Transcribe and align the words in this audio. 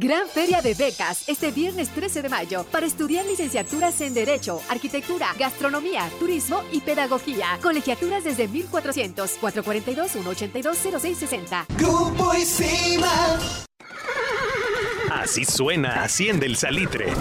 Gran 0.00 0.28
Feria 0.28 0.62
de 0.62 0.74
Becas 0.74 1.28
este 1.28 1.50
viernes 1.50 1.88
13 1.88 2.22
de 2.22 2.28
mayo 2.28 2.64
para 2.70 2.86
estudiar 2.86 3.26
licenciaturas 3.26 4.00
en 4.00 4.14
Derecho, 4.14 4.62
Arquitectura, 4.68 5.34
Gastronomía, 5.36 6.08
Turismo 6.20 6.62
y 6.70 6.80
Pedagogía. 6.80 7.58
Colegiaturas 7.60 8.22
desde 8.22 8.46
1400 8.46 9.28
442 9.40 10.12
182 10.12 10.78
0660. 11.02 11.66
Grupo 11.76 12.32
Isima. 12.32 13.40
Así 15.10 15.44
suena 15.44 16.04
Hacienda 16.04 16.46
el 16.46 16.56
Salitre. 16.56 17.12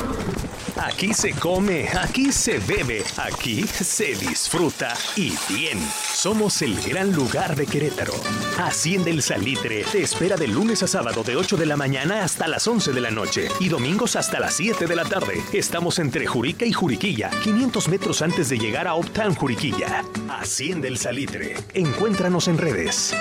Aquí 0.75 1.15
se 1.15 1.31
come, 1.31 1.87
aquí 1.99 2.31
se 2.31 2.59
bebe, 2.59 3.03
aquí 3.17 3.65
se 3.65 4.13
disfruta 4.13 4.93
y 5.15 5.33
bien. 5.49 5.79
Somos 6.17 6.63
el 6.63 6.81
gran 6.81 7.13
lugar 7.13 7.55
de 7.55 7.67
Querétaro. 7.67 8.15
Hacienda 8.57 9.11
el 9.11 9.21
Salitre 9.21 9.83
te 9.83 10.01
espera 10.01 10.35
de 10.35 10.47
lunes 10.47 10.81
a 10.81 10.87
sábado 10.87 11.23
de 11.23 11.35
8 11.35 11.57
de 11.57 11.67
la 11.67 11.77
mañana 11.77 12.23
hasta 12.23 12.47
las 12.47 12.67
11 12.67 12.91
de 12.91 13.01
la 13.01 13.11
noche 13.11 13.49
y 13.59 13.69
domingos 13.69 14.15
hasta 14.15 14.39
las 14.39 14.55
7 14.55 14.87
de 14.87 14.95
la 14.95 15.05
tarde. 15.05 15.43
Estamos 15.53 15.99
entre 15.99 16.25
Jurica 16.25 16.65
y 16.65 16.73
Juriquilla, 16.73 17.29
500 17.43 17.87
metros 17.89 18.23
antes 18.23 18.49
de 18.49 18.57
llegar 18.57 18.87
a 18.87 18.95
Optan 18.95 19.35
Juriquilla. 19.35 20.03
Hacienda 20.27 20.87
el 20.87 20.97
Salitre. 20.97 21.55
Encuéntranos 21.75 22.47
en 22.47 22.57
redes. 22.57 23.13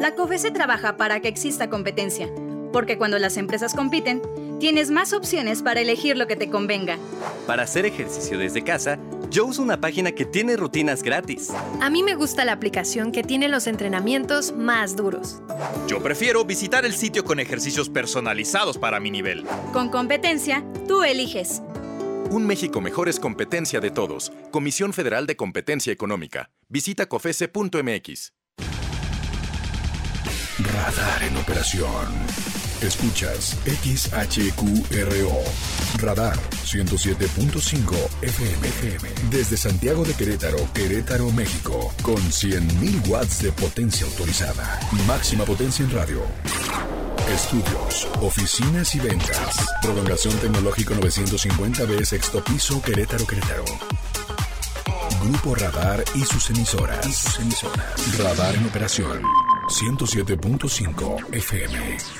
La 0.00 0.16
COFESE 0.16 0.50
trabaja 0.50 0.96
para 0.96 1.20
que 1.20 1.28
exista 1.28 1.70
competencia, 1.70 2.28
porque 2.72 2.98
cuando 2.98 3.20
las 3.20 3.36
empresas 3.36 3.74
compiten, 3.74 4.20
tienes 4.58 4.90
más 4.90 5.12
opciones 5.12 5.62
para 5.62 5.80
elegir 5.80 6.16
lo 6.16 6.26
que 6.26 6.34
te 6.34 6.50
convenga. 6.50 6.98
Para 7.46 7.62
hacer 7.62 7.86
ejercicio 7.86 8.36
desde 8.36 8.64
casa, 8.64 8.98
yo 9.30 9.46
uso 9.46 9.62
una 9.62 9.80
página 9.80 10.12
que 10.12 10.24
tiene 10.24 10.56
rutinas 10.56 11.02
gratis. 11.02 11.50
A 11.80 11.88
mí 11.88 12.02
me 12.02 12.14
gusta 12.14 12.44
la 12.44 12.52
aplicación 12.52 13.12
que 13.12 13.22
tiene 13.22 13.48
los 13.48 13.66
entrenamientos 13.66 14.52
más 14.52 14.96
duros. 14.96 15.40
Yo 15.86 16.02
prefiero 16.02 16.44
visitar 16.44 16.84
el 16.84 16.94
sitio 16.94 17.24
con 17.24 17.38
ejercicios 17.38 17.88
personalizados 17.88 18.76
para 18.76 18.98
mi 18.98 19.10
nivel. 19.10 19.44
Con 19.72 19.88
competencia, 19.88 20.64
tú 20.88 21.02
eliges. 21.02 21.62
Un 22.30 22.46
México 22.46 22.80
mejor 22.80 23.08
es 23.08 23.18
competencia 23.18 23.80
de 23.80 23.90
todos. 23.90 24.32
Comisión 24.50 24.92
Federal 24.92 25.26
de 25.26 25.36
Competencia 25.36 25.92
Económica. 25.92 26.50
Visita 26.68 27.06
cofese.mx. 27.06 28.32
Radar 30.58 31.22
en 31.22 31.36
operación. 31.36 32.49
Escuchas 32.82 33.56
XHQRO. 33.66 35.42
Radar 35.98 36.38
107.5 36.64 37.94
FM. 38.22 39.08
Desde 39.30 39.56
Santiago 39.56 40.04
de 40.04 40.14
Querétaro, 40.14 40.58
Querétaro, 40.72 41.30
México. 41.32 41.92
Con 42.02 42.16
100.000 42.16 43.08
watts 43.08 43.42
de 43.42 43.52
potencia 43.52 44.06
autorizada. 44.06 44.80
Máxima 45.06 45.44
potencia 45.44 45.84
en 45.84 45.90
radio. 45.92 46.22
Estudios, 47.28 48.08
oficinas 48.22 48.94
y 48.94 49.00
ventas. 49.00 49.56
Prolongación 49.82 50.34
tecnológico 50.38 50.94
950B, 50.94 52.04
sexto 52.04 52.42
piso, 52.42 52.80
Querétaro, 52.82 53.26
Querétaro. 53.26 53.64
Grupo 55.22 55.54
Radar 55.54 56.02
y 56.14 56.24
sus 56.24 56.48
emisoras. 56.50 57.06
Y 57.06 57.12
sus 57.12 57.38
emisoras. 57.40 58.18
Radar 58.18 58.54
en 58.54 58.66
operación. 58.66 59.22
107.5 59.68 61.34
FM. 61.34 62.19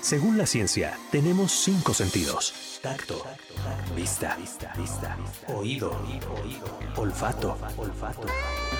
Según 0.00 0.36
la 0.36 0.46
ciencia, 0.46 0.98
tenemos 1.10 1.50
cinco 1.50 1.94
sentidos. 1.94 2.78
Tacto, 2.82 3.24
vista, 3.96 4.36
oído, 5.48 5.98
olfato, 6.96 7.56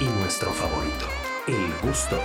y 0.00 0.04
nuestro 0.04 0.52
favorito, 0.52 1.06
el 1.46 1.88
gusto. 1.88 2.20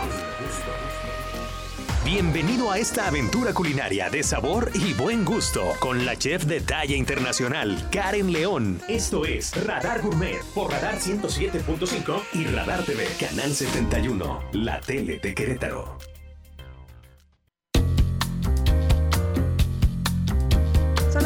Bienvenido 2.05 2.71
a 2.71 2.77
esta 2.77 3.07
aventura 3.07 3.53
culinaria 3.53 4.09
de 4.09 4.23
sabor 4.23 4.71
y 4.73 4.93
buen 4.93 5.25
gusto 5.25 5.73
con 5.79 6.05
la 6.05 6.15
chef 6.15 6.45
de 6.45 6.61
talla 6.61 6.95
internacional, 6.95 7.89
Karen 7.91 8.31
León. 8.31 8.79
Esto 8.87 9.25
es 9.25 9.53
Radar 9.65 10.01
Gourmet 10.01 10.41
por 10.55 10.71
Radar 10.71 10.97
107.5 10.97 12.21
y 12.33 12.45
Radar 12.45 12.83
TV, 12.83 13.05
Canal 13.19 13.53
71, 13.53 14.43
la 14.53 14.79
tele 14.79 15.19
de 15.19 15.35
Querétaro. 15.35 15.97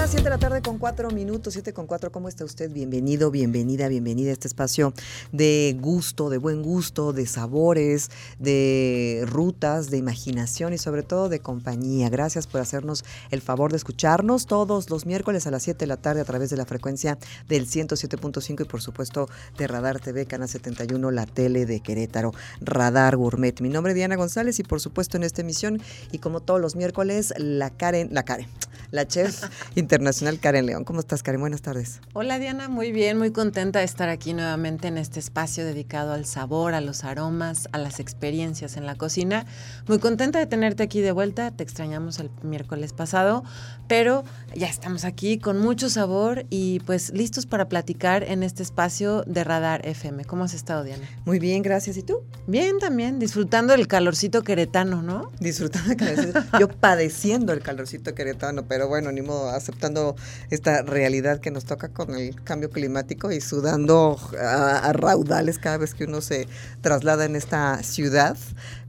Las 0.03 0.12
7 0.12 0.25
de 0.25 0.30
la 0.31 0.38
tarde 0.38 0.62
con 0.62 0.80
4 0.80 1.12
minutos, 1.12 1.53
7 1.53 1.72
con 1.72 1.88
4. 1.88 2.12
¿Cómo 2.12 2.28
está 2.28 2.44
usted? 2.44 2.69
Bienvenido, 2.69 3.31
bienvenida, 3.31 3.88
bienvenida 3.88 4.31
a 4.31 4.34
este 4.34 4.50
espacio 4.50 4.94
de 5.31 5.78
gusto, 5.80 6.30
de 6.30 6.40
buen 6.40 6.62
gusto, 6.62 7.14
de 7.14 7.25
sabores, 7.25 8.12
de 8.38 9.24
rutas, 9.25 9.90
de 9.91 9.96
imaginación 9.96 10.74
y 10.74 10.78
sobre 10.78 11.03
todo 11.03 11.30
de 11.30 11.40
compañía. 11.40 12.09
Gracias 12.09 12.47
por 12.47 12.59
hacernos 12.59 13.06
el 13.31 13.41
favor 13.41 13.72
de 13.72 13.78
escucharnos 13.78 14.46
todos 14.46 14.90
los 14.90 15.06
miércoles 15.06 15.47
a 15.47 15.52
las 15.52 15.64
7 15.64 15.80
de 15.80 15.88
la 15.88 15.96
tarde 15.96 16.20
a 16.20 16.25
través 16.25 16.50
de 16.50 16.58
la 16.58 16.66
frecuencia 16.66 17.18
del 17.47 17.66
107.5 17.66 18.59
y 18.59 18.66
por 18.66 18.81
supuesto 18.81 19.30
de 19.58 19.68
Radar 19.68 20.02
TV, 20.02 20.25
Canal 20.25 20.50
71, 20.50 21.12
la 21.12 21.25
tele 21.25 21.66
de 21.66 21.80
Querétaro, 21.80 22.34
Radar 22.59 23.16
Gourmet. 23.16 23.62
Mi 23.62 23.70
nombre 23.70 23.94
es 23.94 23.96
Diana 23.96 24.18
González 24.18 24.59
y 24.59 24.64
por 24.64 24.81
supuesto 24.81 25.16
en 25.16 25.24
esta 25.24 25.40
emisión 25.40 25.81
y 26.12 26.18
como 26.18 26.41
todos 26.41 26.59
los 26.59 26.75
miércoles, 26.75 27.34
la 27.38 27.70
Karen, 27.70 28.09
la 28.12 28.24
Karen, 28.24 28.50
la 28.93 29.07
chef 29.07 29.43
internacional 29.75 30.39
Karen 30.39 30.67
León. 30.67 30.83
¿Cómo 30.83 30.99
estás, 30.99 31.23
Karen? 31.23 31.41
Buenas 31.41 31.63
tardes. 31.63 31.99
Hola, 32.13 32.37
Diana. 32.37 32.69
Muy 32.69 32.91
bien, 32.91 33.17
muy 33.17 33.31
contenta 33.31 33.79
de 33.79 33.85
estar 33.85 34.07
aquí 34.07 34.33
nuevamente 34.33 34.87
en 34.87 34.99
este 34.99 35.19
espacio 35.19 35.65
dedicado 35.65 36.13
al 36.13 36.25
sabor, 36.25 36.75
a 36.75 36.81
los 36.81 37.03
aromas, 37.03 37.67
a 37.71 37.79
las 37.79 37.99
experiencias 37.99 38.77
en 38.77 38.85
la 38.85 38.93
cocina. 38.93 39.47
Muy 39.87 39.97
contenta 39.97 40.37
de 40.37 40.45
tenerte 40.45 40.83
aquí 40.83 41.01
de 41.01 41.11
vuelta. 41.11 41.49
Te 41.49 41.63
extrañamos 41.63 42.19
el 42.19 42.29
miércoles 42.43 42.93
pasado, 42.93 43.43
pero 43.87 44.23
ya 44.55 44.67
estamos 44.67 45.05
aquí 45.05 45.39
con 45.39 45.57
mucho 45.57 45.89
sabor 45.89 46.45
y 46.51 46.79
pues 46.81 47.11
listos 47.13 47.47
para 47.47 47.67
platicar 47.67 48.23
en 48.23 48.43
este 48.43 48.61
espacio 48.61 49.23
de 49.23 49.43
Radar 49.43 49.87
FM. 49.87 50.23
¿Cómo 50.25 50.43
has 50.43 50.53
estado, 50.53 50.83
Diana? 50.83 51.09
Muy 51.25 51.39
bien, 51.39 51.63
gracias. 51.63 51.97
¿Y 51.97 52.03
tú? 52.03 52.21
Bien, 52.45 52.77
también. 52.77 53.17
Disfrutando 53.17 53.73
del 53.73 53.87
calorcito 53.87 54.43
queretano, 54.43 55.01
¿no? 55.01 55.31
Disfrutando 55.39 55.89
del 55.89 55.97
calorcito. 55.97 56.43
Yo 56.59 56.67
padeciendo 56.67 57.53
el 57.53 57.61
calorcito 57.61 58.13
queretano, 58.13 58.67
pero 58.67 58.82
bueno, 58.88 59.11
ni 59.11 59.21
modo, 59.21 59.49
aceptando 59.49 60.16
esta 60.49 60.81
realidad 60.81 61.39
que 61.39 61.51
nos 61.51 61.66
toca 61.66 61.89
con 61.89 62.16
el 62.16 62.41
cambio 62.44 62.69
climático 62.69 63.31
y 63.31 63.41
sudando 63.41 64.19
a, 64.39 64.77
a 64.79 64.94
raudales 64.94 65.59
cada 65.59 65.77
vez 65.77 65.94
que 65.94 66.05
uno 66.05 66.21
se 66.21 66.47
traslada 66.81 67.25
en 67.25 67.35
esta 67.35 67.81
ciudad 67.83 68.38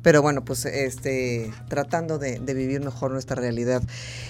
pero 0.05 0.21
bueno, 0.21 0.45
pues 0.45 0.67
este, 0.67 1.51
tratando 1.69 2.19
de, 2.19 2.39
de 2.39 2.55
vivir 2.55 2.83
mejor 2.83 3.11
nuestra 3.11 3.37
realidad. 3.37 3.83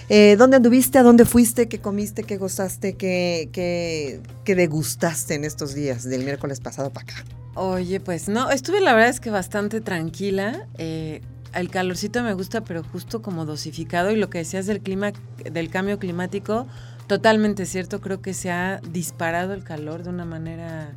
Eh, 0.07 0.37
¿Dónde 0.39 0.55
anduviste? 0.55 0.97
¿A 0.97 1.03
dónde 1.03 1.25
fuiste? 1.25 1.67
¿Qué 1.67 1.79
comiste? 1.79 2.23
¿Qué 2.23 2.37
gozaste? 2.37 2.93
¿Qué, 2.93 3.49
qué, 3.51 4.21
qué 4.45 4.55
degustaste 4.55 5.33
en 5.33 5.43
estos 5.43 5.75
días 5.75 6.05
del 6.05 6.23
miércoles 6.23 6.61
pasado 6.61 6.91
para 6.91 7.11
acá? 7.11 7.25
Oye, 7.55 7.99
pues 7.99 8.29
no, 8.29 8.49
estuve 8.51 8.79
la 8.79 8.93
verdad 8.93 9.09
es 9.09 9.19
que 9.19 9.29
bastante 9.31 9.81
tranquila. 9.81 10.65
Eh, 10.77 11.21
el 11.55 11.69
calorcito 11.69 12.21
me 12.23 12.33
gusta, 12.33 12.63
pero 12.63 12.83
justo 12.83 13.21
como 13.21 13.45
dosificado. 13.45 14.11
Y 14.11 14.17
lo 14.17 14.29
que 14.29 14.39
decías 14.39 14.65
del 14.65 14.81
clima, 14.81 15.13
del 15.49 15.69
cambio 15.69 15.99
climático, 15.99 16.67
totalmente 17.07 17.65
cierto. 17.65 18.01
Creo 18.01 18.21
que 18.21 18.33
se 18.33 18.51
ha 18.51 18.81
disparado 18.91 19.53
el 19.53 19.63
calor 19.63 20.03
de 20.03 20.09
una 20.09 20.25
manera 20.25 20.93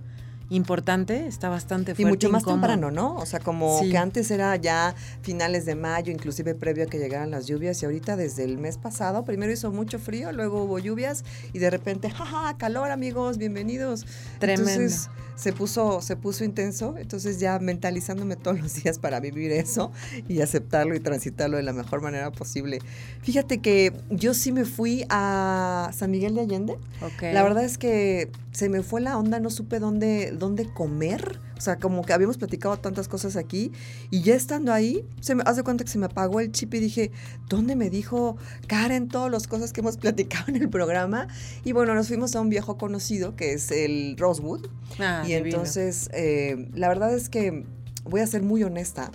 importante, 0.50 1.26
está 1.26 1.48
bastante 1.48 1.94
fuerte. 1.94 2.02
Y 2.02 2.06
mucho 2.06 2.30
más 2.30 2.42
incómodo. 2.42 2.60
temprano, 2.62 2.90
¿no? 2.90 3.16
O 3.16 3.26
sea, 3.26 3.38
como 3.40 3.80
Sí. 3.80 3.90
que 3.90 3.98
antes 3.98 4.30
era 4.30 4.56
ya 4.56 4.94
finales 5.22 5.66
de 5.66 5.74
mayo, 5.74 6.10
inclusive 6.12 6.54
previo 6.54 6.84
a 6.84 6.86
que 6.86 6.98
llegaran 6.98 7.30
las 7.30 7.46
lluvias, 7.46 7.82
y 7.82 7.84
ahorita 7.86 8.16
desde 8.16 8.44
el 8.44 8.56
mes 8.58 8.78
pasado, 8.78 9.24
primero 9.24 9.52
hizo 9.52 9.70
mucho 9.72 9.98
frío, 9.98 10.32
luego 10.32 10.64
hubo 10.64 10.78
lluvias, 10.78 11.24
y 11.52 11.58
de 11.58 11.70
repente, 11.70 12.10
jaja, 12.10 12.56
calor 12.56 12.90
amigos, 12.90 13.36
bienvenidos. 13.38 14.06
Tremendo. 14.38 14.70
Entonces 14.70 15.10
se 15.36 15.52
puso, 15.52 16.00
se 16.02 16.16
puso 16.16 16.42
intenso, 16.44 16.96
entonces 16.98 17.38
ya 17.38 17.58
mentalizándome 17.60 18.34
todos 18.34 18.58
los 18.58 18.74
días 18.82 18.98
para 18.98 19.20
vivir 19.20 19.52
eso 19.52 19.92
y 20.28 20.40
aceptarlo 20.40 20.96
y 20.96 21.00
transitarlo 21.00 21.58
de 21.58 21.62
la 21.62 21.72
mejor 21.72 22.00
manera 22.02 22.32
posible. 22.32 22.80
Fíjate 23.22 23.58
que 23.58 23.92
yo 24.10 24.34
sí 24.34 24.50
me 24.50 24.64
fui 24.64 25.04
a 25.10 25.90
San 25.94 26.10
Miguel 26.10 26.34
de 26.34 26.40
Allende. 26.40 26.72
Ok. 27.02 27.22
La 27.32 27.44
verdad 27.44 27.64
es 27.64 27.78
que 27.78 28.30
se 28.50 28.68
me 28.68 28.82
fue 28.82 29.00
la 29.00 29.16
onda, 29.16 29.38
no 29.38 29.50
supe 29.50 29.78
dónde, 29.78 30.32
dónde 30.38 30.72
comer. 30.72 31.40
O 31.56 31.60
sea, 31.60 31.76
como 31.76 32.04
que 32.04 32.12
habíamos 32.12 32.38
platicado 32.38 32.76
tantas 32.76 33.08
cosas 33.08 33.36
aquí 33.36 33.72
y 34.10 34.22
ya 34.22 34.34
estando 34.34 34.72
ahí, 34.72 35.04
se 35.20 35.34
me 35.34 35.42
hace 35.44 35.64
cuenta 35.64 35.84
que 35.84 35.90
se 35.90 35.98
me 35.98 36.06
apagó 36.06 36.40
el 36.40 36.52
chip 36.52 36.72
y 36.74 36.78
dije, 36.78 37.10
¿dónde 37.48 37.74
me 37.74 37.90
dijo 37.90 38.36
Karen 38.68 39.08
todas 39.08 39.30
las 39.30 39.48
cosas 39.48 39.72
que 39.72 39.80
hemos 39.80 39.96
platicado 39.98 40.44
en 40.48 40.56
el 40.56 40.68
programa? 40.68 41.28
Y 41.64 41.72
bueno, 41.72 41.94
nos 41.94 42.08
fuimos 42.08 42.36
a 42.36 42.40
un 42.40 42.48
viejo 42.48 42.78
conocido 42.78 43.34
que 43.34 43.52
es 43.52 43.70
el 43.70 44.16
Rosewood. 44.16 44.68
Ah, 45.00 45.22
y 45.24 45.28
divino. 45.28 45.46
entonces, 45.46 46.08
eh, 46.12 46.68
la 46.74 46.88
verdad 46.88 47.12
es 47.12 47.28
que 47.28 47.64
voy 48.04 48.20
a 48.20 48.26
ser 48.26 48.42
muy 48.42 48.62
honesta. 48.62 49.10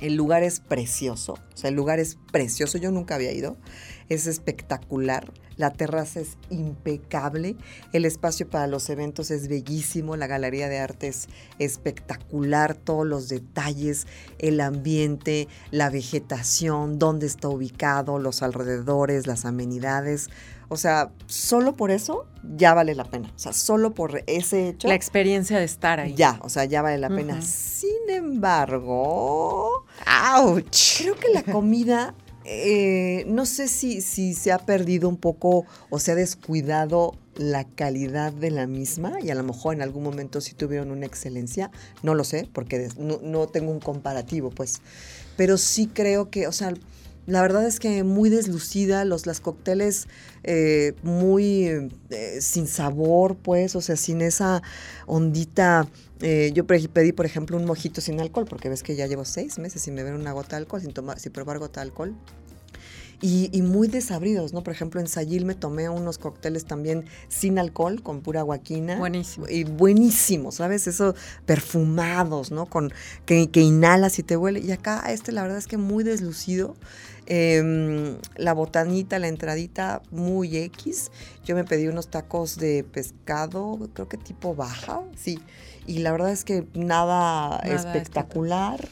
El 0.00 0.16
lugar 0.16 0.42
es 0.42 0.60
precioso, 0.60 1.34
o 1.34 1.56
sea, 1.56 1.70
el 1.70 1.76
lugar 1.76 2.00
es 2.00 2.18
precioso. 2.32 2.78
Yo 2.78 2.90
nunca 2.90 3.14
había 3.14 3.32
ido. 3.32 3.56
Es 4.08 4.26
espectacular. 4.26 5.32
la 5.56 5.70
terraza 5.70 6.20
es 6.20 6.36
impecable, 6.50 7.56
el 7.92 8.04
espacio 8.04 8.48
para 8.48 8.66
los 8.66 8.90
eventos 8.90 9.30
es 9.30 9.48
bellísimo, 9.48 10.16
la 10.16 10.26
galería 10.26 10.68
de 10.68 10.78
arte 10.78 11.08
es 11.08 11.28
espectacular, 11.58 12.74
todos 12.74 13.06
los 13.06 13.28
detalles, 13.28 14.06
el 14.38 14.60
ambiente, 14.60 15.48
la 15.70 15.90
vegetación, 15.90 16.98
dónde 16.98 17.26
está 17.26 17.48
ubicado, 17.48 18.18
los 18.18 18.42
alrededores, 18.42 19.26
las 19.26 19.44
amenidades. 19.44 20.28
O 20.68 20.76
sea, 20.76 21.12
solo 21.26 21.76
por 21.76 21.90
eso 21.90 22.26
ya 22.56 22.74
vale 22.74 22.94
la 22.94 23.04
pena. 23.04 23.30
O 23.36 23.38
sea, 23.38 23.52
solo 23.52 23.94
por 23.94 24.24
ese 24.26 24.68
hecho. 24.68 24.88
La 24.88 24.94
experiencia 24.94 25.58
de 25.58 25.64
estar 25.64 26.00
ahí. 26.00 26.14
Ya, 26.14 26.40
o 26.42 26.48
sea, 26.48 26.64
ya 26.64 26.82
vale 26.82 26.98
la 26.98 27.10
pena. 27.10 27.40
Sin 27.42 28.08
embargo, 28.08 29.84
¡ouch! 30.36 30.98
Creo 30.98 31.16
que 31.16 31.28
la 31.32 31.42
comida, 31.42 32.14
eh, 32.44 33.24
no 33.26 33.46
sé 33.46 33.68
si, 33.68 34.00
si 34.00 34.34
se 34.34 34.52
ha 34.52 34.58
perdido 34.58 35.08
un 35.08 35.16
poco 35.16 35.64
o 35.90 35.98
se 35.98 36.12
ha 36.12 36.14
descuidado 36.14 37.16
la 37.36 37.64
calidad 37.64 38.32
de 38.32 38.50
la 38.50 38.66
misma 38.66 39.20
y 39.20 39.30
a 39.30 39.34
lo 39.34 39.42
mejor 39.42 39.74
en 39.74 39.82
algún 39.82 40.04
momento 40.04 40.40
sí 40.40 40.54
tuvieron 40.54 40.90
una 40.90 41.06
excelencia, 41.06 41.70
no 42.02 42.14
lo 42.14 42.22
sé, 42.22 42.48
porque 42.52 42.88
no, 42.98 43.18
no 43.22 43.48
tengo 43.48 43.72
un 43.72 43.80
comparativo, 43.80 44.50
pues, 44.50 44.80
pero 45.36 45.58
sí 45.58 45.88
creo 45.92 46.30
que, 46.30 46.46
o 46.46 46.52
sea, 46.52 46.74
la 47.26 47.40
verdad 47.42 47.66
es 47.66 47.80
que 47.80 48.04
muy 48.04 48.28
deslucida, 48.28 49.04
los 49.04 49.26
las 49.26 49.40
cócteles 49.40 50.08
eh, 50.42 50.94
muy 51.02 51.90
eh, 52.10 52.40
sin 52.40 52.66
sabor, 52.66 53.36
pues, 53.36 53.76
o 53.76 53.80
sea, 53.80 53.96
sin 53.96 54.20
esa 54.20 54.62
ondita. 55.06 55.88
eh, 56.20 56.52
yo 56.54 56.66
pedí, 56.66 57.12
por 57.12 57.26
ejemplo, 57.26 57.56
un 57.56 57.64
mojito 57.64 58.00
sin 58.00 58.20
alcohol, 58.20 58.46
porque 58.48 58.68
ves 58.68 58.82
que 58.82 58.94
ya 58.96 59.06
llevo 59.06 59.24
seis 59.24 59.58
meses 59.58 59.82
sin 59.82 59.94
beber 59.94 60.14
una 60.14 60.32
gota 60.32 60.56
de 60.56 60.62
alcohol, 60.62 60.82
sin, 60.82 60.92
tomar, 60.92 61.18
sin 61.18 61.32
probar 61.32 61.58
gota 61.58 61.80
de 61.80 61.86
alcohol. 61.88 62.14
Y, 63.26 63.48
y 63.52 63.62
muy 63.62 63.88
desabridos, 63.88 64.52
¿no? 64.52 64.62
Por 64.62 64.74
ejemplo, 64.74 65.00
en 65.00 65.06
Sayil 65.06 65.46
me 65.46 65.54
tomé 65.54 65.88
unos 65.88 66.18
cócteles 66.18 66.66
también 66.66 67.06
sin 67.28 67.58
alcohol, 67.58 68.02
con 68.02 68.20
pura 68.20 68.42
guaquina. 68.42 68.98
Buenísimo. 68.98 69.48
Y 69.48 69.64
buenísimos, 69.64 70.56
¿sabes? 70.56 70.86
Eso, 70.86 71.14
perfumados, 71.46 72.50
¿no? 72.50 72.66
Con, 72.66 72.92
que, 73.24 73.48
que 73.50 73.62
inhalas 73.62 74.18
y 74.18 74.24
te 74.24 74.36
huele. 74.36 74.60
Y 74.60 74.72
acá 74.72 75.02
este, 75.08 75.32
la 75.32 75.40
verdad 75.40 75.56
es 75.56 75.66
que 75.66 75.78
muy 75.78 76.04
deslucido. 76.04 76.74
Em, 77.26 78.18
la 78.36 78.52
botanita, 78.52 79.18
la 79.18 79.28
entradita, 79.28 80.02
muy 80.10 80.58
X. 80.58 81.10
Yo 81.46 81.54
me 81.54 81.64
pedí 81.64 81.88
unos 81.88 82.08
tacos 82.08 82.58
de 82.58 82.84
pescado, 82.84 83.78
creo 83.94 84.06
que 84.06 84.18
tipo 84.18 84.54
baja, 84.54 85.00
sí. 85.16 85.38
Y 85.86 86.00
la 86.00 86.12
verdad 86.12 86.30
es 86.30 86.44
que 86.44 86.66
nada, 86.74 87.62
Nada 87.62 87.74
espectacular. 87.74 88.86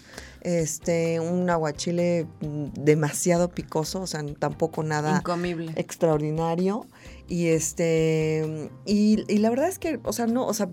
Este, 0.44 1.20
un 1.20 1.48
aguachile 1.50 2.26
mm, 2.40 2.72
demasiado 2.74 3.48
picoso, 3.50 4.00
o 4.00 4.06
sea, 4.08 4.24
tampoco 4.40 4.82
nada 4.82 5.16
Incomible. 5.18 5.72
extraordinario. 5.76 6.86
Y 7.28 7.46
este, 7.48 8.70
y, 8.84 9.24
y 9.32 9.38
la 9.38 9.50
verdad 9.50 9.68
es 9.68 9.78
que, 9.78 10.00
o 10.02 10.12
sea, 10.12 10.26
no, 10.26 10.44
o 10.46 10.52
sea, 10.52 10.68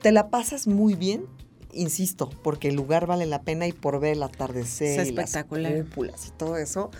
te 0.00 0.10
la 0.10 0.28
pasas 0.28 0.66
muy 0.66 0.94
bien, 0.94 1.26
insisto, 1.72 2.28
porque 2.42 2.68
el 2.68 2.74
lugar 2.74 3.06
vale 3.06 3.24
la 3.26 3.42
pena 3.42 3.66
y 3.68 3.72
por 3.72 4.00
ver 4.00 4.14
el 4.14 4.22
atardecer 4.24 5.00
Es 5.00 5.08
y 5.08 5.12
las 5.12 5.30
espectacular. 5.30 5.84
cúpulas 5.84 6.26
y 6.26 6.30
todo 6.32 6.56
eso. 6.56 6.90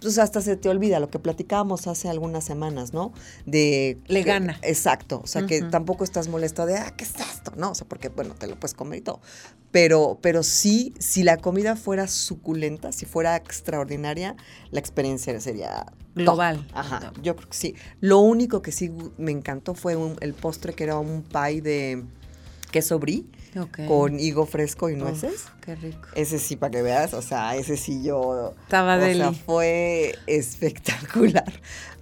Pues 0.00 0.18
hasta 0.18 0.40
se 0.40 0.56
te 0.56 0.68
olvida 0.68 1.00
lo 1.00 1.08
que 1.10 1.18
platicábamos 1.18 1.86
hace 1.86 2.08
algunas 2.08 2.44
semanas, 2.44 2.92
¿no? 2.92 3.12
De 3.46 3.98
Le 4.06 4.22
que- 4.22 4.28
gana. 4.28 4.58
Exacto, 4.62 5.20
o 5.24 5.26
sea 5.26 5.46
que 5.46 5.62
tampoco 5.62 6.04
estás 6.04 6.28
molesto 6.28 6.66
de, 6.66 6.76
ah, 6.76 6.92
¿qué 6.96 7.04
es 7.04 7.14
esto? 7.18 7.52
No, 7.56 7.70
o 7.70 7.74
sea, 7.74 7.86
porque 7.88 8.08
bueno, 8.10 8.34
te 8.34 8.46
lo 8.46 8.56
puedes 8.56 8.74
comer 8.74 8.98
y 8.98 9.02
todo. 9.02 9.20
Pero, 9.72 10.18
pero 10.22 10.42
sí, 10.42 10.94
si 10.98 11.22
la 11.22 11.36
comida 11.38 11.76
fuera 11.76 12.06
suculenta, 12.08 12.92
si 12.92 13.04
fuera 13.06 13.36
extraordinaria, 13.36 14.36
la 14.70 14.80
experiencia 14.80 15.38
sería 15.40 15.86
top. 15.86 15.94
Global. 16.14 16.66
Ajá, 16.72 17.12
yo 17.22 17.34
creo 17.36 17.48
que 17.48 17.56
sí. 17.56 17.74
Lo 18.00 18.20
único 18.20 18.62
que 18.62 18.72
sí 18.72 18.90
me 19.18 19.32
encantó 19.32 19.74
fue 19.74 19.96
un- 19.96 20.16
el 20.20 20.34
postre 20.34 20.72
que 20.74 20.84
era 20.84 20.98
un 20.98 21.22
pie 21.22 21.60
de 21.62 22.04
queso 22.70 22.98
brie 22.98 23.24
Con 23.88 24.20
higo 24.20 24.46
fresco 24.46 24.90
y 24.90 24.94
Uf, 24.94 24.98
nueces. 25.00 25.44
qué 25.60 25.74
rico. 25.76 26.08
Ese 26.14 26.38
sí, 26.38 26.56
para 26.56 26.70
que 26.70 26.82
veas, 26.82 27.14
o 27.14 27.22
sea, 27.22 27.56
ese 27.56 27.76
sí 27.76 28.02
yo... 28.02 28.54
Estaba 28.62 28.96
o 28.96 29.00
sea, 29.00 29.32
fue 29.32 30.14
espectacular. 30.26 31.52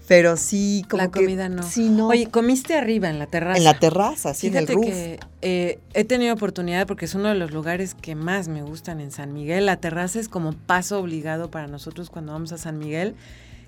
Pero 0.07 0.37
sí, 0.37 0.85
como 0.91 1.03
la 1.03 1.11
que... 1.11 1.21
comida 1.21 1.49
no. 1.49 1.63
Sí, 1.63 1.89
no. 1.89 2.09
Oye, 2.09 2.29
comiste 2.31 2.75
arriba 2.77 3.09
en 3.09 3.19
la 3.19 3.27
terraza. 3.27 3.57
en 3.57 3.65
la 3.65 3.79
terraza, 3.79 4.35
sí, 4.35 4.49
Fíjate 4.51 4.73
en 4.75 4.79
el 4.79 4.85
roof. 4.85 4.95
que 4.95 5.21
eh, 5.41 5.79
he 5.95 6.05
tenido 6.05 6.35
oportunidad 6.35 6.87
porque 6.87 7.07
es 7.07 7.15
uno 7.15 7.29
de 7.29 7.35
los 7.37 7.53
lugares 7.53 7.95
que 7.95 8.15
más 8.15 8.49
me 8.49 8.63
gustan 8.63 9.01
en 9.01 9.11
San 9.11 9.33
Miguel. 9.33 9.65
La 9.67 9.77
terraza 9.79 10.21
es 10.21 10.29
como 10.29 10.53
paso 10.53 11.01
obligado 11.01 11.51
para 11.51 11.69
nosotros 11.69 12.11
cuando 12.11 12.33
vamos 12.33 12.53
a 12.53 12.59
San 12.59 12.79
Miguel. 12.79 13.15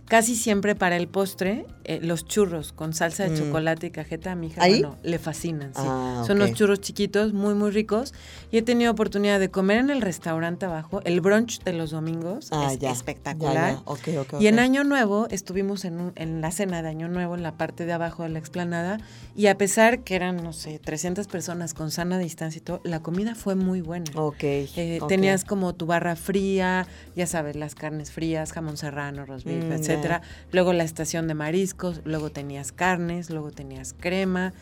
Casi 0.09 0.37
siempre 0.37 0.75
para 0.77 0.97
el 0.97 1.09
postre, 1.09 1.67
eh, 1.85 1.99
los 2.03 2.25
churros 2.27 2.73
con 2.73 2.95
salsa 2.95 3.25
de 3.25 3.31
Mm. 3.31 3.39
chocolate 3.39 3.87
y 3.89 3.91
cajeta 3.91 4.33
a 4.33 4.35
mi 4.37 4.47
hija, 4.49 4.61
bueno, 4.67 4.97
le 5.03 5.19
fascinan. 5.19 5.71
Sí. 5.75 5.83
Ah, 5.85 6.23
Son 6.27 6.39
ok. 6.41 6.45
unos 6.47 6.57
churros 6.59 6.81
chiquitos, 6.81 7.33
muy, 7.33 7.55
muy 7.55 7.71
ricos. 7.73 8.15
Y 8.53 8.59
he 8.59 8.63
tenido 8.63 8.93
oportunidad 8.93 9.41
de 9.41 9.51
comer 9.51 9.79
en 9.79 9.91
el 9.91 10.01
restaurante 10.03 10.65
abajo. 10.67 11.01
El 11.05 11.21
brunch 11.21 11.63
de 11.65 11.73
los 11.73 11.91
domingos 11.91 12.49
Ah, 12.53 12.69
es 12.73 12.79
ya, 12.79 12.91
espectacular. 12.93 13.79
ya, 14.05 14.13
ya. 14.31 14.39
Y 14.41 14.47
en. 14.47 14.61
Año 14.61 14.85
Nuevo 14.85 15.27
estuvimos 15.31 15.85
en, 15.85 16.01
un- 16.01 16.13
en 16.17 16.41
la 16.41 16.51
cena 16.51 16.83
de 16.83 16.89
Año 16.89 17.09
Nuevo, 17.09 17.35
en 17.35 17.43
la 17.43 17.53
parte 17.57 17.85
de 17.85 17.93
abajo 17.93 18.23
de 18.23 18.29
la 18.31 18.39
explanada, 18.39 18.99
y 19.37 19.47
a 19.49 19.59
pesar 19.59 20.01
que 20.01 20.15
eran, 20.17 20.37
no 20.43 20.53
sé, 20.53 20.79
300 20.79 21.27
personas 21.27 21.75
con 21.75 21.91
sana 21.91 22.19
distancia 22.19 22.59
y 22.59 22.63
todo, 22.63 22.81
la 22.85 23.01
comida 23.01 23.35
fue 23.35 23.55
muy 23.55 23.81
buena. 23.81 24.11
Ok. 24.15 24.43
Eh. 24.43 25.01
Tenías 25.09 25.45
como 25.45 25.75
tu 25.75 25.87
barra 25.87 26.17
fría, 26.17 26.87
ya 27.15 27.27
sabes, 27.27 27.55
las 27.57 27.75
carnes 27.75 28.11
frías, 28.13 28.53
jamón 28.53 28.77
serrano, 28.77 29.27
roast 29.27 29.45
beef, 29.47 29.65
Mm, 29.65 29.83
ya. 29.83 29.96
Etcétera. 29.97 30.23
Luego 30.53 30.73
la 30.73 30.85
estación 30.85 31.27
de 31.29 31.35
mariscos, 31.35 32.01
luego 32.05 32.31
tenías 32.31 32.73
carnes, 32.73 33.31
luego 33.31 33.51
tenías 33.51 33.95
crema. 33.99 34.53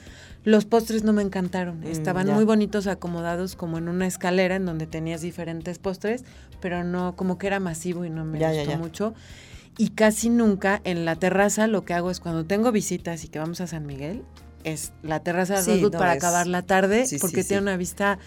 Los 0.44 0.64
postres 0.66 1.04
no 1.04 1.12
me 1.12 1.22
encantaron. 1.22 1.81
Mm, 1.81 1.84
Estaban 1.86 2.26
ya. 2.26 2.34
muy 2.34 2.44
bonitos 2.44 2.86
acomodados 2.86 3.56
como 3.56 3.78
en 3.78 3.88
una 3.88 4.06
escalera 4.06 4.56
en 4.56 4.66
donde 4.66 4.86
tenías 4.86 5.22
diferentes 5.22 5.78
postres, 5.78 6.25
pero 6.60 6.84
no, 6.84 7.16
como 7.16 7.38
que 7.38 7.46
era 7.46 7.60
masivo 7.60 8.04
y 8.04 8.10
no 8.10 8.25
me 8.25 8.38
Ya, 8.38 8.52
gustó 8.52 8.70
ya. 8.70 8.76
mucho. 8.78 9.14
Y 9.78 9.88
casi 9.90 10.28
nunca 10.31 10.81
en 10.84 11.04
la 11.04 11.16
terraza 11.16 11.66
lo 11.66 11.84
que 11.84 11.94
hago 11.94 12.10
es 12.10 12.20
cuando 12.20 12.44
tengo 12.44 12.70
visitas 12.72 13.25
y 13.25 13.28
que 13.28 13.38
vamos 13.40 13.60
a 13.60 13.66
San 13.66 13.86
Miguel, 13.86 14.22
es 14.64 14.93
la 15.02 15.20
terraza 15.20 15.56
de 15.62 15.62
Sí, 15.76 15.82
no, 15.82 15.90
para 15.90 16.12
es- 16.12 16.16
acabar 16.19 16.46
la 16.46 16.62
tarde, 16.62 17.06
sí, 17.06 17.19
porque 17.19 17.43
sí. 17.43 17.49
tiene 17.49 17.62
una 17.62 17.76
vista 17.76 18.19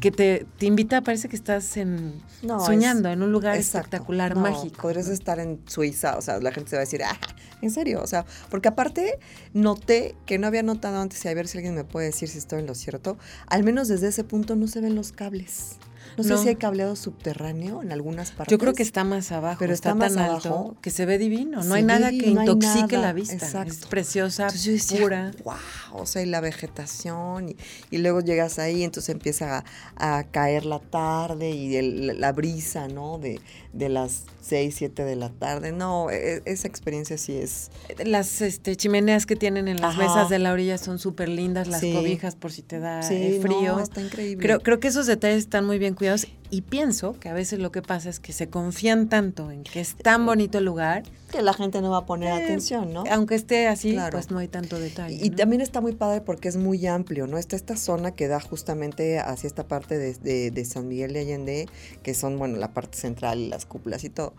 que, 0.00 0.10
te, 0.10 0.46
te 0.58 0.66
invita, 0.66 1.00
parece 1.02 1.28
que 1.28 1.36
estás 1.36 1.76
en 1.76 2.20
No, 2.42 2.60
soñando 2.60 3.08
es- 3.08 3.14
en 3.14 3.22
un 3.22 3.32
lugar 3.32 3.56
Exacto. 3.56 3.78
espectacular, 3.96 4.34
No, 4.34 4.42
mágico. 4.42 4.82
Podrías 4.82 5.08
estar 5.08 5.38
en 5.38 5.60
Suiza, 5.66 6.16
o 6.18 6.20
sea, 6.22 6.40
la 6.40 6.52
gente 6.52 6.70
se 6.70 6.76
va 6.76 6.80
a 6.82 6.84
decir, 6.84 7.02
ah, 7.04 7.16
en 7.62 7.70
serio, 7.70 8.02
o 8.02 8.06
sea, 8.06 8.24
porque 8.50 8.68
aparte 8.68 9.18
noté 9.54 10.14
que 10.26 10.38
no 10.38 10.46
había 10.46 10.62
notado 10.62 11.00
antes 11.00 11.24
y 11.24 11.28
a 11.28 11.34
ver 11.34 11.48
si 11.48 11.58
alguien 11.58 11.74
me 11.74 11.84
puede 11.84 12.06
decir 12.06 12.28
si 12.28 12.38
estoy 12.38 12.60
en 12.60 12.66
lo 12.66 12.74
cierto, 12.74 13.16
al 13.46 13.62
menos 13.64 13.88
desde 13.88 14.08
ese 14.08 14.24
punto 14.24 14.56
no 14.56 14.66
se 14.68 14.80
ven 14.80 14.94
los 14.94 15.12
cables. 15.12 15.76
No, 16.22 16.28
No. 16.30 16.36
sé 16.36 16.42
si 16.42 16.48
hay 16.50 16.56
cableado 16.56 16.96
subterráneo 16.96 17.82
en 17.82 17.92
algunas 17.92 18.30
partes. 18.32 18.50
Yo 18.52 18.58
creo 18.58 18.74
que 18.74 18.82
está 18.82 19.04
más 19.04 19.32
abajo, 19.32 19.56
Pero 19.58 19.72
está, 19.72 19.90
está 19.90 19.94
más 19.94 20.14
tan 20.14 20.24
alto 20.30 20.76
que 20.82 20.90
se 20.90 21.06
ve 21.06 21.18
divino. 21.18 21.62
No 21.64 21.74
hay 21.74 21.82
nada 21.82 22.10
que 22.10 22.30
no 22.30 22.42
intoxique 22.42 22.96
nada, 22.96 23.06
la 23.08 23.12
vista. 23.12 23.34
exacto. 23.34 23.72
Es 23.72 23.86
preciosa, 23.86 24.44
Entonces 24.44 24.64
yo 24.64 24.72
decía, 24.72 25.00
pura. 25.00 25.30
wow, 25.44 25.54
o 26.02 26.06
sea, 26.06 26.22
y 26.22 26.26
la 26.26 26.40
vegetación, 26.40 27.50
y, 27.50 27.56
y 27.90 27.98
luego 27.98 28.20
llegas 28.20 28.58
ahí, 28.58 28.82
entonces 28.84 29.10
empieza 29.14 29.64
a, 29.96 30.18
a 30.18 30.24
caer 30.24 30.64
la 30.66 30.78
tarde 30.80 31.50
y 31.50 31.76
el- 31.76 32.20
la 32.20 32.32
brisa, 32.32 32.88
¿no? 32.88 33.18
De, 33.18 33.40
de 33.72 33.88
las 33.88 34.24
6, 34.42 34.74
7 34.76 35.04
de 35.04 35.14
la 35.16 35.28
tarde. 35.30 35.72
No, 35.72 36.10
e- 36.10 36.42
esa 36.46 36.66
experiencia 36.68 37.18
sí 37.18 37.36
es... 37.36 37.70
Las 38.04 38.40
este, 38.40 38.76
chimeneas 38.76 39.26
que 39.26 39.36
tienen 39.36 39.68
en 39.68 39.80
las 39.80 39.94
Ajá. 39.94 40.02
mesas 40.02 40.30
de 40.30 40.38
la 40.38 40.52
orilla 40.52 40.78
son 40.78 40.98
súper 40.98 41.28
lindas, 41.28 41.68
las 41.68 41.80
Sí. 41.80 41.92
cobijas 41.92 42.34
por 42.34 42.50
si 42.52 42.62
te 42.62 42.78
da 42.78 43.02
Sí, 43.02 43.14
eh, 43.14 43.32
no, 43.36 43.42
frío. 43.42 43.78
está 43.80 44.00
increíble. 44.00 44.42
Creo, 44.42 44.60
creo 44.60 44.80
que 44.80 44.88
esos 44.88 45.06
detalles 45.06 45.38
están 45.38 45.66
muy 45.66 45.78
bien 45.78 45.94
cuidados 45.94 46.26
y 46.50 46.62
pienso 46.62 47.18
que 47.20 47.28
a 47.28 47.32
veces 47.34 47.58
lo 47.58 47.70
que 47.72 47.82
pasa 47.82 48.08
es 48.08 48.20
que 48.20 48.32
se 48.32 48.48
confían 48.48 49.08
tanto 49.08 49.50
en 49.50 49.64
que 49.64 49.80
es 49.80 49.94
tan 49.96 50.24
bonito 50.26 50.58
el 50.58 50.64
lugar, 50.64 51.02
Que 51.30 51.42
la 51.42 51.52
gente 51.52 51.82
no 51.82 51.90
va 51.90 51.98
a 51.98 52.06
poner 52.06 52.30
Eh, 52.40 52.44
atención, 52.44 52.92
¿no? 52.94 53.04
aunque 53.10 53.34
esté 53.34 53.68
así, 53.68 53.92
Claro. 53.92 54.12
pues 54.12 54.30
no 54.30 54.38
hay 54.38 54.48
tanto 54.48 54.78
detalle. 54.80 55.18
Y 55.22 55.28
¿no? 55.28 55.36
también 55.36 55.60
está 55.60 55.82
muy 55.82 55.92
padre 55.92 56.22
porque 56.22 56.48
es 56.48 56.56
muy 56.56 56.86
amplio, 56.86 57.26
¿no? 57.26 57.36
Está 57.36 57.54
esta 57.54 57.76
zona 57.76 58.12
que 58.12 58.28
da 58.28 58.40
justamente 58.40 59.18
hacia 59.18 59.46
esta 59.46 59.68
parte 59.68 59.98
de, 59.98 60.14
de- 60.14 60.50
de 60.50 60.64
San 60.64 60.88
Miguel 60.88 61.12
de 61.12 61.20
Allende, 61.20 61.68
que 62.02 62.14
son, 62.14 62.38
bueno, 62.38 62.56
la 62.56 62.72
parte 62.72 62.96
central 62.96 63.38
y 63.40 63.48
las 63.48 63.66
cúpulas 63.66 64.04
y 64.04 64.08
todo. 64.08 64.32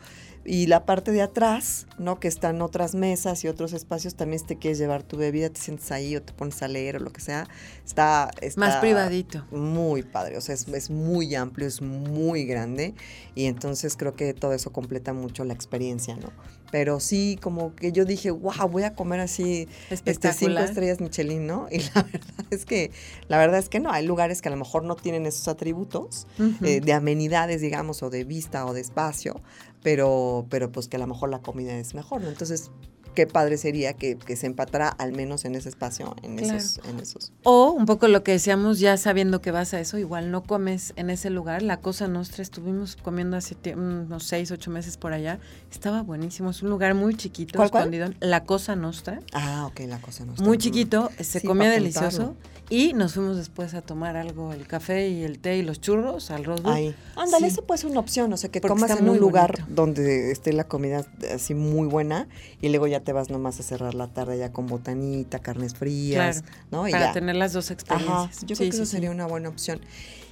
Y 0.46 0.68
la 0.68 0.86
parte 0.86 1.12
de 1.12 1.22
atrás, 1.22 1.86
¿no? 1.98 2.20
Que 2.20 2.28
están 2.28 2.62
otras 2.62 2.96
mesas 2.96 3.44
y 3.44 3.48
otros 3.48 3.74
espacios, 3.74 4.16
también 4.16 4.40
si 4.40 4.46
te 4.46 4.58
quieres 4.58 4.78
llevar 4.78 5.04
tu 5.04 5.18
bebida, 5.18 5.50
te 5.50 5.60
sientes 5.60 5.92
ahí 5.92 6.16
o 6.16 6.22
te 6.22 6.34
pones 6.34 6.62
a 6.64 6.68
leer 6.68 6.96
o 6.96 7.00
lo 7.00 7.12
que 7.12 7.22
sea. 7.22 7.48
Está... 7.86 8.32
está 8.42 8.60
Más 8.60 8.78
privadito. 8.78 9.46
Muy 9.52 10.04
padre, 10.04 10.38
o 10.38 10.42
sea, 10.42 10.56
es, 10.56 10.68
es 10.68 10.90
muy 10.90 11.36
amplio, 11.36 11.68
es 11.68 11.82
muy 11.82 12.46
grande 12.46 12.94
y 13.36 13.46
entonces 13.46 13.96
creo 13.98 14.16
que 14.16 14.34
todo 14.34 14.54
eso 14.54 14.72
completa 14.72 15.14
mucho 15.14 15.44
la 15.44 15.54
experiencia, 15.54 16.16
¿no? 16.16 16.32
Pero 16.72 17.00
sí, 17.00 17.40
como 17.42 17.76
que 17.76 17.92
yo 17.92 18.06
dije, 18.06 18.32
wow, 18.32 18.68
voy 18.70 18.84
a 18.84 18.94
comer 18.94 19.20
así 19.20 19.68
este, 19.90 20.34
cinco 20.34 20.60
estrellas 20.60 21.00
Michelin, 21.00 21.48
¿no? 21.48 21.68
Y 21.80 21.80
la 21.80 22.04
verdad 22.04 22.46
es 22.52 22.66
que, 22.66 22.92
la 23.28 23.38
verdad 23.38 23.60
es 23.60 23.70
que 23.70 23.80
no, 23.80 23.92
hay 23.92 24.06
lugares 24.06 24.42
que 24.42 24.50
a 24.50 24.52
lo 24.52 24.58
mejor 24.58 24.84
no 24.84 24.96
tienen 24.96 25.26
esos 25.26 25.48
atributos 25.48 26.28
Ujú. 26.38 26.66
eh, 26.66 26.82
de 26.82 26.94
amenidades, 26.94 27.62
digamos, 27.62 28.04
o 28.04 28.10
de 28.10 28.24
vista 28.24 28.66
o 28.66 28.74
de 28.74 28.82
espacio, 28.82 29.42
pero, 29.84 30.46
pero 30.50 30.72
pues 30.72 30.88
que 30.88 30.98
a 30.98 31.00
lo 31.00 31.08
mejor 31.08 31.30
la 31.30 31.40
comida 31.40 31.74
es 31.78 31.94
mejor, 31.94 32.22
¿no? 32.22 32.30
Entonces, 32.30 32.72
qué 33.16 33.26
padre 33.28 33.58
sería 33.58 33.94
que, 33.94 34.18
que 34.18 34.36
se 34.36 34.46
empatara 34.46 34.88
al 34.88 35.12
menos 35.14 35.44
en 35.44 35.56
ese 35.56 35.68
espacio, 35.68 36.16
en, 36.22 36.38
Claro. 36.38 36.58
esos, 36.58 36.80
en 36.86 37.00
esos. 37.00 37.34
O 37.44 37.72
un 37.72 37.86
poco 37.86 38.08
lo 38.08 38.24
que 38.24 38.32
decíamos, 38.34 38.80
ya 38.80 38.96
sabiendo 38.98 39.42
que 39.42 39.52
vas 39.52 39.74
a 39.74 39.80
eso, 39.80 39.98
igual 39.98 40.32
no 40.32 40.44
comes 40.44 40.94
en 40.96 41.10
ese 41.10 41.30
lugar. 41.30 41.62
La 41.64 41.78
Cosa 41.82 42.08
Nostra, 42.08 42.44
estuvimos 42.44 42.96
comiendo 42.96 43.36
hace 43.36 43.58
unos 43.76 44.24
seis, 44.24 44.52
ocho 44.52 44.70
meses 44.72 44.96
por 44.98 45.12
allá. 45.12 45.40
Estaba 45.72 46.02
buenísimo. 46.04 46.52
Es 46.52 46.62
un 46.62 46.70
lugar 46.70 46.94
muy 46.94 47.16
chiquito, 47.16 47.58
¿Cuál, 47.58 47.72
cuál? 47.72 47.84
escondido. 47.94 48.10
La 48.22 48.44
Cosa 48.46 48.76
Nostra. 48.76 49.20
Ah, 49.34 49.66
ok, 49.68 49.82
la 49.88 50.00
cosa 50.00 50.24
no 50.26 50.34
está. 50.34 50.44
Muy 50.46 50.58
chiquito, 50.58 51.10
se 51.18 51.40
Sí, 51.42 51.48
comía 51.48 51.70
delicioso. 51.72 52.36
Y 52.72 52.94
nos 52.94 53.16
fuimos 53.16 53.36
después 53.38 53.74
a 53.74 53.82
tomar 53.82 54.16
algo, 54.16 54.54
el 54.54 54.68
café 54.68 55.10
y 55.10 55.24
el 55.24 55.40
té 55.40 55.58
y 55.58 55.64
los 55.64 55.82
churros 55.82 56.30
al 56.30 56.46
Rosewood. 56.46 56.72
Ahí. 56.72 56.96
Ándale, 57.16 57.48
Sí. 57.48 57.54
eso 57.54 57.64
puede 57.66 57.80
ser 57.80 57.90
una 57.90 58.00
opción, 58.00 58.32
o 58.32 58.38
sea, 58.38 58.52
que 58.52 58.62
Porque 58.62 58.74
comas 58.76 58.92
en 59.00 59.10
un 59.10 59.18
lugar 59.18 59.54
bonito. 59.60 59.74
donde 59.74 60.32
esté 60.32 60.54
la 60.54 60.66
comida 60.66 61.04
así 61.34 61.56
muy 61.56 61.88
buena 61.88 62.28
y 62.62 62.70
luego 62.70 62.86
ya 62.86 63.00
te 63.00 63.12
vas 63.12 63.32
nomás 63.32 63.60
a 63.60 63.64
cerrar 63.64 63.96
la 63.96 64.08
tarde 64.08 64.38
ya 64.38 64.52
con 64.54 64.68
botanita, 64.68 65.40
carnes 65.40 65.74
frías, 65.74 66.42
Claro, 66.44 66.58
¿no? 66.72 66.88
Y 66.88 66.92
para 66.92 67.08
ya. 67.08 67.14
tener 67.14 67.36
las 67.38 67.54
dos 67.54 67.72
experiencias. 67.72 68.16
Ajá, 68.16 68.30
yo 68.32 68.38
Sí, 68.40 68.46
creo 68.46 68.58
que 68.58 68.64
sí, 68.64 68.70
eso 68.70 68.86
sí. 68.86 68.92
sería 68.92 69.10
una 69.10 69.26
buena 69.26 69.50
opción. 69.50 69.80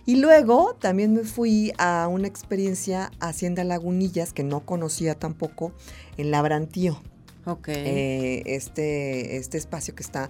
Y 0.05 0.17
luego 0.17 0.75
también 0.79 1.13
me 1.13 1.23
fui 1.23 1.73
a 1.79 2.07
una 2.07 2.27
experiencia 2.27 3.11
a 3.19 3.29
Hacienda 3.29 3.63
Lagunillas 3.63 4.31
que 4.31 4.43
no 4.43 4.59
conocía 4.61 5.15
tampoco 5.15 5.73
en 6.17 6.29
Labrantío. 6.31 7.01
Ok. 7.45 7.67
Eh, 7.69 8.43
este, 8.45 9.37
este 9.37 9.57
espacio 9.57 9.95
que 9.95 10.03
está 10.03 10.29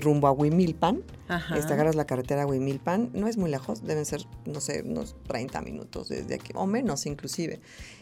rumbo 0.00 0.28
a 0.28 0.32
Huimilpan. 0.32 1.02
Ajá. 1.28 1.56
Este, 1.56 1.72
agarras 1.72 1.94
la 1.94 2.06
carretera 2.06 2.42
a 2.42 2.46
Huimilpan, 2.46 3.10
no 3.14 3.28
es 3.28 3.36
muy 3.36 3.50
lejos, 3.50 3.84
deben 3.84 4.04
ser, 4.04 4.26
no 4.46 4.60
sé, 4.60 4.82
unos 4.82 5.16
30 5.26 5.60
minutos 5.62 6.08
desde 6.08 6.34
aquí, 6.34 6.52
o 6.54 6.66
menos 6.66 7.06
inclusive. 7.06 7.60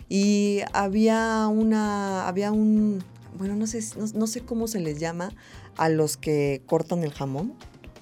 Y 0.08 0.60
había 0.72 1.46
una, 1.48 2.28
había 2.28 2.52
un, 2.52 3.02
bueno, 3.38 3.56
no 3.56 3.66
sé, 3.66 3.80
no, 3.96 4.06
no 4.14 4.26
sé 4.26 4.42
cómo 4.42 4.66
se 4.68 4.80
les 4.80 4.98
llama 4.98 5.32
a 5.76 5.88
los 5.88 6.16
que 6.16 6.62
cortan 6.66 7.02
el 7.02 7.12
jamón. 7.12 7.54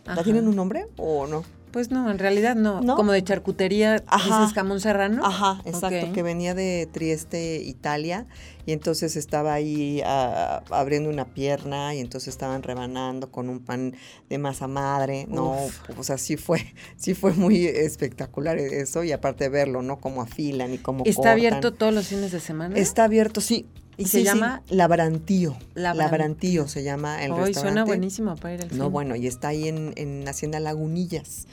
¿Ya 0.06 0.12
Ajá. 0.12 0.24
tienen 0.24 0.48
un 0.48 0.56
nombre 0.56 0.86
o 0.96 1.26
no? 1.26 1.44
Pues 1.70 1.90
no, 1.90 2.10
en 2.10 2.18
realidad 2.18 2.56
no. 2.56 2.80
¿No? 2.80 2.96
Como 2.96 3.12
de 3.12 3.22
charcutería, 3.22 4.02
Ajá. 4.06 4.40
dices 4.40 4.54
jamón 4.54 4.80
serrano. 4.80 5.24
Ajá, 5.24 5.60
exacto, 5.64 6.12
que 6.12 6.22
venía 6.22 6.54
de 6.54 6.88
Trieste, 6.92 7.62
Italia, 7.62 8.26
y 8.66 8.72
entonces 8.72 9.16
estaba 9.16 9.52
ahí 9.54 10.02
ah, 10.04 10.62
abriendo 10.70 11.08
una 11.10 11.26
pierna 11.26 11.94
y 11.94 12.00
entonces 12.00 12.28
estaban 12.28 12.62
rebanando 12.62 13.30
con 13.30 13.48
un 13.48 13.60
pan 13.60 13.94
de 14.28 14.38
masa 14.38 14.66
madre, 14.66 15.26
no, 15.28 15.52
Uf. 15.64 15.80
o 15.96 16.02
sea, 16.02 16.18
sí 16.18 16.36
fue, 16.36 16.74
sí 16.96 17.14
fue 17.14 17.32
muy 17.32 17.66
espectacular 17.66 18.58
eso 18.58 19.04
y 19.04 19.12
aparte 19.12 19.48
verlo, 19.48 19.82
¿no? 19.82 20.00
Cómo 20.00 20.22
afilan 20.22 20.74
y 20.74 20.78
cómo 20.78 21.04
¿Está 21.04 21.16
cortan. 21.16 21.32
abierto 21.32 21.72
todos 21.72 21.94
los 21.94 22.08
fines 22.08 22.32
de 22.32 22.40
semana? 22.40 22.76
Está 22.76 23.04
abierto, 23.04 23.40
sí. 23.40 23.66
¿Y 24.00 24.06
se 24.06 24.18
sí, 24.18 24.24
llama? 24.24 24.62
Labrantío. 24.70 25.56
Labrantío. 25.74 26.10
Labrantío 26.10 26.68
se 26.68 26.82
llama 26.82 27.22
el 27.24 27.32
Hoy 27.32 27.38
restaurante. 27.46 27.60
suena 27.60 27.84
buenísimo 27.84 28.34
para 28.36 28.54
ir 28.54 28.62
al 28.62 28.76
No, 28.78 28.84
fin. 28.84 28.92
bueno, 28.92 29.16
y 29.16 29.26
está 29.26 29.48
ahí 29.48 29.68
en, 29.68 29.92
en 29.96 30.26
Hacienda 30.26 30.58
Lagunillas, 30.60 31.46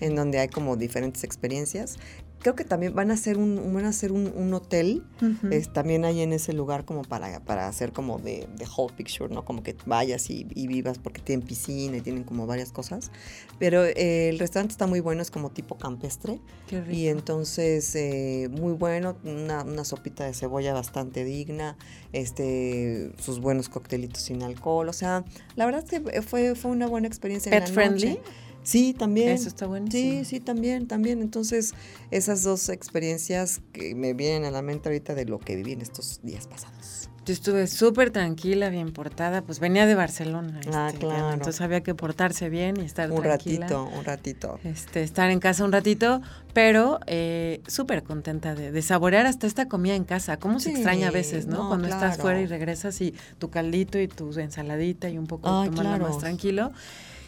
en 0.00 0.14
donde 0.14 0.38
hay 0.38 0.48
como 0.48 0.76
diferentes 0.76 1.24
experiencias. 1.24 1.96
Creo 2.44 2.54
que 2.54 2.64
también 2.66 2.94
van 2.94 3.10
a 3.10 3.14
hacer 3.14 3.38
un, 3.38 3.72
van 3.72 3.86
a 3.86 3.88
hacer 3.88 4.12
un, 4.12 4.30
un 4.36 4.52
hotel, 4.52 5.02
es, 5.50 5.72
también 5.72 6.04
hay 6.04 6.20
en 6.20 6.34
ese 6.34 6.52
lugar 6.52 6.84
como 6.84 7.00
para, 7.00 7.40
para 7.40 7.66
hacer 7.68 7.92
como 7.92 8.18
de, 8.18 8.46
de 8.58 8.66
whole 8.76 8.92
picture, 8.94 9.32
¿no? 9.32 9.46
Como 9.46 9.62
que 9.62 9.74
vayas 9.86 10.28
y, 10.28 10.46
y 10.54 10.66
vivas 10.66 10.98
porque 10.98 11.22
tienen 11.22 11.46
piscina 11.46 11.96
y 11.96 12.02
tienen 12.02 12.22
como 12.22 12.46
varias 12.46 12.70
cosas. 12.70 13.10
Pero 13.58 13.82
eh, 13.82 14.28
el 14.28 14.38
restaurante 14.38 14.72
está 14.72 14.86
muy 14.86 15.00
bueno, 15.00 15.22
es 15.22 15.30
como 15.30 15.52
tipo 15.52 15.78
campestre. 15.78 16.38
Qué 16.66 16.82
rico. 16.82 16.92
Y 16.94 17.08
entonces, 17.08 17.94
eh, 17.94 18.50
muy 18.52 18.74
bueno, 18.74 19.16
una, 19.24 19.62
una 19.62 19.86
sopita 19.86 20.26
de 20.26 20.34
cebolla 20.34 20.74
bastante 20.74 21.24
digna, 21.24 21.78
este, 22.12 23.12
sus 23.18 23.40
buenos 23.40 23.70
coctelitos 23.70 24.22
sin 24.22 24.42
alcohol. 24.42 24.90
O 24.90 24.92
sea, 24.92 25.24
la 25.56 25.64
verdad 25.64 25.82
es 25.82 25.90
que 25.90 26.20
fue, 26.20 26.54
fue 26.54 26.72
una 26.72 26.88
buena 26.88 27.08
experiencia. 27.08 27.50
en 27.50 27.58
Pet 27.58 27.68
la 27.68 27.74
friendly. 27.74 28.08
noche. 28.08 28.20
Sí, 28.64 28.94
también. 28.94 29.28
Eso 29.28 29.48
está 29.48 29.66
buenísimo. 29.66 30.20
Sí, 30.20 30.24
sí, 30.24 30.40
también, 30.40 30.88
también. 30.88 31.22
Entonces, 31.22 31.74
esas 32.10 32.42
dos 32.42 32.68
experiencias 32.70 33.60
que 33.72 33.94
me 33.94 34.14
vienen 34.14 34.44
a 34.44 34.50
la 34.50 34.62
mente 34.62 34.88
ahorita 34.88 35.14
de 35.14 35.26
lo 35.26 35.38
que 35.38 35.54
viví 35.54 35.72
en 35.72 35.82
estos 35.82 36.20
días 36.22 36.48
pasados. 36.48 37.08
Yo 37.26 37.32
estuve 37.32 37.66
súper 37.68 38.10
tranquila, 38.10 38.68
bien 38.68 38.92
portada, 38.92 39.40
pues 39.40 39.58
venía 39.58 39.86
de 39.86 39.94
Barcelona. 39.94 40.60
Ah, 40.74 40.88
este, 40.88 41.06
claro. 41.06 41.32
Entonces 41.32 41.62
había 41.62 41.82
que 41.82 41.94
portarse 41.94 42.50
bien 42.50 42.78
y 42.78 42.84
estar 42.84 43.10
Un 43.10 43.22
tranquila. 43.22 43.60
ratito, 43.66 43.84
un 43.98 44.04
ratito. 44.04 44.58
Este, 44.62 45.02
estar 45.02 45.30
en 45.30 45.40
casa 45.40 45.64
un 45.64 45.72
ratito, 45.72 46.20
pero 46.52 47.00
eh, 47.06 47.62
súper 47.66 48.02
contenta 48.02 48.54
de, 48.54 48.72
de 48.72 48.82
saborear 48.82 49.24
hasta 49.24 49.46
esta 49.46 49.68
comida 49.68 49.94
en 49.94 50.04
casa. 50.04 50.36
¿Cómo 50.38 50.60
se 50.60 50.72
extraña 50.72 51.08
a 51.08 51.12
veces, 51.12 51.46
no? 51.46 51.62
no, 51.62 51.68
Cuando 51.68 51.88
estás 51.88 52.18
fuera 52.18 52.42
y 52.42 52.46
regresas 52.46 53.00
y 53.00 53.14
tu 53.38 53.48
caldito 53.48 53.98
y 53.98 54.06
tu 54.06 54.30
ensaladita 54.38 55.08
y 55.08 55.16
un 55.16 55.26
poco 55.26 55.48
tomarlo 55.48 55.72
claro. 55.72 56.08
más 56.08 56.18
tranquilo. 56.18 56.72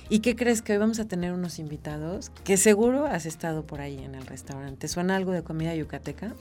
¿Y 0.08 0.20
qué 0.20 0.36
crees 0.36 0.62
que 0.62 0.72
hoy 0.72 0.78
vamos 0.78 1.00
a 1.00 1.06
tener 1.06 1.32
unos 1.32 1.58
invitados 1.58 2.30
que 2.44 2.56
seguro 2.56 3.06
has 3.06 3.26
estado 3.26 3.66
por 3.66 3.80
ahí 3.80 3.98
en 3.98 4.14
el 4.14 4.24
restaurante? 4.24 4.86
¿Suena 4.86 5.16
algo 5.16 5.32
de 5.32 5.42
comida 5.42 5.74
yucateca? 5.74 6.32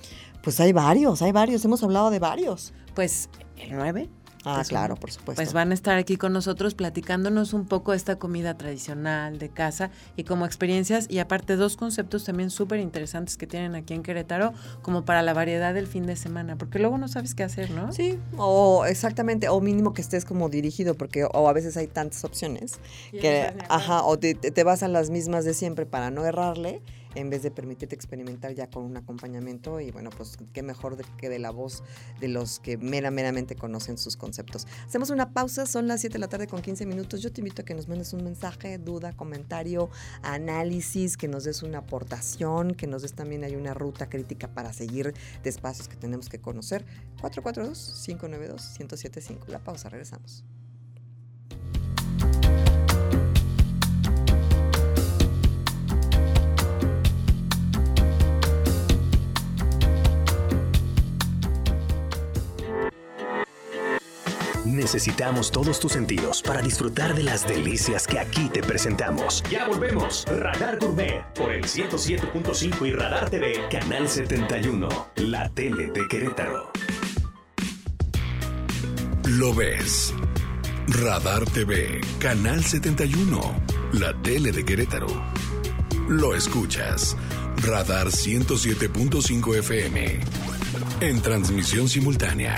Pues 0.43 0.60
hay 0.60 0.72
varios, 0.72 1.24
hay 1.24 1.31
varios, 1.31 1.65
hemos 1.65 1.81
hablado 1.81 2.12
de 2.12 2.19
varios. 2.19 2.74
Pues 2.93 3.29
el 3.57 3.75
9. 3.75 4.07
Ah, 4.45 4.57
que 4.59 4.63
son- 4.65 4.69
claro, 4.69 4.95
por 4.95 5.11
supuesto. 5.11 5.41
Pues 5.41 5.53
van 5.53 5.71
a 5.71 5.73
estar 5.73 5.97
aquí 5.97 6.17
con 6.17 6.31
nosotros 6.33 6.75
platicándonos 6.75 7.53
un 7.53 7.65
poco 7.65 7.91
de 7.91 7.97
esta 7.97 8.17
comida 8.17 8.55
tradicional 8.57 9.39
de 9.39 9.49
casa 9.49 9.89
y 10.15 10.23
como 10.23 10.45
experiencias 10.45 11.07
y 11.09 11.19
aparte 11.19 11.55
dos 11.55 11.77
conceptos 11.77 12.23
también 12.23 12.49
súper 12.49 12.79
interesantes 12.79 13.37
que 13.37 13.47
tienen 13.47 13.75
aquí 13.75 13.93
en 13.93 14.03
Querétaro 14.03 14.53
como 14.81 15.03
para 15.05 15.21
la 15.23 15.33
variedad 15.33 15.73
del 15.73 15.87
fin 15.87 16.05
de 16.05 16.15
semana, 16.15 16.55
porque 16.57 16.79
luego 16.79 16.97
no 16.97 17.07
sabes 17.07 17.33
qué 17.35 17.43
hacer, 17.43 17.71
¿no? 17.71 17.91
Sí, 17.91 18.19
o 18.37 18.85
exactamente, 18.85 19.49
o 19.49 19.59
mínimo 19.61 19.93
que 19.93 20.01
estés 20.01 20.25
como 20.25 20.49
dirigido, 20.49 20.95
porque 20.95 21.25
o 21.25 21.49
a 21.49 21.53
veces 21.53 21.75
hay 21.77 21.87
tantas 21.87 22.23
opciones 22.23 22.79
que, 23.11 23.53
ajá, 23.69 24.03
o 24.03 24.17
te- 24.19 24.35
te 24.35 24.63
vas 24.63 24.83
a 24.83 24.87
las 24.87 25.09
mismas 25.09 25.45
de 25.45 25.53
siempre 25.53 25.85
para 25.85 26.11
no 26.11 26.25
errarle, 26.25 26.81
en 27.15 27.29
vez 27.29 27.43
de 27.43 27.51
permitirte 27.51 27.95
experimentar 27.95 28.53
ya 28.53 28.69
con 28.69 28.84
un 28.84 28.98
acompañamiento 28.98 29.79
y 29.79 29.91
bueno, 29.91 30.10
pues 30.15 30.38
qué 30.53 30.62
mejor 30.62 30.98
que 31.17 31.29
de 31.29 31.39
la 31.39 31.50
voz 31.51 31.84
de 32.19 32.27
los 32.27 32.60
que 32.60 32.77
mera, 32.77 33.10
meramente 33.12 33.55
conocen 33.55 33.98
sus 33.98 34.17
conceptos. 34.17 34.67
Hacemos 34.86 35.10
una 35.10 35.31
pausa, 35.34 35.65
son 35.65 35.88
las 35.88 36.01
7 36.01 36.13
de 36.13 36.19
la 36.19 36.27
tarde 36.27 36.45
con 36.48 36.62
15 36.62 36.86
minutos. 36.86 37.22
Yo 37.22 37.31
te 37.31 37.41
invito 37.41 37.63
a 37.63 37.65
que 37.65 37.74
nos 37.74 37.88
mandes 37.88 38.13
un 38.13 38.24
mensaje, 38.24 38.77
duda, 38.77 39.13
comentario, 39.13 39.89
análisis, 40.22 41.17
que 41.17 41.27
nos 41.27 41.45
des 41.45 41.63
una 41.63 41.79
aportación, 41.79 42.75
que 42.75 42.86
nos 42.88 43.01
des 43.01 43.13
también 43.13 43.43
hay 43.43 43.55
una 43.55 43.74
ruta 43.74 44.07
crítica 44.10 44.53
para 44.53 44.74
seguir 44.74 45.15
de 45.43 45.50
espacios 45.50 45.88
que 45.88 45.95
tenemos 45.95 46.29
que 46.29 46.39
conocer. 46.39 46.86
442-592-1075. 47.22 49.48
La 49.48 49.63
pausa, 49.63 49.89
regresamos. 49.89 50.43
Necesitamos 64.86 65.51
todos 65.51 65.80
tus 65.80 65.94
sentidos 65.94 66.44
para 66.44 66.62
disfrutar 66.62 67.15
de 67.15 67.24
las 67.24 67.48
delicias 67.48 68.06
que 68.06 68.20
aquí 68.20 68.50
te 68.50 68.62
presentamos. 68.62 69.42
Ya 69.50 69.68
volvemos. 69.68 70.25
Radar 70.27 70.77
Gourmet 70.77 71.24
por 71.34 71.51
el 71.51 71.63
107.5 71.63 72.88
y 72.88 72.92
Radar 72.92 73.32
TV, 73.32 73.68
Canal 73.72 74.08
71, 74.08 74.88
la 75.15 75.50
tele 75.50 75.88
de 75.88 76.08
Querétaro. 76.08 76.72
Lo 79.24 79.56
ves. 79.56 80.13
Radar 80.89 81.46
TV, 81.46 82.00
Canal 82.20 82.63
71, 82.63 83.42
la 83.94 84.13
tele 84.22 84.51
de 84.51 84.63
Querétaro. 84.63 85.08
Lo 86.08 86.36
escuchas. 86.36 87.18
Radar 87.63 88.10
107.5 88.10 89.58
FM. 89.58 90.20
En 91.01 91.22
transmisión 91.24 91.89
simultánea. 91.89 92.56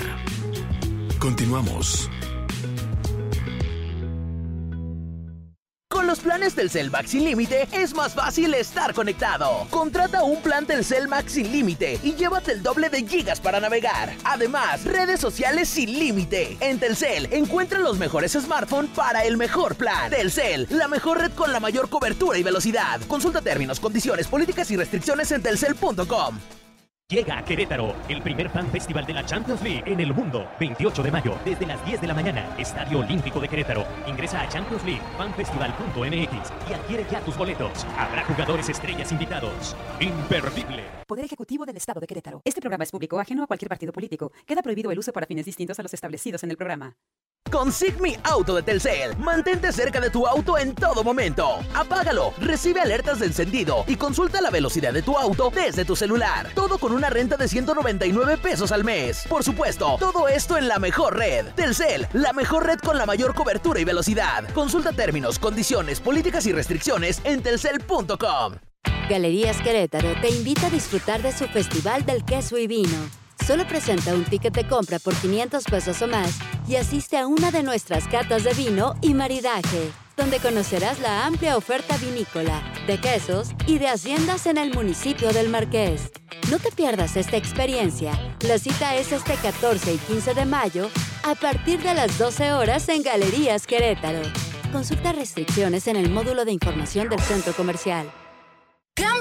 Continuamos. 1.18 2.10
Los 6.18 6.24
planes 6.24 6.54
Telcel 6.54 6.90
Max 6.90 7.10
sin 7.10 7.24
límite 7.24 7.68
es 7.70 7.94
más 7.94 8.12
fácil 8.14 8.52
estar 8.54 8.92
conectado. 8.92 9.68
Contrata 9.70 10.24
un 10.24 10.42
plan 10.42 10.66
Telcel 10.66 11.06
Max 11.06 11.32
sin 11.32 11.52
límite 11.52 12.00
y 12.02 12.14
llévate 12.14 12.52
el 12.52 12.62
doble 12.62 12.88
de 12.88 13.06
gigas 13.06 13.40
para 13.40 13.60
navegar. 13.60 14.12
Además, 14.24 14.84
redes 14.84 15.20
sociales 15.20 15.68
sin 15.68 15.96
límite. 15.96 16.56
En 16.60 16.80
Telcel 16.80 17.28
encuentra 17.30 17.78
los 17.78 17.98
mejores 17.98 18.32
smartphones 18.32 18.90
para 18.96 19.24
el 19.24 19.36
mejor 19.36 19.76
plan. 19.76 20.10
Telcel, 20.10 20.66
la 20.70 20.88
mejor 20.88 21.20
red 21.20 21.32
con 21.32 21.52
la 21.52 21.60
mayor 21.60 21.88
cobertura 21.88 22.36
y 22.36 22.42
velocidad. 22.42 23.00
Consulta 23.06 23.40
términos, 23.40 23.78
condiciones, 23.78 24.26
políticas 24.26 24.70
y 24.72 24.76
restricciones 24.76 25.30
en 25.30 25.42
telcel.com. 25.42 26.38
Llega 27.10 27.38
a 27.38 27.42
Querétaro, 27.42 27.96
el 28.10 28.20
primer 28.20 28.50
fan 28.50 28.70
festival 28.70 29.06
de 29.06 29.14
la 29.14 29.24
Champions 29.24 29.62
League 29.62 29.82
en 29.86 29.98
el 29.98 30.12
mundo. 30.12 30.46
28 30.60 31.02
de 31.02 31.10
mayo, 31.10 31.38
desde 31.42 31.64
las 31.64 31.82
10 31.86 32.02
de 32.02 32.06
la 32.06 32.12
mañana, 32.12 32.54
Estadio 32.58 32.98
Olímpico 32.98 33.40
de 33.40 33.48
Querétaro. 33.48 33.86
Ingresa 34.06 34.42
a 34.42 34.48
Champions 34.50 34.84
League, 34.84 35.00
fanfestival.mx 35.16 36.52
y 36.68 36.72
adquiere 36.74 37.06
ya 37.10 37.20
tus 37.20 37.34
boletos. 37.38 37.86
Habrá 37.96 38.26
jugadores 38.26 38.68
estrellas 38.68 39.10
invitados. 39.10 39.74
Imperdible. 40.00 40.84
Poder 41.06 41.24
Ejecutivo 41.24 41.64
del 41.64 41.78
Estado 41.78 41.98
de 41.98 42.06
Querétaro. 42.06 42.42
Este 42.44 42.60
programa 42.60 42.84
es 42.84 42.90
público, 42.90 43.18
ajeno 43.18 43.42
a 43.42 43.46
cualquier 43.46 43.70
partido 43.70 43.90
político. 43.90 44.30
Queda 44.44 44.60
prohibido 44.60 44.90
el 44.90 44.98
uso 44.98 45.10
para 45.10 45.26
fines 45.26 45.46
distintos 45.46 45.78
a 45.78 45.82
los 45.82 45.94
establecidos 45.94 46.44
en 46.44 46.50
el 46.50 46.58
programa. 46.58 46.94
Con 47.50 47.72
Sigmi 47.72 48.14
Auto 48.24 48.54
de 48.56 48.62
Telcel, 48.62 49.16
mantente 49.16 49.72
cerca 49.72 50.00
de 50.00 50.10
tu 50.10 50.26
auto 50.26 50.58
en 50.58 50.74
todo 50.74 51.02
momento. 51.02 51.60
Apágalo, 51.74 52.34
recibe 52.40 52.80
alertas 52.80 53.20
de 53.20 53.26
encendido 53.26 53.84
y 53.86 53.96
consulta 53.96 54.42
la 54.42 54.50
velocidad 54.50 54.92
de 54.92 55.00
tu 55.00 55.16
auto 55.16 55.50
desde 55.50 55.86
tu 55.86 55.96
celular. 55.96 56.48
Todo 56.54 56.76
con 56.76 56.92
una 56.98 57.08
renta 57.08 57.36
de 57.36 57.48
199 57.48 58.36
pesos 58.38 58.72
al 58.72 58.84
mes. 58.84 59.24
Por 59.28 59.42
supuesto, 59.44 59.96
todo 59.98 60.28
esto 60.28 60.58
en 60.58 60.68
la 60.68 60.78
mejor 60.78 61.16
red. 61.16 61.46
Telcel, 61.54 62.06
la 62.12 62.32
mejor 62.32 62.66
red 62.66 62.80
con 62.80 62.98
la 62.98 63.06
mayor 63.06 63.34
cobertura 63.34 63.80
y 63.80 63.84
velocidad. 63.84 64.44
Consulta 64.52 64.92
términos, 64.92 65.38
condiciones, 65.38 66.00
políticas 66.00 66.46
y 66.46 66.52
restricciones 66.52 67.20
en 67.24 67.42
telcel.com. 67.42 68.54
Galerías 69.08 69.62
Querétaro 69.62 70.20
te 70.20 70.28
invita 70.28 70.66
a 70.66 70.70
disfrutar 70.70 71.22
de 71.22 71.32
su 71.32 71.46
Festival 71.46 72.04
del 72.04 72.24
Queso 72.24 72.58
y 72.58 72.66
Vino. 72.66 72.98
Solo 73.46 73.66
presenta 73.66 74.12
un 74.14 74.24
ticket 74.24 74.52
de 74.52 74.66
compra 74.66 74.98
por 74.98 75.14
500 75.14 75.64
pesos 75.64 76.02
o 76.02 76.08
más 76.08 76.38
y 76.66 76.76
asiste 76.76 77.16
a 77.16 77.26
una 77.26 77.50
de 77.50 77.62
nuestras 77.62 78.08
catas 78.08 78.44
de 78.44 78.52
vino 78.52 78.94
y 79.00 79.14
maridaje, 79.14 79.90
donde 80.18 80.40
conocerás 80.40 80.98
la 80.98 81.24
amplia 81.24 81.56
oferta 81.56 81.96
vinícola, 81.96 82.60
de 82.86 83.00
quesos 83.00 83.50
y 83.66 83.78
de 83.78 83.88
haciendas 83.88 84.46
en 84.46 84.58
el 84.58 84.74
municipio 84.74 85.32
del 85.32 85.48
Marqués. 85.48 86.10
No 86.50 86.58
te 86.58 86.72
pierdas 86.72 87.16
esta 87.16 87.36
experiencia. 87.36 88.12
La 88.46 88.58
cita 88.58 88.96
es 88.96 89.12
este 89.12 89.34
14 89.34 89.94
y 89.94 89.96
15 89.96 90.34
de 90.34 90.44
mayo 90.44 90.90
a 91.22 91.34
partir 91.36 91.80
de 91.82 91.94
las 91.94 92.18
12 92.18 92.52
horas 92.52 92.88
en 92.88 93.02
Galerías 93.02 93.66
Querétaro. 93.66 94.22
Consulta 94.72 95.12
restricciones 95.12 95.86
en 95.86 95.96
el 95.96 96.10
módulo 96.10 96.44
de 96.44 96.52
información 96.52 97.08
del 97.08 97.20
centro 97.20 97.52
comercial. 97.54 98.10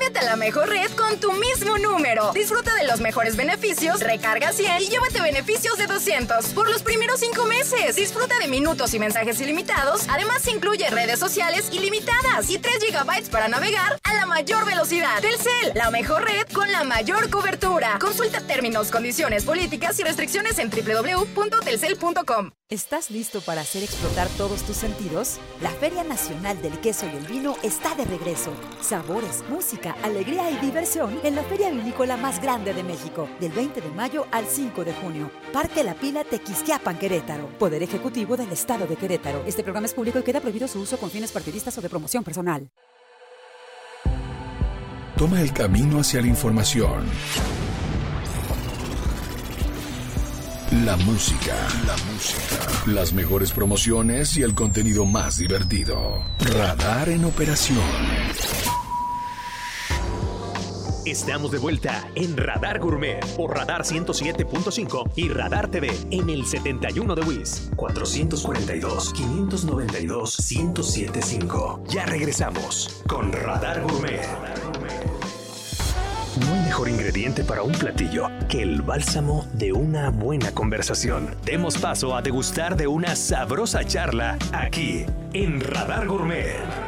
Cámbiate 0.08 0.26
a 0.26 0.30
la 0.30 0.36
mejor 0.38 0.70
red 0.70 0.90
con 0.92 1.20
tu 1.20 1.34
mismo 1.34 1.78
número. 1.78 2.32
Disfruta 2.32 2.74
de 2.76 2.86
los 2.86 3.02
mejores 3.02 3.36
beneficios, 3.36 4.00
recarga 4.00 4.54
100 4.54 4.84
y 4.84 4.88
llévate 4.88 5.20
beneficios 5.20 5.78
de 5.78 5.86
200 5.86 6.46
por 6.54 6.70
los 6.70 6.82
primeros 6.82 7.20
5 7.20 7.46
meses. 7.46 7.96
Disfruta 7.98 8.40
de 8.40 8.48
minutos 8.48 8.94
y 8.94 9.00
mensajes 9.00 9.42
ilimitados. 9.42 10.06
Además, 10.08 10.48
incluye 10.48 10.90
redes 10.90 11.20
sociales 11.20 11.70
ilimitadas 11.74 12.50
y 12.50 12.58
3 12.58 12.76
GB 12.90 13.30
para 13.30 13.50
navegar 13.50 14.00
a 14.04 14.14
la 14.14 14.26
mayor 14.26 14.66
velocidad. 14.66 15.20
Telcel, 15.20 15.74
la 15.76 15.92
mejor 15.92 16.24
red 16.24 16.48
con 16.54 16.72
la 16.72 16.86
mayor 16.86 17.30
cobertura. 17.30 18.00
Consulta 18.00 18.40
términos, 18.40 18.92
condiciones, 18.92 19.44
políticas 19.44 20.00
y 20.00 20.04
restricciones 20.04 20.58
en 20.60 20.70
www.telcel.com. 20.70 22.52
¿Estás 22.70 23.12
listo 23.12 23.40
para 23.42 23.62
hacer 23.62 23.84
explotar 23.84 24.28
todos 24.38 24.64
tus 24.64 24.76
sentidos? 24.76 25.40
La 25.62 25.70
Feria 25.70 26.04
Nacional 26.04 26.62
del 26.62 26.78
Queso 26.82 27.06
y 27.06 27.16
el 27.16 27.26
Vino 27.26 27.56
está 27.64 27.96
de 27.96 28.04
regreso. 28.04 28.52
Sabores, 28.82 29.44
música, 29.50 29.96
alegría 30.04 30.50
y 30.52 30.58
diversión 30.58 31.20
en 31.24 31.36
la 31.36 31.44
feria 31.44 31.70
vinícola 31.70 32.18
más 32.18 32.42
grande 32.42 32.74
de 32.74 32.84
México, 32.84 33.28
del 33.40 33.52
20 33.52 33.82
de 33.82 33.90
mayo 33.90 34.26
al 34.32 34.46
5 34.46 34.84
de 34.84 34.94
junio. 34.94 35.32
Parque 35.54 35.84
La 35.84 35.94
Pila 35.94 36.24
Tequisquiapan, 36.24 36.98
Querétaro. 36.98 37.48
Poder 37.60 37.84
Ejecutivo 37.84 38.38
del 38.38 38.52
Estado 38.52 38.88
de 38.88 38.96
Querétaro. 38.96 39.44
Este 39.46 39.64
programa 39.64 39.88
es 39.88 39.94
público 39.94 40.20
y 40.20 40.24
queda 40.24 40.40
prohibido 40.40 40.68
su 40.68 40.80
uso 40.80 40.98
con 40.98 41.10
fines 41.10 41.32
partidistas 41.32 41.78
o 41.78 41.82
de 41.82 41.90
promoción 41.90 42.24
personal. 42.24 42.70
Toma 45.18 45.42
el 45.42 45.52
camino 45.52 46.00
hacia 46.00 46.22
la 46.22 46.28
información. 46.28 47.06
La 50.86 50.96
música, 50.98 51.56
la 51.88 51.96
música, 52.12 52.92
las 52.94 53.14
mejores 53.14 53.52
promociones 53.52 54.38
y 54.38 54.44
el 54.44 54.54
contenido 54.54 55.06
más 55.06 55.38
divertido. 55.38 56.24
Radar 56.40 57.10
en 57.10 57.26
operación. 57.26 57.80
Estamos 61.08 61.52
de 61.52 61.58
vuelta 61.58 62.06
en 62.16 62.36
Radar 62.36 62.80
Gourmet 62.80 63.26
por 63.38 63.56
Radar 63.56 63.84
107.5 63.84 65.12
y 65.16 65.30
Radar 65.30 65.72
TV 65.72 65.90
en 66.12 66.30
el 66.30 66.46
71 66.46 67.16
de 67.16 67.22
WIS 67.22 67.72
442 67.78 69.14
592 69.14 70.38
1075. 70.52 71.86
Ya 71.88 72.06
regresamos 72.06 73.02
con 73.08 73.32
Radar 73.32 73.84
Gourmet. 73.84 74.28
No 76.42 76.54
hay 76.54 76.62
mejor 76.66 76.90
ingrediente 76.90 77.46
para 77.46 77.64
un 77.64 77.72
platillo 77.72 78.28
que 78.50 78.62
el 78.62 78.82
bálsamo 78.82 79.48
de 79.54 79.72
una 79.72 80.10
buena 80.10 80.52
conversación. 80.52 81.38
Demos 81.46 81.78
paso 81.78 82.18
a 82.18 82.22
degustar 82.22 82.76
de 82.76 82.88
una 82.88 83.16
sabrosa 83.16 83.86
charla 83.86 84.38
aquí 84.52 85.06
en 85.32 85.62
Radar 85.62 86.06
Gourmet. 86.06 86.87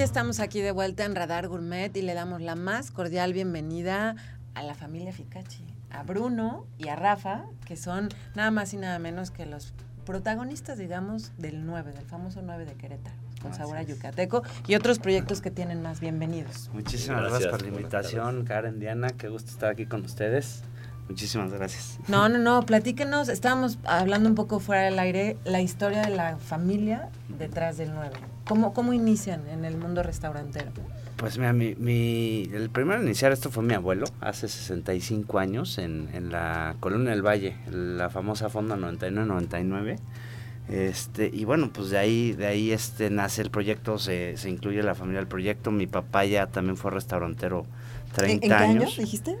Ya 0.00 0.04
estamos 0.04 0.40
aquí 0.40 0.62
de 0.62 0.72
vuelta 0.72 1.04
en 1.04 1.14
Radar 1.14 1.46
Gourmet 1.46 1.94
y 1.94 2.00
le 2.00 2.14
damos 2.14 2.40
la 2.40 2.54
más 2.54 2.90
cordial 2.90 3.34
bienvenida 3.34 4.16
a 4.54 4.62
la 4.62 4.74
familia 4.74 5.12
Ficachi, 5.12 5.62
a 5.90 6.04
Bruno 6.04 6.64
y 6.78 6.88
a 6.88 6.96
Rafa, 6.96 7.44
que 7.66 7.76
son 7.76 8.08
nada 8.34 8.50
más 8.50 8.72
y 8.72 8.78
nada 8.78 8.98
menos 8.98 9.30
que 9.30 9.44
los 9.44 9.74
protagonistas, 10.06 10.78
digamos, 10.78 11.32
del 11.36 11.66
9, 11.66 11.92
del 11.92 12.06
famoso 12.06 12.40
9 12.40 12.64
de 12.64 12.76
Querétaro, 12.76 13.14
con 13.42 13.52
sabor 13.52 13.76
a 13.76 13.82
yucateco 13.82 14.42
y 14.66 14.74
otros 14.74 14.98
proyectos 15.00 15.42
que 15.42 15.50
tienen 15.50 15.82
más 15.82 16.00
bienvenidos. 16.00 16.70
Muchísimas 16.72 17.24
gracias, 17.24 17.50
por 17.50 17.60
la 17.60 17.68
invitación, 17.68 18.46
Karen, 18.46 18.80
Diana, 18.80 19.10
qué 19.10 19.28
gusto 19.28 19.50
estar 19.50 19.70
aquí 19.70 19.84
con 19.84 20.02
ustedes. 20.06 20.62
Muchísimas 21.10 21.52
gracias. 21.52 21.98
No, 22.08 22.30
no, 22.30 22.38
no, 22.38 22.64
platíquenos, 22.64 23.28
estábamos 23.28 23.78
hablando 23.84 24.30
un 24.30 24.34
poco 24.34 24.60
fuera 24.60 24.84
del 24.84 24.98
aire, 24.98 25.36
la 25.44 25.60
historia 25.60 26.00
de 26.00 26.16
la 26.16 26.38
familia 26.38 27.10
detrás 27.28 27.76
del 27.76 27.92
9. 27.92 28.16
¿Cómo, 28.50 28.74
cómo 28.74 28.92
inician 28.92 29.46
en 29.46 29.64
el 29.64 29.76
mundo 29.76 30.02
restaurantero? 30.02 30.72
Pues 31.16 31.38
mira, 31.38 31.52
mi, 31.52 31.76
mi, 31.76 32.50
el 32.52 32.68
primero 32.68 32.98
en 32.98 33.06
iniciar 33.06 33.30
esto 33.30 33.48
fue 33.48 33.62
mi 33.62 33.74
abuelo, 33.74 34.06
hace 34.20 34.48
65 34.48 35.38
años, 35.38 35.78
en, 35.78 36.08
en 36.12 36.32
la 36.32 36.74
Colonia 36.80 37.10
del 37.10 37.24
Valle, 37.24 37.54
la 37.70 38.10
famosa 38.10 38.48
Fonda 38.48 38.74
99-99. 38.74 39.98
Este, 40.68 41.30
y 41.32 41.44
bueno, 41.44 41.72
pues 41.72 41.90
de 41.90 41.98
ahí, 41.98 42.32
de 42.32 42.46
ahí 42.46 42.72
este, 42.72 43.08
nace 43.08 43.42
el 43.42 43.50
proyecto, 43.50 43.98
se, 43.98 44.36
se 44.36 44.50
incluye 44.50 44.82
la 44.82 44.96
familia 44.96 45.20
del 45.20 45.28
proyecto. 45.28 45.70
Mi 45.70 45.86
papá 45.86 46.24
ya 46.24 46.48
también 46.48 46.76
fue 46.76 46.90
restaurantero 46.90 47.66
30 48.16 48.24
¿En, 48.24 48.30
en 48.32 48.48
qué 48.48 48.52
años. 48.64 48.92
año 48.94 49.00
dijiste? 49.04 49.38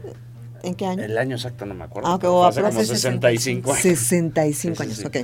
¿En 0.62 0.74
qué 0.76 0.86
año? 0.86 1.02
El 1.02 1.18
año 1.18 1.34
exacto 1.34 1.66
no 1.66 1.74
me 1.74 1.82
acuerdo. 1.82 2.08
Ah, 2.08 2.14
ok, 2.14 2.20
pero 2.20 2.36
o 2.36 2.52
fue 2.52 2.62
hace 2.62 2.62
como 2.62 2.84
65 2.84 3.70
años. 3.72 3.82
65 3.82 4.54
Sí, 4.54 4.76
sí, 4.76 4.82
años, 4.82 5.04
ok. 5.04 5.16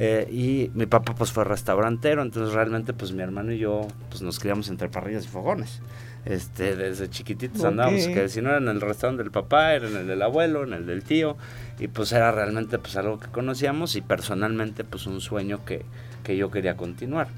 Eh, 0.00 0.28
y 0.30 0.70
mi 0.74 0.86
papá 0.86 1.14
pues 1.16 1.32
fue 1.32 1.42
restaurantero, 1.44 2.22
entonces 2.22 2.54
realmente 2.54 2.92
pues 2.92 3.10
mi 3.12 3.22
hermano 3.22 3.52
y 3.52 3.58
yo 3.58 3.88
pues 4.10 4.22
nos 4.22 4.38
criamos 4.38 4.68
entre 4.68 4.88
parrillas 4.88 5.24
y 5.24 5.28
fogones. 5.28 5.80
Este, 6.24 6.76
desde 6.76 7.08
chiquititos 7.10 7.60
Ok. 7.60 7.66
andábamos, 7.66 8.06
que 8.08 8.28
si 8.28 8.40
no 8.42 8.50
era 8.50 8.58
en 8.58 8.68
el 8.68 8.80
restaurante 8.80 9.22
del 9.22 9.32
papá, 9.32 9.74
era 9.74 9.88
en 9.88 9.96
el 9.96 10.06
del 10.06 10.22
abuelo, 10.22 10.62
en 10.62 10.72
el 10.72 10.86
del 10.86 11.02
tío, 11.02 11.36
y 11.78 11.88
pues 11.88 12.12
era 12.12 12.30
realmente 12.30 12.78
pues 12.78 12.96
algo 12.96 13.18
que 13.18 13.28
conocíamos 13.28 13.96
y 13.96 14.00
personalmente 14.02 14.84
pues 14.84 15.06
un 15.06 15.20
sueño 15.20 15.64
que, 15.64 15.84
que 16.22 16.36
yo 16.36 16.50
quería 16.50 16.76
continuar. 16.76 17.28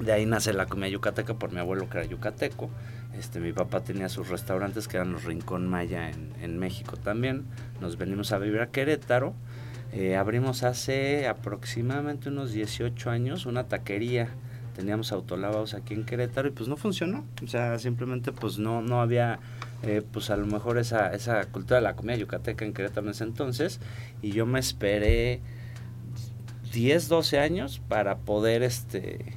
De 0.00 0.12
ahí 0.12 0.26
nace 0.26 0.52
la 0.52 0.66
comida 0.66 0.88
yucateca 0.88 1.34
por 1.34 1.52
mi 1.52 1.60
abuelo 1.60 1.88
que 1.88 1.98
era 1.98 2.06
yucateco. 2.06 2.68
Este, 3.16 3.38
mi 3.38 3.52
papá 3.52 3.80
tenía 3.80 4.08
sus 4.08 4.28
restaurantes 4.28 4.88
que 4.88 4.96
eran 4.96 5.12
los 5.12 5.22
Rincón 5.24 5.68
Maya 5.68 6.10
en, 6.10 6.32
en 6.42 6.58
México 6.58 6.96
también. 6.96 7.44
Nos 7.80 7.96
venimos 7.96 8.32
a 8.32 8.38
vivir 8.38 8.60
a 8.60 8.66
Querétaro. 8.72 9.34
Eh, 9.96 10.16
abrimos 10.16 10.64
hace 10.64 11.28
aproximadamente 11.28 12.28
unos 12.28 12.52
18 12.52 13.10
años 13.10 13.46
una 13.46 13.68
taquería. 13.68 14.28
Teníamos 14.74 15.12
autolavados 15.12 15.74
aquí 15.74 15.94
en 15.94 16.04
Querétaro 16.04 16.48
y 16.48 16.50
pues 16.50 16.68
no 16.68 16.76
funcionó. 16.76 17.24
O 17.44 17.46
sea, 17.46 17.78
simplemente 17.78 18.32
pues 18.32 18.58
no, 18.58 18.82
no 18.82 19.00
había 19.00 19.38
eh, 19.84 20.02
pues 20.12 20.30
a 20.30 20.36
lo 20.36 20.46
mejor 20.46 20.78
esa, 20.78 21.14
esa 21.14 21.44
cultura 21.44 21.76
de 21.76 21.82
la 21.82 21.94
comida 21.94 22.16
yucateca 22.16 22.64
en 22.64 22.74
Querétaro 22.74 23.06
en 23.06 23.12
ese 23.12 23.22
entonces. 23.22 23.78
Y 24.20 24.32
yo 24.32 24.46
me 24.46 24.58
esperé 24.58 25.40
10, 26.72 27.06
12 27.08 27.38
años 27.38 27.80
para 27.88 28.16
poder 28.16 28.64
este 28.64 29.32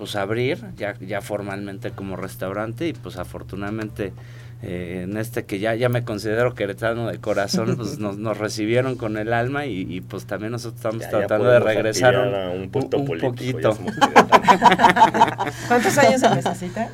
pues 0.00 0.16
abrir 0.16 0.64
ya, 0.78 0.96
ya 0.98 1.20
formalmente 1.20 1.90
como 1.90 2.16
restaurante 2.16 2.88
y 2.88 2.94
pues 2.94 3.18
afortunadamente 3.18 4.14
eh, 4.62 5.02
en 5.04 5.16
este 5.18 5.44
que 5.44 5.58
ya, 5.58 5.74
ya 5.74 5.88
me 5.90 6.04
considero 6.04 6.54
queretano 6.54 7.06
de 7.06 7.18
corazón, 7.18 7.76
pues 7.78 7.98
nos, 7.98 8.16
nos 8.16 8.38
recibieron 8.38 8.96
con 8.96 9.18
el 9.18 9.32
alma 9.34 9.66
y, 9.66 9.82
y, 9.88 10.00
pues 10.00 10.24
también 10.24 10.52
nosotros 10.52 10.76
estamos 10.78 11.00
Ya- 11.02 11.10
ya 11.10 11.18
tratando 11.18 11.50
de 11.50 11.60
regresar 11.60 12.14
a 12.16 12.50
un 12.50 12.70
punto 12.70 13.04
político, 13.04 13.30
poquito. 13.30 13.78
¿Cuántos 15.68 15.98
años 15.98 16.20
se 16.20 16.34
necesita 16.34 16.88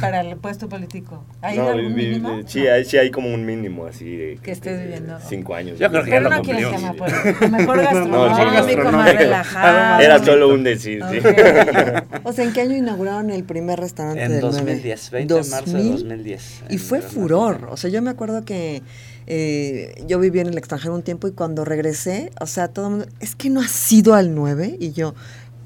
para 0.00 0.20
el 0.20 0.36
puesto 0.36 0.68
político? 0.68 1.24
¿Hay 1.42 1.56
No, 1.58 1.68
algún 1.68 1.94
vi- 1.94 2.06
vi- 2.06 2.10
mínimo? 2.18 2.40
sí, 2.46 2.66
hay, 2.66 2.84
sí 2.84 2.96
hay 2.96 3.10
como 3.10 3.32
un 3.32 3.44
mínimo 3.44 3.86
así 3.86 4.16
de 4.16 4.38
Que 4.42 4.52
estés 4.52 4.80
viviendo. 4.80 5.18
cinco 5.28 5.54
años. 5.54 5.78
Yo 5.78 5.90
creo 5.90 6.04
que 6.04 6.10
ya 6.10 6.20
lo 6.20 6.30
no 6.30 6.42
quieres 6.42 6.66
cumplimos. 6.66 6.94
que 6.96 7.04
me 7.04 7.14
acuerde. 7.14 7.48
Mejor 7.58 7.76
gastronómico, 7.82 8.68
sí, 8.68 8.76
más 8.92 9.14
relajado. 9.14 10.02
Era 10.02 10.18
solo 10.24 10.48
un 10.48 10.64
decir, 10.64 11.02
sí. 11.10 11.18
O 12.24 12.32
sea, 12.32 12.44
¿en 12.44 12.52
qué 12.52 12.60
año 12.62 12.76
inauguraron 12.76 13.30
el 13.30 13.44
primer 13.44 13.78
restaurante 13.80 14.22
En 14.24 14.32
del 14.32 14.40
2010, 14.40 15.08
9? 15.12 15.26
20 15.26 15.34
de 15.34 15.50
marzo 15.50 15.76
de 15.76 15.84
2010. 15.90 16.62
Y 16.70 16.78
fue 16.78 17.00
furor. 17.00 17.68
O 17.70 17.76
sea, 17.76 17.90
yo 17.90 18.02
me 18.02 18.10
acuerdo 18.10 18.44
que 18.44 18.82
eh, 19.26 19.94
yo 20.06 20.18
viví 20.18 20.40
en 20.40 20.48
el 20.48 20.58
extranjero 20.58 20.94
un 20.94 21.02
tiempo 21.02 21.28
y 21.28 21.32
cuando 21.32 21.64
regresé, 21.64 22.30
o 22.40 22.46
sea, 22.46 22.68
todo 22.68 22.86
el 22.86 22.90
mundo, 22.92 23.06
es 23.20 23.34
que 23.36 23.48
no 23.50 23.60
has 23.60 23.92
ido 23.92 24.14
al 24.14 24.34
9 24.34 24.76
y 24.80 24.92
yo, 24.92 25.14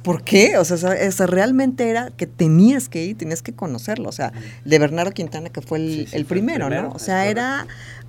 ¿Por 0.04 0.22
qué? 0.22 0.58
O 0.58 0.64
sea, 0.66 0.76
o 0.76 1.12
sea, 1.12 1.26
realmente 1.26 1.88
era 1.88 2.10
que 2.10 2.26
tenías 2.26 2.90
que 2.90 3.02
ir, 3.02 3.16
tenías 3.16 3.40
que 3.40 3.54
conocerlo. 3.54 4.10
O 4.10 4.12
sea, 4.12 4.34
de 4.66 4.78
Bernardo 4.78 5.12
Quintana, 5.12 5.48
que 5.48 5.62
fue 5.62 5.78
el, 5.78 5.88
Sí, 5.88 5.96
sí, 5.96 6.02
el 6.02 6.08
fue 6.08 6.18
el 6.18 6.26
primero, 6.26 6.68
¿no? 6.68 6.90
O 6.90 6.98
sea, 6.98 7.26
era 7.26 7.66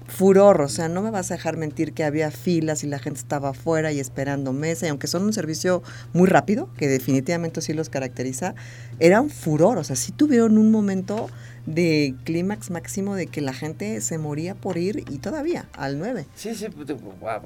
furor. 0.07 0.59
O 0.59 0.67
sea, 0.67 0.89
no 0.89 1.01
me 1.01 1.09
vas 1.09 1.31
a 1.31 1.35
dejar 1.35 1.55
mentir 1.55 1.93
que 1.93 2.03
había 2.03 2.31
filas 2.31 2.83
y 2.83 2.87
la 2.87 2.99
gente 2.99 3.21
estaba 3.21 3.51
afuera 3.51 3.93
y 3.93 4.01
esperando 4.01 4.51
mesa. 4.51 4.85
Y 4.85 4.89
aunque 4.89 5.07
son 5.07 5.23
un 5.23 5.31
servicio 5.31 5.83
muy 6.11 6.27
rápido, 6.27 6.69
que 6.77 6.89
definitivamente 6.89 7.61
sí 7.61 7.73
los 7.73 7.87
caracteriza, 7.87 8.55
era 8.99 9.21
un 9.21 9.29
furor. 9.29 9.77
O 9.77 9.83
sea, 9.85 9.95
sí 9.95 10.11
tuvieron 10.11 10.57
un 10.57 10.71
momento 10.71 11.29
de 11.65 12.13
clímax 12.25 12.71
máximo 12.71 13.15
de 13.15 13.27
que 13.27 13.39
la 13.39 13.53
gente 13.53 14.01
se 14.01 14.17
moría 14.17 14.53
por 14.53 14.77
ir 14.77 15.05
y 15.09 15.19
todavía 15.19 15.69
al 15.73 15.97
9. 15.97 16.25
Sí, 16.35 16.55
sí, 16.55 16.67
pues, 16.69 16.89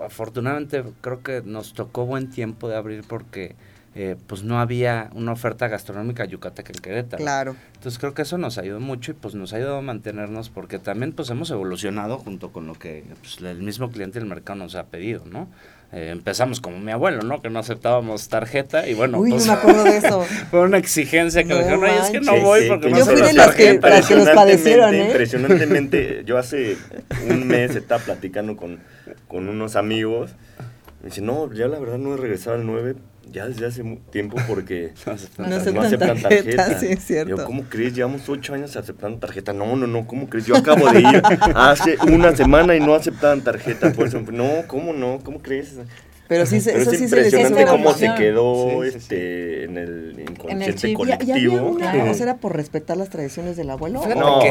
afortunadamente 0.03 0.83
creo 1.01 1.21
que 1.21 1.43
nos 1.45 1.73
tocó 1.73 2.07
buen 2.07 2.31
tiempo 2.31 2.67
de 2.67 2.75
abrir 2.75 3.03
porque 3.07 3.55
eh, 4.01 4.15
pues 4.27 4.43
no 4.43 4.61
había 4.61 5.09
una 5.13 5.33
oferta 5.33 5.67
gastronómica 5.67 6.23
yucateca 6.23 6.71
en 6.73 6.79
Querétaro. 6.79 7.21
Claro. 7.21 7.55
Entonces 7.75 7.99
creo 7.99 8.13
que 8.13 8.21
eso 8.21 8.37
nos 8.37 8.57
ayudó 8.57 8.79
mucho 8.79 9.11
y 9.11 9.13
pues 9.13 9.35
nos 9.35 9.51
ha 9.51 9.57
ayudado 9.57 9.75
a 9.79 9.81
mantenernos 9.81 10.49
porque 10.49 10.79
también 10.79 11.11
pues 11.11 11.29
hemos 11.31 11.51
evolucionado 11.51 12.17
junto 12.17 12.53
con 12.53 12.65
lo 12.65 12.75
que 12.75 13.03
pues, 13.21 13.39
el 13.41 13.61
mismo 13.61 13.91
cliente 13.91 14.17
del 14.19 14.29
mercado 14.29 14.57
nos 14.57 14.75
ha 14.75 14.85
pedido, 14.85 15.25
¿no? 15.25 15.49
Eh, 15.91 16.11
empezamos 16.11 16.61
como 16.61 16.79
mi 16.79 16.93
abuelo, 16.93 17.23
¿no? 17.23 17.41
Que 17.41 17.49
no 17.49 17.59
aceptábamos 17.59 18.29
tarjeta 18.29 18.87
y 18.87 18.93
bueno, 18.93 19.19
Uy, 19.19 19.31
pues, 19.31 19.45
no 19.47 19.51
me 19.53 19.59
acuerdo 19.59 19.83
de 19.83 19.97
eso. 19.97 20.21
fue 20.49 20.61
una 20.61 20.77
exigencia 20.77 21.43
que 21.43 21.49
No 21.49 21.55
le 21.55 21.63
dijeron, 21.63 21.83
oye, 21.83 21.99
es 21.99 22.09
que 22.09 22.21
no 22.21 22.39
voy 22.39 22.61
Sí, 22.61 22.67
porque 22.69 22.85
que 22.85 22.91
no 22.91 22.97
Yo 22.99 23.03
sé 23.05 23.11
fui 23.17 23.21
de 23.27 23.33
las 23.33 23.47
que- 23.53 23.63
tarjetas". 23.65 23.89
las 23.91 24.07
que 24.07 24.15
los 24.15 24.29
padecieron, 24.29 24.95
¿eh? 24.95 25.07
Impresionantemente, 25.07 26.23
yo 26.25 26.37
hace 26.37 26.77
un 27.29 27.45
mes 27.47 27.75
estaba 27.75 28.01
platicando 28.01 28.55
con, 28.55 28.79
con 29.27 29.49
unos 29.49 29.75
amigos. 29.75 30.31
Me 31.01 31.09
dice, 31.09 31.21
no, 31.21 31.51
ya 31.51 31.67
la 31.67 31.79
verdad 31.79 31.97
no 31.97 32.13
he 32.13 32.17
regresado 32.17 32.55
al 32.55 32.65
9 32.65 32.95
ya 33.31 33.47
desde 33.47 33.65
hace 33.65 33.83
tiempo 34.11 34.37
porque 34.47 34.93
No 35.37 35.81
aceptan 35.81 36.21
tarjeta, 36.21 36.79
sí, 36.79 36.87
es 36.87 37.03
cierto. 37.03 37.37
Yo, 37.37 37.45
¿cómo 37.45 37.63
crees? 37.63 37.95
Llevamos 37.95 38.27
ocho 38.29 38.53
años 38.53 38.75
aceptando 38.75 39.19
tarjeta. 39.19 39.53
No, 39.53 39.75
no, 39.75 39.87
no, 39.87 40.07
¿cómo 40.07 40.29
crees? 40.29 40.45
Yo 40.45 40.55
acabo 40.55 40.89
de 40.91 41.01
ir 41.01 41.21
hace 41.55 41.97
una 42.11 42.35
semana 42.35 42.75
y 42.75 42.79
no 42.79 42.93
aceptaban 42.93 43.41
tarjeta. 43.41 43.91
Por 43.93 44.07
eso, 44.07 44.21
no, 44.31 44.63
¿cómo 44.67 44.93
no? 44.93 45.19
¿Cómo 45.23 45.41
crees? 45.41 45.77
Pero 46.29 46.45
sí 46.45 46.61
se- 46.61 46.71
Pero 46.71 46.83
eso 46.83 46.91
es 46.91 46.99
sí 46.99 47.07
se 47.09 47.15
les 47.15 47.33
impresionante 47.33 47.65
cómo 47.71 47.91
se 47.93 48.13
quedó 48.15 48.69
Sí, 48.69 48.91
sí, 48.91 48.97
este, 48.97 49.63
en 49.65 49.77
el 49.77 50.15
inconsciente. 50.29 50.87
Y- 50.87 50.91
Y, 50.91 50.93
había 50.93 51.17
colectivo. 51.17 51.67
una, 51.71 51.91
que- 51.91 52.01
o 52.03 52.13
sea, 52.13 52.23
era 52.23 52.37
por 52.37 52.55
respetar 52.55 52.97
las 52.97 53.09
tradiciones 53.09 53.57
del 53.57 53.69
abuelo. 53.71 53.99
No 54.15 54.37
o 54.37 54.41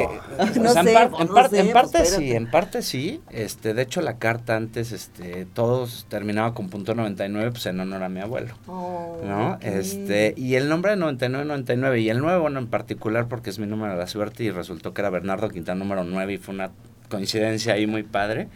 sea, 0.73 0.83
sé, 0.83 0.89
en, 0.91 0.95
par- 0.95 1.11
pues, 1.11 1.21
en 1.23 1.29
no 1.29 1.35
par- 1.35 1.51
sé, 1.51 1.61
en 1.61 1.73
parte 1.73 2.05
sí, 2.05 2.33
en 2.33 2.51
parte 2.51 2.83
sí. 2.83 3.21
Este, 3.31 3.75
de 3.75 3.83
hecho 3.83 4.01
la 4.03 4.19
carta 4.19 4.57
antes, 4.57 4.91
este, 4.91 5.47
todos 5.55 6.07
terminaba 6.09 6.53
con 6.53 6.69
punto 6.69 6.95
99, 6.97 7.53
pues 7.53 7.65
en 7.67 7.79
honor 7.79 8.03
a 8.03 8.09
mi 8.09 8.21
abuelo. 8.21 8.55
Oh, 8.67 9.17
¿No? 9.25 9.59
Este, 9.61 10.35
y 10.37 10.57
el 10.57 10.69
nombre 10.69 10.91
de 10.91 10.97
99, 10.97 11.45
99, 11.45 12.01
y 12.01 12.11
el 12.11 12.19
9, 12.19 12.41
bueno, 12.41 12.59
en 12.59 12.67
particular 12.67 13.29
porque 13.29 13.51
es 13.51 13.61
mi 13.61 13.67
número 13.69 13.93
de 13.93 13.99
la 14.01 14.09
suerte 14.09 14.43
y 14.43 14.51
resultó 14.51 14.93
que 14.93 15.01
era 15.01 15.11
Bernardo 15.11 15.49
Quintana 15.49 15.79
número 15.79 16.03
9 16.03 16.33
y 16.33 16.39
fue 16.39 16.55
una 16.55 16.71
coincidencia 17.09 17.75
ahí 17.75 17.87
muy 17.87 18.03
padre. 18.03 18.49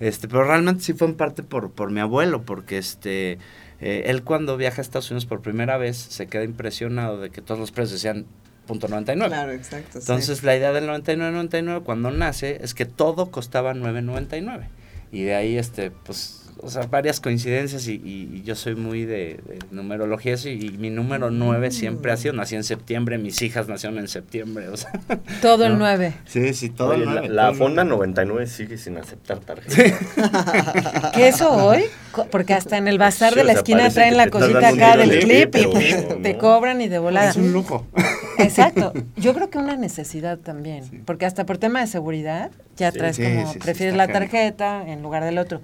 Este, 0.00 0.28
pero 0.28 0.44
realmente 0.44 0.82
sí 0.82 0.94
fue 0.94 1.08
en 1.08 1.14
parte 1.14 1.42
por, 1.42 1.70
por 1.70 1.90
mi 1.90 2.00
abuelo, 2.00 2.42
porque 2.42 2.78
este, 2.78 3.38
eh, 3.80 4.04
él 4.06 4.22
cuando 4.24 4.56
viaja 4.56 4.80
a 4.80 4.82
Estados 4.82 5.10
Unidos 5.10 5.26
por 5.26 5.42
primera 5.42 5.76
vez 5.76 5.96
se 5.96 6.26
queda 6.26 6.44
impresionado 6.44 7.20
de 7.20 7.30
que 7.30 7.42
todos 7.42 7.60
los 7.60 7.70
precios 7.70 8.02
decían 8.02 8.26
punto 8.66 8.88
99. 8.88 9.28
Claro, 9.30 9.52
exacto, 9.52 9.92
sí. 9.92 9.98
Entonces 9.98 10.42
la 10.42 10.56
idea 10.56 10.72
del 10.72 10.88
99.99 10.88 11.82
cuando 11.82 12.10
nace 12.10 12.58
es 12.62 12.74
que 12.74 12.86
todo 12.86 13.30
costaba 13.30 13.74
9.99 13.74 14.68
y 15.12 15.22
de 15.22 15.34
ahí 15.34 15.56
este 15.56 15.90
pues 15.90 16.39
o 16.62 16.70
sea 16.70 16.82
varias 16.86 17.20
coincidencias 17.20 17.86
y, 17.88 17.94
y- 18.04 18.30
y 18.36 18.42
yo 18.42 18.54
soy 18.54 18.74
muy 18.74 19.04
de, 19.04 19.40
de 19.46 19.58
numerología 19.70 20.34
eso, 20.34 20.48
y, 20.48 20.70
mi 20.78 20.90
número 20.90 21.30
9 21.30 21.70
siempre 21.70 22.12
ha 22.12 22.16
sido 22.16 22.34
nací 22.34 22.54
en 22.56 22.64
septiembre 22.64 23.18
mis 23.18 23.40
hijas 23.42 23.68
nacieron 23.68 23.98
en 23.98 24.08
septiembre 24.08 24.68
o 24.68 24.76
sea 24.76 24.92
Todo 25.42 25.66
el 25.66 25.72
¿no? 25.72 25.78
9. 25.80 26.12
sí 26.26 26.54
sí 26.54 26.70
todo 26.70 26.90
Oye, 26.90 27.00
el 27.04 27.06
la, 27.06 27.20
9 27.22 27.28
la 27.34 27.48
el 27.50 27.54
Fonda 27.56 27.84
9. 27.84 27.96
99 27.96 28.46
sigue 28.46 28.78
sin 28.78 28.96
aceptar 28.98 29.38
tarjeta. 29.40 31.10
¿Qué 31.14 31.28
eso 31.28 31.50
hoy? 31.50 31.84
Porque 32.30 32.54
hasta 32.54 32.76
en 32.76 32.88
el 32.88 32.98
bazar 32.98 33.30
Sí, 33.30 33.36
de 33.36 33.42
o 33.42 33.44
la 33.44 33.52
sea, 33.52 33.60
esquina 33.60 33.90
traen 33.90 34.16
la 34.16 34.28
cosita 34.28 34.68
acá 34.68 34.96
del 34.96 35.10
de 35.10 35.18
clip 35.20 35.54
y 35.56 35.66
pues, 35.66 36.22
te 36.22 36.36
cobran 36.38 36.80
y 36.80 36.88
de 36.88 36.98
volada. 36.98 37.30
es 37.30 37.36
un 37.36 37.52
lujo 37.52 37.86
Exacto. 38.38 38.92
Yo 39.16 39.34
creo 39.34 39.50
que 39.50 39.58
una 39.58 39.76
necesidad 39.76 40.38
también, 40.38 41.02
porque 41.04 41.26
hasta 41.26 41.44
por 41.46 41.58
tema 41.58 41.80
de 41.80 41.86
seguridad 41.86 42.50
ya 42.76 42.90
Sí, 42.90 42.98
traes 42.98 43.16
sí, 43.16 43.22
como 43.22 43.52
prefieres 43.54 43.94
la 43.96 44.08
tarjeta 44.08 44.82
en 44.88 45.02
lugar 45.02 45.24
del 45.24 45.36
otro. 45.38 45.60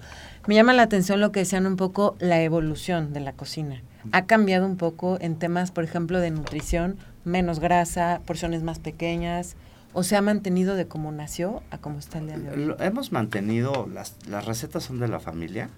Me 0.47 0.55
llama 0.55 0.73
la 0.73 0.83
atención 0.83 1.21
lo 1.21 1.33
que 1.33 1.41
decían 1.41 1.67
un 1.67 1.77
poco 1.77 2.17
la 2.21 2.41
evolución 2.41 3.13
de 3.13 3.21
la 3.21 3.33
cocina. 3.33 3.83
Ha 4.13 4.27
cambiado 4.27 4.65
un 4.65 4.77
poco 4.77 5.19
en 5.21 5.37
temas, 5.37 5.73
por 5.73 5.83
ejemplo, 5.83 6.21
de 6.21 6.31
nutrición, 6.31 6.97
menos 7.25 7.59
grasa, 7.59 8.21
porciones 8.25 8.63
más 8.63 8.79
pequeñas, 8.79 9.57
o 9.93 10.05
se 10.05 10.15
ha 10.15 10.23
mantenido 10.23 10.77
de 10.77 10.87
cómo 10.87 11.11
nació 11.11 11.63
a 11.71 11.79
cómo 11.79 11.99
está 11.99 12.19
el 12.19 12.27
día 12.27 12.39
de 12.39 12.51
hoy. 12.51 12.75
Hemos 12.79 13.11
mantenido 13.11 13.89
las, 13.93 14.15
las 14.29 14.45
recetas 14.45 14.85
son 14.85 15.01
de 15.01 15.09
la 15.09 15.21
familia. 15.21 15.69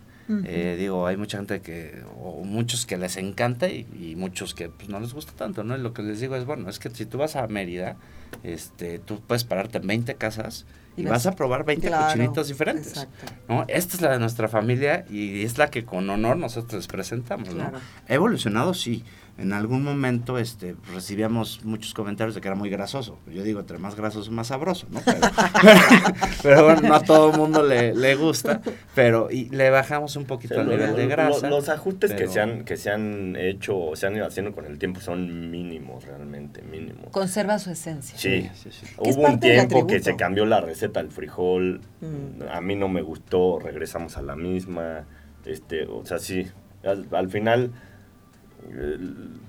Eh, 0.44 0.76
digo 0.78 1.06
hay 1.06 1.16
mucha 1.16 1.38
gente 1.38 1.62
que 1.62 2.02
o 2.20 2.44
muchos 2.44 2.84
que 2.84 2.98
les 2.98 3.16
encanta 3.16 3.68
y, 3.68 3.86
y 3.98 4.14
muchos 4.14 4.52
que 4.52 4.68
pues, 4.68 4.90
no 4.90 5.00
les 5.00 5.14
gusta 5.14 5.32
tanto 5.32 5.64
no 5.64 5.74
y 5.74 5.80
lo 5.80 5.94
que 5.94 6.02
les 6.02 6.20
digo 6.20 6.36
es 6.36 6.44
bueno 6.44 6.68
es 6.68 6.78
que 6.78 6.90
si 6.90 7.06
tú 7.06 7.16
vas 7.16 7.34
a 7.34 7.46
Mérida 7.46 7.96
este 8.42 8.98
tú 8.98 9.22
puedes 9.26 9.44
pararte 9.44 9.78
en 9.78 9.86
20 9.86 10.16
casas 10.16 10.66
y, 10.98 11.04
vas 11.04 11.26
a 11.26 11.32
probar 11.32 11.64
20 11.64 11.86
Claro, 11.86 12.06
cochinitos 12.06 12.48
diferentes 12.48 12.88
exacto. 12.88 13.26
¿no? 13.48 13.64
esta 13.68 13.96
es 13.96 14.02
la 14.02 14.12
de 14.12 14.18
nuestra 14.18 14.48
familia 14.48 15.04
y 15.08 15.42
es 15.44 15.58
la 15.58 15.70
que 15.70 15.84
con 15.84 16.08
honor 16.10 16.36
nosotros 16.36 16.74
les 16.74 16.86
presentamos 16.86 17.48
ha 17.50 18.14
evolucionado 18.14 18.74
sí 18.74 19.04
en 19.38 19.52
algún 19.52 19.84
momento 19.84 20.36
este 20.38 20.74
recibíamos 20.92 21.64
muchos 21.64 21.94
comentarios 21.94 22.34
de 22.34 22.40
que 22.40 22.48
era 22.48 22.56
muy 22.56 22.68
grasoso 22.70 23.18
yo 23.32 23.42
digo 23.44 23.60
entre 23.60 23.78
más 23.78 23.94
grasoso 23.94 24.30
más 24.32 24.48
sabroso 24.48 24.86
no 24.90 25.00
pero, 25.04 25.20
pero 26.42 26.64
bueno 26.64 26.80
no 26.88 26.94
a 26.94 27.00
todo 27.02 27.30
el 27.30 27.38
mundo 27.38 27.62
le, 27.62 27.94
le 27.94 28.14
gusta 28.16 28.60
pero 28.94 29.30
y 29.30 29.48
le 29.50 29.70
bajamos 29.70 30.16
un 30.16 30.24
poquito 30.24 30.54
Sí, 30.54 30.60
el 30.60 30.66
lo- 30.66 30.72
nivel 30.72 30.96
de 30.96 31.02
lo- 31.04 31.08
grasa 31.08 31.48
Los 31.50 31.68
ajustes 31.68 32.12
que, 32.14 32.26
se 32.26 32.40
han, 32.40 32.64
que 32.64 32.76
se 32.76 32.90
han 32.90 33.36
hecho 33.36 33.78
o 33.78 33.96
se 33.96 34.06
han 34.06 34.16
ido 34.16 34.26
haciendo 34.26 34.52
con 34.52 34.64
el 34.66 34.78
tiempo 34.78 35.00
son 35.00 35.50
mínimos, 35.50 36.04
realmente 36.04 36.62
mínimos. 36.62 37.10
Conserva 37.12 37.58
su 37.58 37.70
esencia. 37.70 38.18
Sí, 38.18 38.48
sí, 38.54 38.70
sí. 38.72 38.86
Hubo 38.98 39.22
un 39.26 39.38
tiempo 39.40 39.86
que 39.86 40.00
se 40.00 40.16
cambió 40.16 40.44
la 40.46 40.60
receta 40.60 41.00
del 41.02 41.10
frijol. 41.12 41.80
Mm. 42.00 42.42
A 42.50 42.60
mí 42.60 42.74
no 42.76 42.88
me 42.88 43.02
gustó, 43.02 43.58
regresamos 43.58 44.16
a 44.16 44.22
la 44.22 44.36
misma. 44.36 45.04
Este, 45.44 45.84
o 45.86 46.04
sea, 46.04 46.18
sí. 46.18 46.46
Al, 46.84 47.06
al 47.12 47.28
final, 47.30 47.72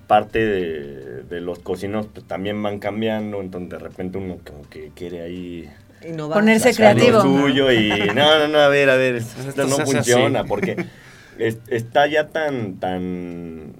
parte 0.06 0.38
de, 0.44 1.22
de 1.22 1.40
los 1.40 1.58
cocinos 1.60 2.06
pues, 2.12 2.26
también 2.26 2.62
van 2.62 2.78
cambiando. 2.78 3.40
Entonces, 3.40 3.70
de 3.70 3.78
repente, 3.78 4.18
uno 4.18 4.38
como 4.46 4.68
que 4.68 4.90
quiere 4.94 5.22
ahí. 5.22 5.70
Innovar. 6.06 6.38
Ponerse 6.38 6.74
creativo. 6.74 7.20
suyo 7.20 7.70
y 7.70 7.90
no, 8.14 8.38
no, 8.38 8.48
no, 8.48 8.58
a 8.58 8.68
ver, 8.68 8.88
a 8.90 8.96
ver, 8.96 9.16
esto 9.16 9.40
Esto 9.48 9.64
no 9.66 9.78
funciona 9.84 10.40
así. 10.40 10.48
porque 10.48 10.86
es- 11.38 11.58
está 11.68 12.06
ya 12.06 12.28
tan, 12.28 12.80
tan 12.80 13.72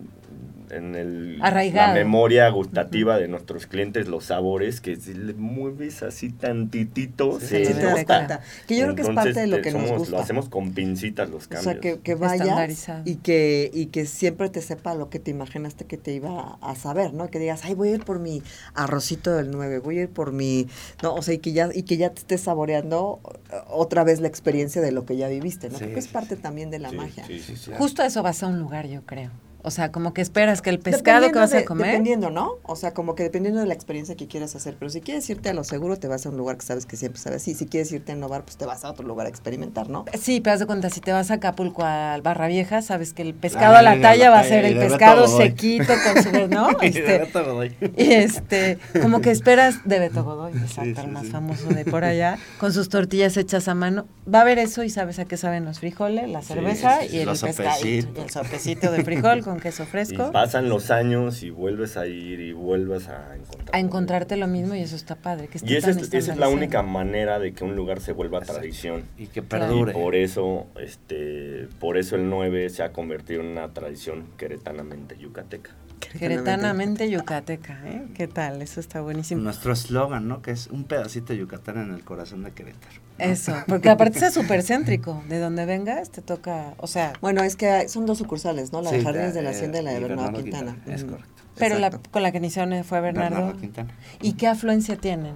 en 0.71 0.95
el, 0.95 1.39
la 1.39 1.93
memoria 1.95 2.49
gustativa 2.51 3.19
de 3.19 3.29
nuestros 3.29 3.67
clientes 3.67 4.09
los 4.09 4.25
sabores 4.25 4.81
que 4.81 4.97
si 4.97 5.15
le 5.15 5.35
mueves 5.35 6.03
así 6.03 6.31
tantitito 6.31 7.39
Sí, 7.41 7.47
se 7.65 7.75
nota. 7.75 8.05
cuenta. 8.05 8.41
Que 8.67 8.77
yo 8.77 8.85
creo 8.85 8.95
que 8.97 9.03
es 9.03 9.09
parte 9.11 9.33
de 9.33 9.47
lo 9.47 9.63
que 9.63 9.71
nos 9.73 9.83
somos- 9.83 9.99
gusta. 9.99 10.17
Lo 10.17 10.23
hacemos 10.23 10.49
con 10.49 10.73
pincitas 10.73 11.29
los 11.31 11.47
O 11.47 11.49
cambios. 11.49 11.65
sea, 11.73 11.81
que, 11.81 12.01
que 12.01 12.15
vayas 12.15 12.89
y 13.05 13.17
que, 13.17 13.71
y 13.73 13.87
que 13.87 14.07
siempre 14.07 14.49
te 14.51 14.61
sepa 14.63 14.95
lo 14.95 15.11
que 15.11 15.19
te 15.19 15.31
imaginaste 15.31 15.85
que 15.87 15.97
te 15.97 16.13
iba 16.13 16.57
a, 16.61 16.71
a 16.71 16.75
saber, 16.77 17.13
¿no? 17.15 17.29
Que 17.31 17.39
digas, 17.39 17.63
ay, 17.65 17.75
voy 17.75 17.89
a 17.91 17.93
ir 17.95 18.05
por 18.05 18.19
mi 18.19 18.43
arrocito 18.75 19.35
del 19.35 19.51
9, 19.51 19.79
voy 19.81 19.99
a 19.99 20.03
ir 20.03 20.09
por 20.09 20.33
mi... 20.33 20.67
No, 21.03 21.15
o 21.15 21.23
sea, 21.23 21.35
y 21.35 21.39
que 21.39 21.53
ya, 21.53 21.69
y 21.75 21.83
que 21.83 21.97
ya 21.97 22.11
te 22.11 22.21
estés 22.21 22.43
saboreando 22.43 23.21
eh, 23.53 23.57
otra 23.69 24.05
vez 24.05 24.21
la 24.21 24.29
experiencia 24.29 24.81
de 24.83 24.93
lo 24.93 25.05
que 25.05 25.17
ya 25.17 25.29
viviste, 25.29 25.69
¿no? 25.69 25.79
Sí, 25.79 25.85
Creo 25.85 25.95
que 25.95 26.01
es 26.01 26.09
parte 26.09 26.37
también 26.37 26.71
de 26.71 26.79
la 26.79 26.91
Sí, 26.91 26.97
magia. 26.97 27.25
sí, 27.27 27.41
sí, 27.41 27.57
sí. 27.57 27.71
Justo 27.77 28.03
a 28.03 28.07
eso 28.07 28.23
vas 28.23 28.43
a 28.43 28.47
un 28.47 28.59
lugar, 28.59 28.87
yo 28.87 29.03
creo. 29.07 29.31
O 29.63 29.71
sea, 29.71 29.93
como 29.93 30.15
que 30.15 30.21
esperas 30.23 30.63
que 30.63 30.71
el 30.71 30.79
pescado 30.79 31.31
que 31.33 31.39
vas 31.39 31.53
a 31.53 31.59
de- 31.59 31.65
comer... 31.65 31.89
Dependiendo, 31.89 32.31
¿no? 32.31 32.55
O 32.65 32.77
sea, 32.77 32.93
como 32.95 33.15
que 33.15 33.23
dependiendo 33.23 33.61
de 33.61 33.67
la 33.67 33.75
experiencia 33.75 34.15
que 34.17 34.27
quieras 34.27 34.55
hacer. 34.57 34.77
Pero 34.79 34.91
si 34.91 35.01
quieres 35.01 35.29
irte 35.31 35.49
a 35.51 35.53
lo 35.55 35.65
seguro, 35.65 35.97
te 35.99 36.09
vas 36.09 36.25
a 36.27 36.31
un 36.31 36.37
lugar 36.37 36.57
que 36.57 36.65
sabes 36.67 36.87
que 36.87 36.97
siempre 36.97 37.21
sabes. 37.21 37.43
Sí, 37.43 37.55
si 37.55 37.67
quieres 37.67 37.93
irte 37.93 38.13
a 38.13 38.15
innovar, 38.17 38.43
pues 38.45 38.57
te 38.57 38.65
vas 38.67 38.85
a 38.85 38.91
otro 38.91 39.07
lugar 39.07 39.27
a 39.27 39.31
experimentar, 39.31 39.89
¿no? 39.89 40.05
Sí, 40.21 40.41
pero 40.41 40.55
haz 40.55 40.61
de 40.61 40.67
cuenta, 40.67 40.91
si 40.91 41.01
te 41.01 41.13
vas 41.13 41.31
a 41.31 41.35
Acapulco 41.35 41.85
al 41.85 42.23
Barra 42.23 42.47
Vieja, 42.49 42.83
sabes 42.83 43.13
que 43.13 43.23
el 43.23 43.35
pescado 43.35 43.77
a 43.77 43.83
la 43.83 43.97
la 43.97 44.01
talla 44.03 44.31
va 44.31 44.41
a 44.41 44.45
ser 44.45 44.65
y 44.65 44.69
el 44.69 44.79
pescado 44.79 45.27
sequito 45.29 45.93
con 46.13 46.23
su, 46.23 46.49
¿no? 46.49 46.69
Y 46.83 46.91
de 46.91 46.99
Este, 47.01 47.19
Beto 47.19 47.45
Godoy. 47.45 47.77
y 47.97 48.13
este, 48.13 48.79
como 49.03 49.21
que 49.21 49.31
esperas 49.31 49.77
de 49.85 49.99
Beto 49.99 50.25
Godoy, 50.25 50.53
exacto, 50.53 51.01
sí, 51.01 51.07
el 51.07 51.13
más 51.13 51.25
sí. 51.27 51.31
famoso 51.31 51.69
de 51.69 51.85
por 51.85 52.05
allá, 52.05 52.39
con 52.59 52.73
sus 52.73 52.89
tortillas 52.89 53.37
hechas 53.37 53.69
a 53.69 53.75
mano. 53.75 54.07
Va 54.33 54.39
a 54.39 54.43
haber 54.43 54.59
eso 54.59 54.85
y 54.85 54.91
sabes 54.91 55.19
a 55.19 55.25
qué 55.25 55.37
saben 55.37 55.65
los 55.65 55.81
frijoles, 55.81 56.29
la 56.29 56.43
cerveza 56.43 57.05
y 57.05 57.19
el. 57.19 57.29
Y 57.29 58.21
el 58.21 58.31
sopecito 58.31 58.91
de 58.93 59.03
frijol 59.05 59.43
con 59.51 59.59
queso 59.59 59.83
Y 59.83 59.87
fresco. 59.87 60.31
pasan 60.31 60.69
los 60.69 60.93
años 60.93 61.43
y 61.43 61.51
vuelves 61.51 61.97
a 61.97 62.07
ir 62.07 62.39
y 62.39 62.53
vuelves 62.53 63.09
a 63.09 63.35
encontrar. 63.35 63.75
A 63.75 63.81
encontrarte 63.81 64.37
lo 64.37 64.47
mismo 64.47 64.77
y 64.77 64.81
eso 64.81 64.95
está 64.95 65.17
padre. 65.17 65.49
Que 65.49 65.59
esté 65.59 65.73
Y 65.73 65.77
esa 65.77 65.89
tan 65.91 65.99
es, 65.99 66.15
esa 66.15 66.33
es 66.33 66.39
la 66.39 66.49
única 66.49 66.83
manera 66.83 67.41
de 67.41 67.53
que 67.53 67.65
un 67.65 67.75
lugar 67.75 68.01
se 68.01 68.13
vuelva 68.13 68.41
tradición. 68.43 69.03
y 69.19 69.27
que 69.27 69.43
perdure 69.43 69.91
Y 69.91 69.95
por 69.95 70.15
eso, 70.15 70.67
este, 70.81 71.67
por 71.81 71.97
eso 71.99 72.15
el 72.15 72.31
9 72.31 72.71
se 72.71 72.85
ha 72.85 72.93
convertido 72.93 73.41
en 73.41 73.49
una 73.49 73.73
tradición 73.73 74.27
queretanamente 74.37 75.17
yucateca. 75.19 75.73
Queretanamente 76.19 77.11
yucateca, 77.11 77.79
¿eh? 77.85 78.07
¿Qué 78.15 78.27
tal? 78.27 78.63
Eso 78.63 78.81
está 78.81 79.01
buenísimo. 79.01 79.43
Nuestro 79.43 79.73
eslogan, 79.73 80.27
¿no? 80.29 80.43
Que 80.43 80.51
es 80.51 80.67
un 80.67 80.85
pedacito 80.85 81.33
de 81.33 81.39
Yucatán 81.39 81.79
en 81.79 81.95
el 81.95 82.03
corazón 82.03 82.43
de 82.43 82.51
Querétaro. 82.51 83.01
Eso, 83.19 83.55
porque 83.67 83.91
aparte 83.91 84.19
es 84.19 84.35
súper 84.35 84.63
céntrico. 84.63 85.23
De 85.29 85.39
donde 85.39 85.67
vengas 85.67 86.11
te 86.11 86.23
toca, 86.23 86.75
o 86.79 86.87
sea... 86.87 87.13
Bueno, 87.21 87.43
es 87.43 87.57
que 87.57 87.89
son 87.89 88.07
dos 88.07 88.19
sucursales, 88.19 88.73
¿no? 88.73 88.83
La 88.83 88.91
de 88.91 89.03
Jardines 89.03 89.35
de 89.35 89.43
la 89.43 89.51
eh, 89.51 89.55
Hacienda 89.55 89.81
y 89.81 89.85
la 89.85 89.93
de 89.93 90.01
Bernardo 90.01 90.33
Bernardo 90.33 90.43
Quintana. 90.43 90.73
Quintana, 90.73 90.97
es 90.97 91.05
correcto. 91.05 91.43
Pero 91.57 91.79
la, 91.79 91.91
con 91.91 92.23
la 92.23 92.33
que 92.33 92.39
iniciaron 92.39 92.83
fue 92.85 93.01
Bernardo. 93.01 93.37
Bernardo 93.37 93.61
Quintana. 93.61 93.95
¿Y 94.21 94.33
qué 94.33 94.49
afluencia 94.49 94.97
tienen? 94.97 95.35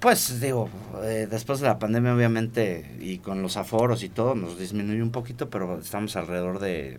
Pues 0.00 0.38
digo, 0.38 0.68
eh, 1.02 1.26
después 1.30 1.60
de 1.60 1.66
la 1.66 1.78
pandemia 1.78 2.14
obviamente 2.14 2.94
y 3.00 3.18
con 3.18 3.40
los 3.40 3.56
aforos 3.56 4.02
y 4.02 4.10
todo 4.10 4.34
nos 4.34 4.58
disminuyó 4.58 5.02
un 5.02 5.10
poquito, 5.10 5.48
pero 5.48 5.78
estamos 5.78 6.14
alrededor 6.16 6.58
de 6.58 6.98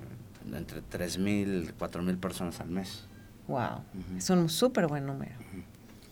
entre 0.53 0.81
3.000, 0.81 1.73
4.000 1.77 2.17
personas 2.19 2.59
al 2.59 2.69
mes. 2.69 3.07
Wow, 3.47 3.81
es 4.17 4.29
un 4.29 4.49
súper 4.49 4.87
buen 4.87 5.05
número. 5.05 5.33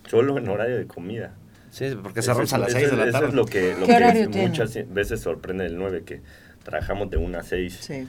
Solo 0.08 0.38
en 0.38 0.48
horario 0.50 0.78
de 0.78 0.86
comida. 0.86 1.34
Sí, 1.72 1.86
porque 2.02 2.22
cerramos 2.22 2.50
es- 2.50 2.54
a 2.54 2.58
las 2.60 2.70
eso 2.70 2.78
6 2.80 2.92
de 2.92 2.98
la 2.98 3.12
tarde. 3.12 3.18
Eso 3.18 3.28
es 3.30 3.34
lo 3.34 3.46
que, 3.46 3.76
lo 3.80 3.86
¿Qué 3.88 4.30
que 4.32 4.48
muchas 4.48 4.78
veces 4.94 5.22
sorprende 5.22 5.66
el 5.66 5.78
9, 5.78 6.04
que 6.06 6.22
trabajamos 6.64 7.10
de 7.10 7.18
1 7.18 7.40
a 7.40 7.44
6. 7.44 7.78
Sí. 7.82 8.08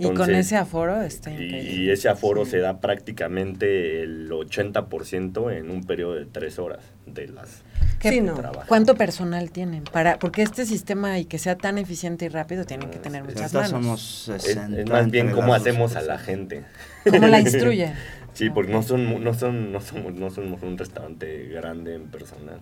y 0.00 0.14
con 0.14 0.34
ese 0.34 0.56
aforo 0.56 1.02
está 1.02 1.30
increíble. 1.30 1.62
y, 1.62 1.84
y 1.84 1.90
ese 1.90 2.08
aforo 2.08 2.46
se 2.46 2.56
da 2.58 2.80
prácticamente 2.80 4.02
el 4.02 4.30
80% 4.30 5.52
en 5.54 5.70
un 5.70 5.84
periodo 5.84 6.14
de 6.14 6.24
3 6.24 6.58
horas 6.58 6.82
de 7.04 7.28
las 7.28 7.62
¿Qué- 7.98 8.10
Sí, 8.10 8.20
no. 8.20 8.34
trabajan. 8.34 8.66
¿Cuánto 8.68 8.94
personal 8.94 9.50
tienen? 9.50 9.84
para 9.84 10.18
Porque 10.18 10.42
este 10.42 10.64
sistema 10.66 11.18
y 11.18 11.24
que 11.24 11.38
sea 11.38 11.56
tan 11.56 11.78
eficiente 11.78 12.24
y 12.26 12.28
rápido 12.28 12.64
tienen 12.64 12.90
que 12.90 12.98
tener 12.98 13.24
muchas 13.24 13.52
manos. 13.54 13.70
somos 13.70 14.28
Es, 14.28 14.42
60 14.42 14.80
es 14.80 14.88
más 14.88 15.10
bien 15.10 15.30
cómo 15.32 15.52
hacemos 15.54 15.96
a 15.96 16.02
la 16.02 16.18
gente. 16.18 16.64
¿Cómo 17.10 17.26
la 17.26 17.40
instruyen? 17.40 17.94
sí, 18.34 18.50
porque 18.50 18.70
no 18.72 18.82
son 18.82 19.04
mu- 19.06 19.18
no 19.18 19.34
son 19.34 19.72
no 19.72 19.80
somos 19.80 20.14
no 20.14 20.30
somos 20.30 20.62
un 20.62 20.78
restaurante 20.78 21.48
grande 21.48 21.94
en 21.96 22.06
personal. 22.06 22.60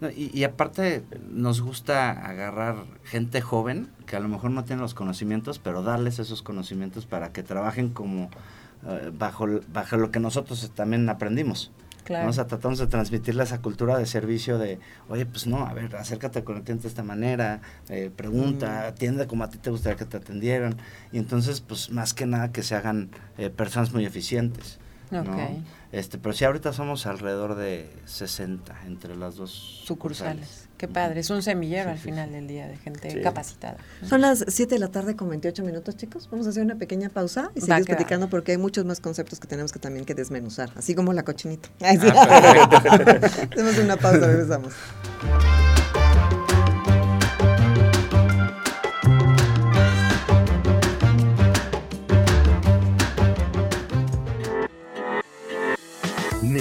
No, 0.00 0.10
y, 0.10 0.30
y 0.34 0.42
aparte 0.42 1.04
nos 1.30 1.60
gusta 1.60 2.10
agarrar 2.10 2.74
gente 3.04 3.40
joven 3.40 3.88
que 4.06 4.16
a 4.16 4.20
lo 4.20 4.28
mejor 4.28 4.50
no 4.50 4.64
tiene 4.64 4.82
los 4.82 4.94
conocimientos, 4.94 5.60
pero 5.60 5.82
darles 5.84 6.18
esos 6.18 6.42
conocimientos 6.42 7.06
para 7.06 7.28
que 7.32 7.44
trabajen 7.44 7.90
como 7.90 8.28
eh, 8.88 9.12
bajo, 9.16 9.46
bajo 9.72 9.96
lo 9.98 10.10
que 10.10 10.18
nosotros 10.18 10.68
también 10.74 11.08
aprendimos. 11.08 11.70
Claro. 12.12 12.24
¿no? 12.24 12.30
O 12.30 12.32
sea, 12.34 12.46
tratamos 12.46 12.78
de 12.78 12.86
transmitirle 12.86 13.42
esa 13.42 13.62
cultura 13.62 13.96
de 13.96 14.06
servicio 14.06 14.58
de, 14.58 14.78
oye, 15.08 15.24
pues 15.24 15.46
no, 15.46 15.66
a 15.66 15.72
ver, 15.72 15.96
acércate 15.96 16.44
con 16.44 16.58
el 16.58 16.62
cliente 16.62 16.82
de 16.82 16.88
esta 16.88 17.02
manera, 17.02 17.62
eh, 17.88 18.10
pregunta, 18.14 18.86
atiende 18.86 19.26
como 19.26 19.44
a 19.44 19.48
ti 19.48 19.58
te 19.58 19.70
gustaría 19.70 19.96
que 19.96 20.04
te 20.04 20.18
atendieran. 20.18 20.76
Y 21.10 21.18
entonces, 21.18 21.60
pues 21.60 21.90
más 21.90 22.12
que 22.12 22.26
nada 22.26 22.52
que 22.52 22.62
se 22.62 22.74
hagan 22.74 23.10
eh, 23.38 23.48
personas 23.48 23.92
muy 23.92 24.04
eficientes. 24.04 24.78
¿no? 25.10 25.22
Ok. 25.22 25.38
Este, 25.92 26.18
pero 26.18 26.34
sí, 26.34 26.44
ahorita 26.44 26.72
somos 26.72 27.06
alrededor 27.06 27.54
de 27.54 27.90
60 28.06 28.74
entre 28.86 29.16
las 29.16 29.36
dos 29.36 29.82
Sucursales. 29.84 30.61
Qué 30.82 30.88
padre, 30.88 31.20
es 31.20 31.30
un 31.30 31.44
semillero 31.44 31.90
al 31.90 31.98
final 31.98 32.32
del 32.32 32.48
día 32.48 32.66
de 32.66 32.76
gente 32.76 33.08
Sí. 33.08 33.20
capacitada. 33.20 33.76
Son 34.04 34.20
las 34.20 34.44
7 34.48 34.74
de 34.74 34.80
la 34.80 34.88
tarde 34.88 35.14
con 35.14 35.28
28 35.28 35.62
minutos, 35.62 35.96
chicos. 35.96 36.28
Vamos 36.28 36.44
a 36.48 36.50
hacer 36.50 36.64
una 36.64 36.74
pequeña 36.74 37.08
pausa 37.08 37.52
y 37.54 37.60
va. 37.60 37.78
platicando 37.84 38.28
porque 38.28 38.50
hay 38.50 38.58
muchos 38.58 38.84
más 38.84 38.98
conceptos 38.98 39.38
que 39.38 39.46
tenemos 39.46 39.70
que 39.70 39.78
también 39.78 40.04
que 40.04 40.16
desmenuzar, 40.16 40.72
así 40.74 40.96
como 40.96 41.12
la 41.12 41.22
cochinita. 41.22 41.68
Ah. 41.82 41.90
Hacemos 43.52 43.78
una 43.78 43.96
pausa, 43.96 44.26
regresamos. 44.26 44.72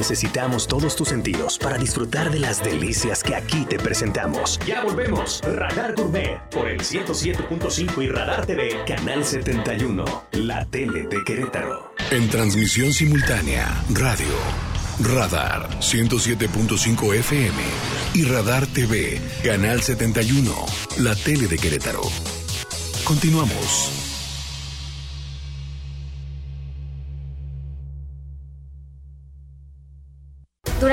Necesitamos 0.02 0.68
todos 0.68 0.96
tus 0.96 1.10
sentidos 1.10 1.60
para 1.60 1.78
disfrutar 1.78 2.32
de 2.32 2.40
las 2.40 2.64
delicias 2.64 3.22
que 3.22 3.36
aquí 3.36 3.66
te 3.66 3.78
presentamos. 3.78 4.60
Ya 4.66 4.84
volvemos. 4.84 5.42
Radar 5.44 5.94
Gourmet 5.94 6.40
por 6.50 6.68
el 6.68 6.80
107.5 6.80 8.04
y 8.04 8.08
Radar 8.10 8.48
TV, 8.48 8.84
Canal 8.88 9.24
71, 9.24 10.04
la 10.32 10.66
tele 10.66 11.04
de 11.04 11.24
Querétaro. 11.24 11.94
En 12.10 12.28
transmisión 12.32 12.92
simultánea, 12.92 13.84
radio, 13.94 14.34
Radar 15.02 15.70
107.5 15.82 17.16
FM 17.18 17.62
y 18.16 18.24
Radar 18.24 18.66
TV, 18.66 19.22
Canal 19.44 19.84
71, 19.84 20.52
la 20.98 21.14
tele 21.14 21.46
de 21.46 21.60
Querétaro. 21.60 22.02
Continuamos. 23.04 24.01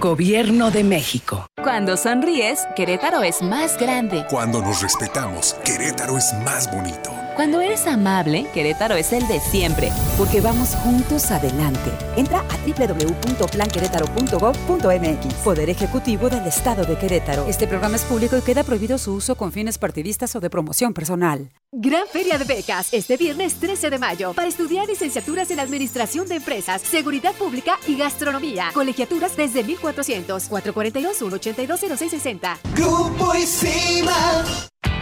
Gobierno 0.00 0.70
de 0.70 0.84
México. 0.84 1.46
Cuando 1.62 1.96
sonríes, 1.96 2.66
Querétaro 2.76 3.22
es 3.22 3.40
más 3.40 3.78
grande. 3.78 4.26
Cuando 4.28 4.60
nos 4.60 4.82
respetamos, 4.82 5.54
Querétaro 5.64 6.18
es 6.18 6.34
más 6.44 6.70
bonito. 6.70 7.10
Cuando 7.34 7.62
eres 7.62 7.86
amable, 7.86 8.46
Querétaro 8.52 8.94
es 8.94 9.14
el 9.14 9.26
de 9.26 9.40
siempre. 9.40 9.90
Porque 10.18 10.42
vamos 10.42 10.74
juntos 10.76 11.30
adelante. 11.30 11.90
Entra 12.16 12.40
a 12.40 12.58
www.planquerétaro.gov.mx. 12.66 15.34
Poder 15.42 15.70
Ejecutivo 15.70 16.28
del 16.28 16.46
Estado 16.46 16.84
de 16.84 16.98
Querétaro. 16.98 17.46
Este 17.48 17.66
programa 17.66 17.96
es 17.96 18.04
público 18.04 18.36
y 18.36 18.42
queda 18.42 18.64
prohibido 18.64 18.98
su 18.98 19.14
uso 19.14 19.34
con 19.34 19.50
fines 19.50 19.78
partidistas 19.78 20.36
o 20.36 20.40
de 20.40 20.50
promoción 20.50 20.92
personal. 20.92 21.48
Gran 21.78 22.06
Feria 22.10 22.38
de 22.38 22.46
Becas, 22.46 22.88
este 22.94 23.18
viernes 23.18 23.56
13 23.56 23.90
de 23.90 23.98
mayo, 23.98 24.32
para 24.32 24.48
estudiar 24.48 24.86
licenciaturas 24.86 25.50
en 25.50 25.60
Administración 25.60 26.26
de 26.26 26.36
Empresas, 26.36 26.80
Seguridad 26.80 27.34
Pública 27.34 27.78
y 27.86 27.98
Gastronomía. 27.98 28.70
Colegiaturas 28.72 29.36
desde 29.36 29.62
1400 29.62 30.48
442 30.48 31.18
182 31.18 31.80
0660. 31.80 32.58
Grupo 32.74 33.34
Isima. 33.34 34.42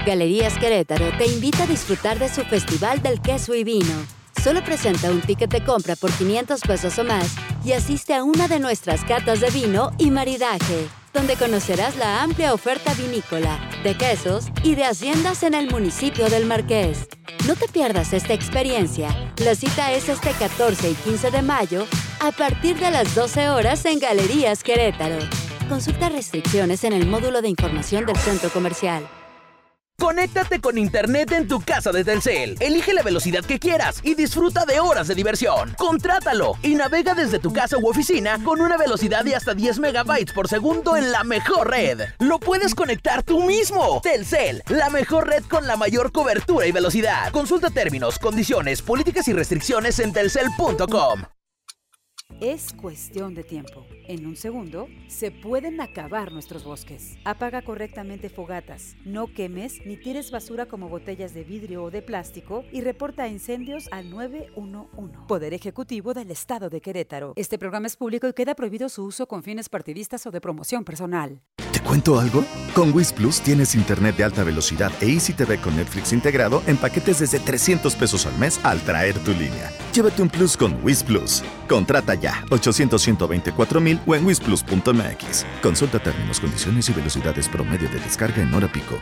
Galerías 0.05 0.59
Querétaro 0.59 1.17
te 1.17 1.27
invita 1.27 1.63
a 1.63 1.67
disfrutar 1.69 2.19
de 2.19 2.29
su 2.29 2.43
Festival 2.43 3.01
del 3.01 3.23
Queso 3.23 3.55
y 3.55 3.63
Vino. 3.63 3.95
Solo 4.43 4.65
presenta 4.65 5.13
un 5.13 5.21
ticket 5.21 5.51
de 5.53 5.63
compra 5.63 5.95
por 5.95 6.11
500 6.11 6.61
pesos 6.63 6.99
o 6.99 7.05
más 7.05 7.37
y 7.65 7.71
asiste 7.71 8.15
a 8.15 8.25
una 8.25 8.49
de 8.49 8.59
nuestras 8.59 9.05
catas 9.05 9.41
de 9.41 9.51
vino 9.51 9.93
y 9.97 10.11
maridaje, 10.11 10.89
donde 11.15 11.37
conocerás 11.37 11.97
la 11.97 12.23
amplia 12.23 12.53
oferta 12.53 12.93
vinícola, 12.95 13.59
de 13.85 13.97
quesos 13.97 14.47
y 14.63 14.75
de 14.75 14.85
haciendas 14.85 15.45
en 15.45 15.55
el 15.55 15.71
municipio 15.71 16.29
del 16.29 16.45
Marqués. 16.45 17.09
No 17.47 17.55
te 17.55 17.69
pierdas 17.69 18.13
esta 18.13 18.35
experiencia. 18.35 19.33
La 19.37 19.55
cita 19.55 19.93
es 19.93 20.09
este 20.09 20.33
14 20.33 20.91
y 20.91 20.95
15 20.95 21.31
de 21.31 21.43
mayo 21.43 21.87
a 22.21 22.33
partir 22.33 22.77
de 22.79 22.91
las 22.91 23.15
12 23.15 23.49
horas 23.49 23.85
en 23.85 24.01
Galerías 24.01 24.63
Querétaro. 24.63 25.19
Consulta 25.69 26.09
restricciones 26.09 26.85
en 26.85 26.93
el 26.93 27.07
módulo 27.07 27.41
de 27.41 27.49
información 27.49 28.05
del 28.07 28.17
centro 28.17 28.51
comercial. 28.51 29.09
Conéctate 30.05 30.61
con 30.61 30.77
Internet 30.77 31.33
en 31.33 31.49
tu 31.49 31.61
casa 31.61 31.91
de 31.91 32.05
Telcel. 32.05 32.57
Elige 32.61 32.93
la 32.93 33.03
velocidad 33.03 33.45
que 33.45 33.59
quieras 33.59 34.01
y 34.03 34.15
disfruta 34.15 34.67
de 34.67 34.79
horas 34.79 35.09
de 35.09 35.15
diversión. 35.15 35.75
Contrátalo 35.79 36.55
y 36.63 36.75
navega 36.75 37.15
desde 37.15 37.39
tu 37.39 37.53
casa 37.53 37.79
u 37.79 37.89
oficina 37.89 38.39
con 38.45 38.61
una 38.61 38.77
velocidad 38.77 39.25
de 39.25 39.35
hasta 39.35 39.55
10 39.55 39.79
megabytes 39.79 40.35
por 40.35 40.49
segundo 40.49 40.97
en 40.97 41.11
la 41.11 41.25
mejor 41.25 41.71
red. 41.71 42.01
Lo 42.19 42.39
puedes 42.39 42.75
conectar 42.75 43.23
tú 43.23 43.45
mismo. 43.45 44.01
Telcel, 44.03 44.63
la 44.69 44.91
mejor 44.91 45.29
red 45.29 45.45
con 45.45 45.67
la 45.67 45.77
mayor 45.77 46.13
cobertura 46.13 46.67
y 46.67 46.73
velocidad. 46.73 47.31
Consulta 47.33 47.71
términos, 47.71 48.19
condiciones, 48.19 48.83
políticas 48.83 49.27
y 49.29 49.33
restricciones 49.33 49.99
en 50.01 50.13
telcel.com. 50.13 51.23
Es 52.41 52.73
cuestión 52.73 53.33
de 53.35 53.45
tiempo. 53.45 53.87
En 54.09 54.27
un 54.27 54.35
segundo, 54.35 54.89
se 55.07 55.31
pueden 55.31 55.81
acabar 55.81 56.33
nuestros 56.33 56.65
bosques. 56.65 57.17
Apaga 57.25 57.63
correctamente 57.63 58.29
fogatas. 58.29 58.97
No 59.05 59.33
quemes 59.33 59.87
ni 59.87 59.97
tires 59.97 60.33
basura 60.33 60.67
como 60.67 60.89
botellas 60.89 61.33
de 61.33 61.45
vidrio 61.45 61.85
o 61.85 61.91
de 61.93 62.03
plástico 62.03 62.65
y 62.73 62.81
reporta 62.81 63.29
incendios 63.29 63.89
al 63.93 64.11
911. 64.11 65.17
Poder 65.29 65.55
Ejecutivo 65.55 66.13
del 66.13 66.33
Estado 66.33 66.71
de 66.71 66.81
Querétaro. 66.81 67.35
Este 67.37 67.57
programa 67.57 67.87
es 67.87 67.97
público 67.97 68.27
y 68.27 68.33
queda 68.33 68.57
prohibido 68.57 68.89
su 68.89 69.05
uso 69.05 69.29
con 69.29 69.45
fines 69.45 69.69
partidistas 69.69 70.27
o 70.27 70.33
de 70.33 70.41
promoción 70.41 70.85
personal. 70.85 71.41
¿Te 71.85 71.89
cuento 71.89 72.19
algo? 72.19 72.47
Con 72.75 72.95
Wiz 72.95 73.13
Plus 73.13 73.43
tienes 73.43 73.75
internet 73.75 74.17
de 74.17 74.25
alta 74.25 74.43
velocidad 74.43 74.91
e 75.03 75.07
Easy 75.07 75.35
TV 75.35 75.61
con 75.61 75.77
Netflix 75.77 76.15
integrado 76.15 76.63
en 76.67 76.79
paquetes 76.79 77.19
desde 77.19 77.39
300 77.39 77.95
pesos 77.95 78.25
al 78.25 78.37
mes 78.39 78.59
al 78.65 78.81
traer 78.81 79.19
tu 79.19 79.33
línea. 79.33 79.71
Llévate 79.93 80.23
un 80.23 80.31
plus 80.31 80.57
con 80.57 80.79
Wiz 80.83 81.03
Plus. 81.03 81.45
Contrata 81.69 82.15
ya 82.15 82.43
800 82.51 83.07
mil 83.83 84.01
o 84.07 84.15
en 84.15 84.25
wisplus.mx. 84.25 85.45
Consulta 85.63 85.99
términos, 85.99 86.41
condiciones 86.41 86.89
y 86.89 86.93
velocidades 86.95 87.49
promedio 87.51 87.89
de 87.91 88.01
descarga 88.01 88.43
en 88.43 88.55
hora 88.55 88.73
pico. 88.73 88.99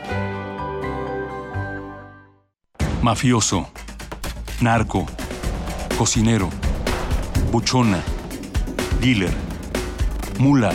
Mafioso. 3.00 3.70
Narco. 4.60 5.06
Cocinero. 5.96 6.50
Buchona. 7.52 8.02
Dealer. 9.00 9.32
Mula. 10.40 10.74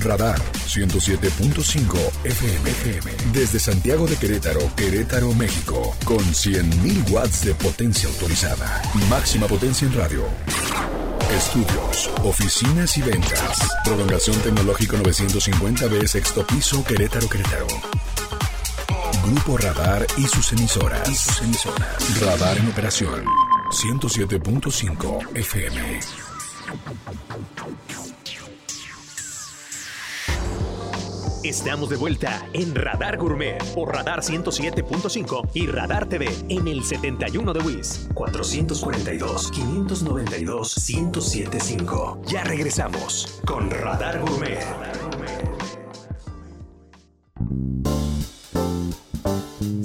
Radar 0.00 0.38
107.5 0.66 1.98
FM. 2.24 3.10
Desde 3.32 3.58
Santiago 3.58 4.06
de 4.06 4.16
Querétaro, 4.16 4.60
Querétaro, 4.76 5.32
México. 5.34 5.96
Con 6.04 6.18
100.000 6.18 7.10
watts 7.10 7.44
de 7.44 7.54
potencia 7.54 8.08
autorizada. 8.08 8.82
Máxima 9.08 9.46
potencia 9.46 9.86
en 9.86 9.94
radio. 9.94 10.24
Estudios, 11.36 12.10
oficinas 12.22 12.96
y 12.96 13.02
ventas. 13.02 13.58
Prolongación 13.84 14.36
tecnológico 14.40 14.96
950B, 14.96 16.06
sexto 16.06 16.46
piso, 16.46 16.84
Querétaro, 16.84 17.28
Querétaro. 17.28 17.66
Grupo 19.24 19.58
Radar 19.58 20.06
y 20.16 20.26
sus 20.26 20.52
emisoras. 20.52 21.08
Y 21.08 21.14
sus 21.14 21.42
emisoras. 21.42 22.20
Radar 22.20 22.56
en 22.58 22.68
operación. 22.68 23.24
107.5 23.70 25.36
FM. 25.36 26.00
Estamos 31.44 31.88
de 31.88 31.96
vuelta 31.96 32.44
en 32.52 32.74
Radar 32.74 33.16
Gourmet 33.16 33.62
por 33.72 33.94
Radar 33.94 34.20
107.5 34.22 35.50
y 35.54 35.68
Radar 35.68 36.08
TV 36.08 36.28
en 36.48 36.66
el 36.66 36.82
71 36.82 37.52
de 37.52 37.60
WIS 37.60 38.08
442 38.12 39.52
592 39.52 40.88
1075. 40.88 42.22
Ya 42.26 42.42
regresamos 42.42 43.40
con 43.44 43.70
Radar 43.70 44.18
Gourmet. 44.20 44.97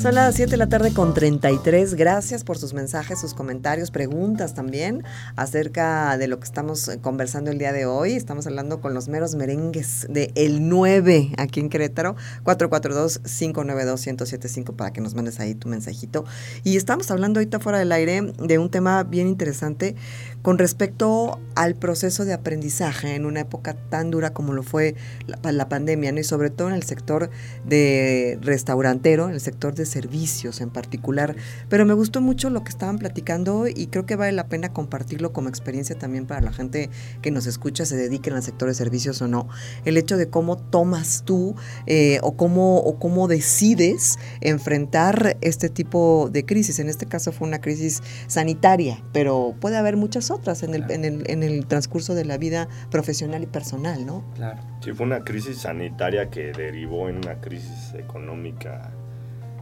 Son 0.03 0.15
las 0.15 0.35
7 0.35 0.51
de 0.51 0.57
la 0.57 0.67
tarde 0.67 0.93
con 0.93 1.13
33. 1.13 1.93
Gracias 1.93 2.43
por 2.43 2.57
sus 2.57 2.73
mensajes, 2.73 3.21
sus 3.21 3.33
comentarios, 3.33 3.89
preguntas 3.89 4.53
también 4.53 5.01
acerca 5.37 6.17
de 6.17 6.27
lo 6.27 6.39
que 6.39 6.43
estamos 6.43 6.89
eh, 6.89 6.99
conversando 6.99 7.51
el 7.51 7.57
día 7.57 7.71
de 7.71 7.85
hoy. 7.85 8.11
Estamos 8.11 8.45
hablando 8.45 8.81
con 8.81 8.93
los 8.93 9.07
meros 9.07 9.35
merengues 9.35 10.05
de 10.09 10.33
El 10.35 10.67
9 10.67 11.35
aquí 11.37 11.61
en 11.61 11.69
Querétaro. 11.69 12.17
442-592-1075 12.43 14.75
para 14.75 14.91
que 14.91 14.99
nos 14.99 15.15
mandes 15.15 15.39
ahí 15.39 15.55
tu 15.55 15.69
mensajito. 15.69 16.25
Y 16.65 16.75
estamos 16.75 17.09
hablando 17.09 17.39
ahorita 17.39 17.61
fuera 17.61 17.79
del 17.79 17.93
aire 17.93 18.21
de 18.21 18.59
un 18.59 18.69
tema 18.69 19.03
bien 19.03 19.29
interesante 19.29 19.95
con 20.43 20.58
respecto 20.58 21.39
al 21.56 21.75
proceso 21.75 22.25
de 22.25 22.34
aprendizaje 22.34 23.15
en 23.15 23.25
una 23.25 23.39
época 23.39 23.75
tan 23.89 24.12
dura 24.12 24.34
como 24.34 24.53
lo 24.53 24.62
fue 24.62 24.95
la, 25.25 25.69
pandemia, 25.69 26.12
¿no? 26.12 26.19
y 26.19 26.23
sobre 26.23 26.49
todo 26.49 26.67
en 26.67 26.75
el 26.75 26.84
sector 26.84 27.29
de 27.65 28.38
restaurantero, 28.41 29.29
en 29.29 29.34
el 29.34 29.39
sector 29.39 29.73
de 29.73 29.86
servicios 29.86 30.60
en 30.60 30.69
particular. 30.69 31.36
Pero 31.69 31.86
me 31.86 31.93
gustó 31.93 32.19
mucho 32.19 32.49
lo 32.49 32.63
que 32.63 32.69
estaban 32.69 32.99
platicando 32.99 33.67
y 33.67 33.88
creo 33.88 34.06
que 34.06 34.17
vale 34.17 34.34
la 34.34 34.47
pena 34.47 34.73
compartirlo 34.73 35.32
como 35.32 35.47
experiencia 35.47 35.97
también 35.97 36.25
para 36.25 36.41
la 36.41 36.51
gente 36.51 36.89
que 37.21 37.32
nos 37.32 37.45
escucha, 37.45 37.86
se 37.86 37.95
dediquen 37.95 38.34
al 38.34 38.43
sector 38.43 38.67
de 38.67 38.75
servicios 38.75 39.21
o 39.21 39.29
no. 39.29 39.47
El 39.86 39.95
hecho 39.95 40.17
de 40.17 40.29
cómo 40.29 40.58
tomas 40.58 41.23
tú 41.23 41.56
eh, 41.86 42.19
o, 42.21 42.36
cómo, 42.36 42.79
o 42.79 42.99
cómo 42.99 43.29
decides 43.29 44.19
enfrentar 44.41 45.38
este 45.39 45.69
tipo 45.69 46.29
de 46.29 46.45
crisis. 46.45 46.79
En 46.79 46.89
este 46.89 47.06
caso 47.06 47.32
fue 47.32 47.47
una 47.47 47.62
crisis 47.62 48.03
sanitaria, 48.27 49.01
pero 49.13 49.56
puede 49.62 49.77
haber 49.77 49.95
muchas 49.95 50.32
otras 50.34 50.63
en 50.63 50.76
el, 50.76 50.89
en 50.91 51.06
el, 51.06 51.30
en 51.30 51.43
el 51.43 51.65
transcurso 51.65 52.15
de 52.15 52.26
la 52.26 52.38
vida 52.38 52.67
profesional 52.91 53.43
y 53.43 53.48
personal, 53.48 54.06
¿no? 54.06 54.26
Claro. 54.36 54.60
Sí, 54.82 54.91
fue 54.91 55.06
una 55.06 55.24
crisis 55.24 55.60
sanitaria 55.60 56.30
que 56.30 56.52
derivó 56.52 57.10
en 57.10 57.17
una 57.17 57.39
crisis 57.39 57.93
económica 57.93 58.91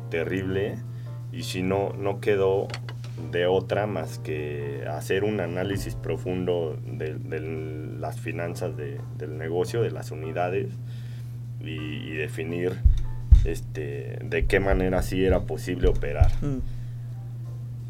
terrible 0.09 0.77
y 1.31 1.43
si 1.43 1.63
no, 1.63 1.93
no 1.93 2.19
quedó 2.19 2.67
de 3.31 3.45
otra 3.45 3.87
más 3.87 4.19
que 4.19 4.85
hacer 4.89 5.23
un 5.23 5.39
análisis 5.39 5.95
profundo 5.95 6.77
de, 6.85 7.15
de 7.15 7.39
las 7.99 8.19
finanzas 8.19 8.75
de, 8.75 8.99
del 9.17 9.37
negocio, 9.37 9.81
de 9.81 9.91
las 9.91 10.11
unidades 10.11 10.69
y, 11.59 11.71
y, 11.71 12.13
definir 12.13 12.77
este, 13.45 14.17
de 14.23 14.45
qué 14.45 14.59
manera 14.59 15.01
sí 15.03 15.23
era 15.23 15.41
posible 15.41 15.87
operar. 15.87 16.31
Mm. 16.41 16.59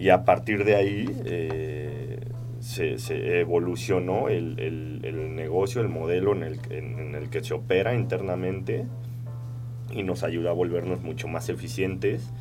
Y 0.02 0.10
a 0.10 0.26
partir 0.26 0.66
de 0.66 0.76
ahí 0.76 1.06
eh, 1.26 2.20
se, 2.62 3.40
evolucionó 3.40 4.30
el, 4.30 4.60
el, 4.60 5.36
negocio, 5.36 5.82
el 5.82 5.90
modelo 5.90 6.34
en 6.34 6.44
el, 6.44 6.60
en, 6.70 7.16
el 7.16 7.30
que 7.30 7.44
se 7.44 7.54
opera 7.54 7.94
internamente 7.94 8.86
y 9.92 10.04
nos 10.04 10.24
ayuda 10.24 10.52
a 10.52 10.54
volvernos 10.54 11.02
mucho 11.02 11.28
más 11.28 11.50
eficientes 11.50 12.32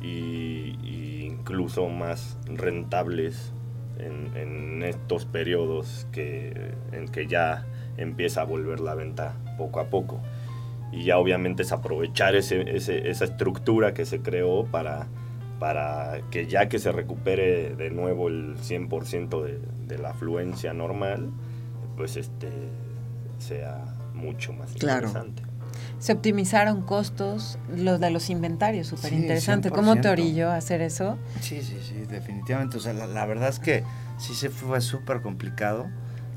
y 0.00 1.26
incluso 1.26 1.88
más 1.88 2.38
rentables 2.46 3.52
en, 3.98 4.36
en, 4.36 4.82
estos 4.82 5.24
periodos 5.24 6.06
que, 6.12 6.72
en 6.92 7.08
que 7.08 7.26
ya 7.26 7.66
empieza 7.96 8.42
a 8.42 8.44
volver 8.44 8.80
la 8.80 8.94
venta 8.94 9.36
poco 9.56 9.80
a 9.80 9.88
poco. 9.90 10.20
Y 10.92 11.04
ya 11.04 11.18
obviamente 11.18 11.62
es 11.62 11.72
aprovechar 11.72 12.36
ese, 12.36 12.76
ese, 12.76 13.10
esa 13.10 13.24
estructura 13.24 13.94
que 13.94 14.04
se 14.04 14.20
creó 14.20 14.64
para, 14.64 15.08
para 15.58 16.20
que 16.30 16.46
ya 16.46 16.68
que 16.68 16.78
se 16.78 16.92
recupere 16.92 17.74
de 17.74 17.90
nuevo 17.90 18.28
el 18.28 18.56
100% 18.58 19.42
de, 19.42 19.60
de 19.86 19.98
la 19.98 20.10
afluencia 20.10 20.74
normal, 20.74 21.30
pues 21.96 22.16
este 22.16 22.50
sea 23.38 23.84
mucho 24.14 24.52
más 24.52 24.72
claro. 24.72 25.08
interesante. 25.08 25.42
Se 25.98 26.12
optimizaron 26.12 26.82
costos, 26.82 27.58
los 27.74 28.00
de 28.00 28.10
los 28.10 28.28
inventarios, 28.28 28.86
súper 28.86 29.14
interesante. 29.14 29.70
Sí, 29.70 29.74
¿Cómo 29.74 29.96
te 29.96 30.08
orilló 30.08 30.50
a 30.50 30.56
hacer 30.56 30.82
eso? 30.82 31.16
Sí, 31.40 31.62
sí, 31.62 31.78
sí, 31.82 31.94
definitivamente. 32.08 32.76
O 32.76 32.80
sea, 32.80 32.92
la, 32.92 33.06
la 33.06 33.24
verdad 33.24 33.48
es 33.48 33.58
que 33.58 33.82
sí 34.18 34.34
se 34.34 34.50
fue 34.50 34.80
súper 34.82 35.22
complicado, 35.22 35.86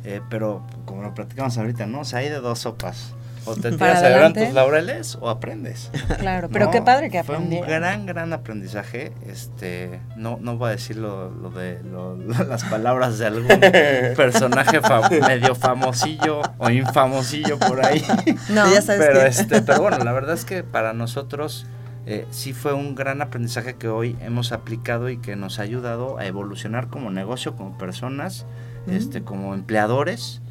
eh, 0.05 0.21
pero 0.29 0.65
como 0.85 1.01
lo 1.01 1.13
platicamos 1.13 1.57
ahorita, 1.57 1.87
¿no? 1.87 2.01
O 2.01 2.05
sea, 2.05 2.19
hay 2.19 2.29
de 2.29 2.39
dos 2.39 2.59
sopas. 2.59 3.15
O 3.45 3.55
te 3.55 3.71
tiras 3.71 4.03
a 4.03 4.33
tus 4.33 4.53
laureles 4.53 5.17
o 5.19 5.29
aprendes. 5.29 5.89
Claro, 6.19 6.49
pero 6.49 6.65
¿no? 6.65 6.71
qué 6.71 6.81
padre 6.81 7.09
que 7.09 7.19
aprendí. 7.19 7.57
Fue 7.57 7.65
un 7.65 7.67
gran, 7.67 8.05
gran 8.05 8.33
aprendizaje. 8.33 9.11
Este, 9.25 9.99
no, 10.15 10.37
no 10.41 10.57
voy 10.57 10.69
a 10.69 10.71
decir 10.71 10.97
lo, 10.97 11.31
lo 11.31 11.49
de 11.49 11.81
lo, 11.83 12.15
las 12.17 12.63
palabras 12.65 13.17
de 13.17 13.27
algún 13.27 13.47
personaje 14.15 14.81
fam 14.81 15.03
medio 15.27 15.55
famosillo 15.55 16.41
o 16.57 16.69
infamosillo 16.69 17.57
por 17.59 17.85
ahí. 17.85 18.03
No, 18.49 18.69
ya 18.71 18.81
sabes 18.81 19.05
pero, 19.05 19.19
que... 19.21 19.27
este, 19.27 19.61
pero 19.65 19.81
bueno, 19.81 19.97
la 19.99 20.11
verdad 20.11 20.33
es 20.33 20.45
que 20.45 20.63
para 20.63 20.93
nosotros 20.93 21.65
eh, 22.05 22.25
sí 22.31 22.53
fue 22.53 22.73
un 22.73 22.95
gran 22.95 23.21
aprendizaje 23.21 23.75
que 23.75 23.87
hoy 23.87 24.17
hemos 24.21 24.51
aplicado 24.51 25.09
y 25.09 25.17
que 25.17 25.35
nos 25.35 25.59
ha 25.59 25.61
ayudado 25.63 26.17
a 26.17 26.25
evolucionar 26.25 26.87
como 26.87 27.11
negocio, 27.11 27.55
como 27.55 27.77
personas, 27.77 28.45
mm. 28.87 28.91
este, 28.91 29.21
como 29.21 29.53
empleadores, 29.53 30.41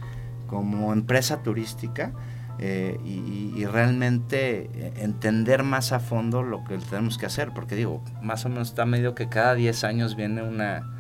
como 0.46 0.92
empresa 0.92 1.42
turística. 1.42 2.12
Eh, 2.60 2.98
y, 3.04 3.52
y, 3.56 3.66
realmente 3.66 4.68
entender 4.96 5.62
más 5.62 5.92
a 5.92 6.00
fondo 6.00 6.42
lo 6.42 6.64
que 6.64 6.76
tenemos 6.78 7.16
que 7.16 7.26
hacer, 7.26 7.52
porque 7.54 7.76
digo, 7.76 8.02
más 8.20 8.44
o 8.46 8.48
menos 8.48 8.70
está 8.70 8.84
medio 8.84 9.14
que 9.14 9.28
cada 9.28 9.54
10 9.54 9.84
años 9.84 10.16
viene 10.16 10.42
una, 10.42 10.97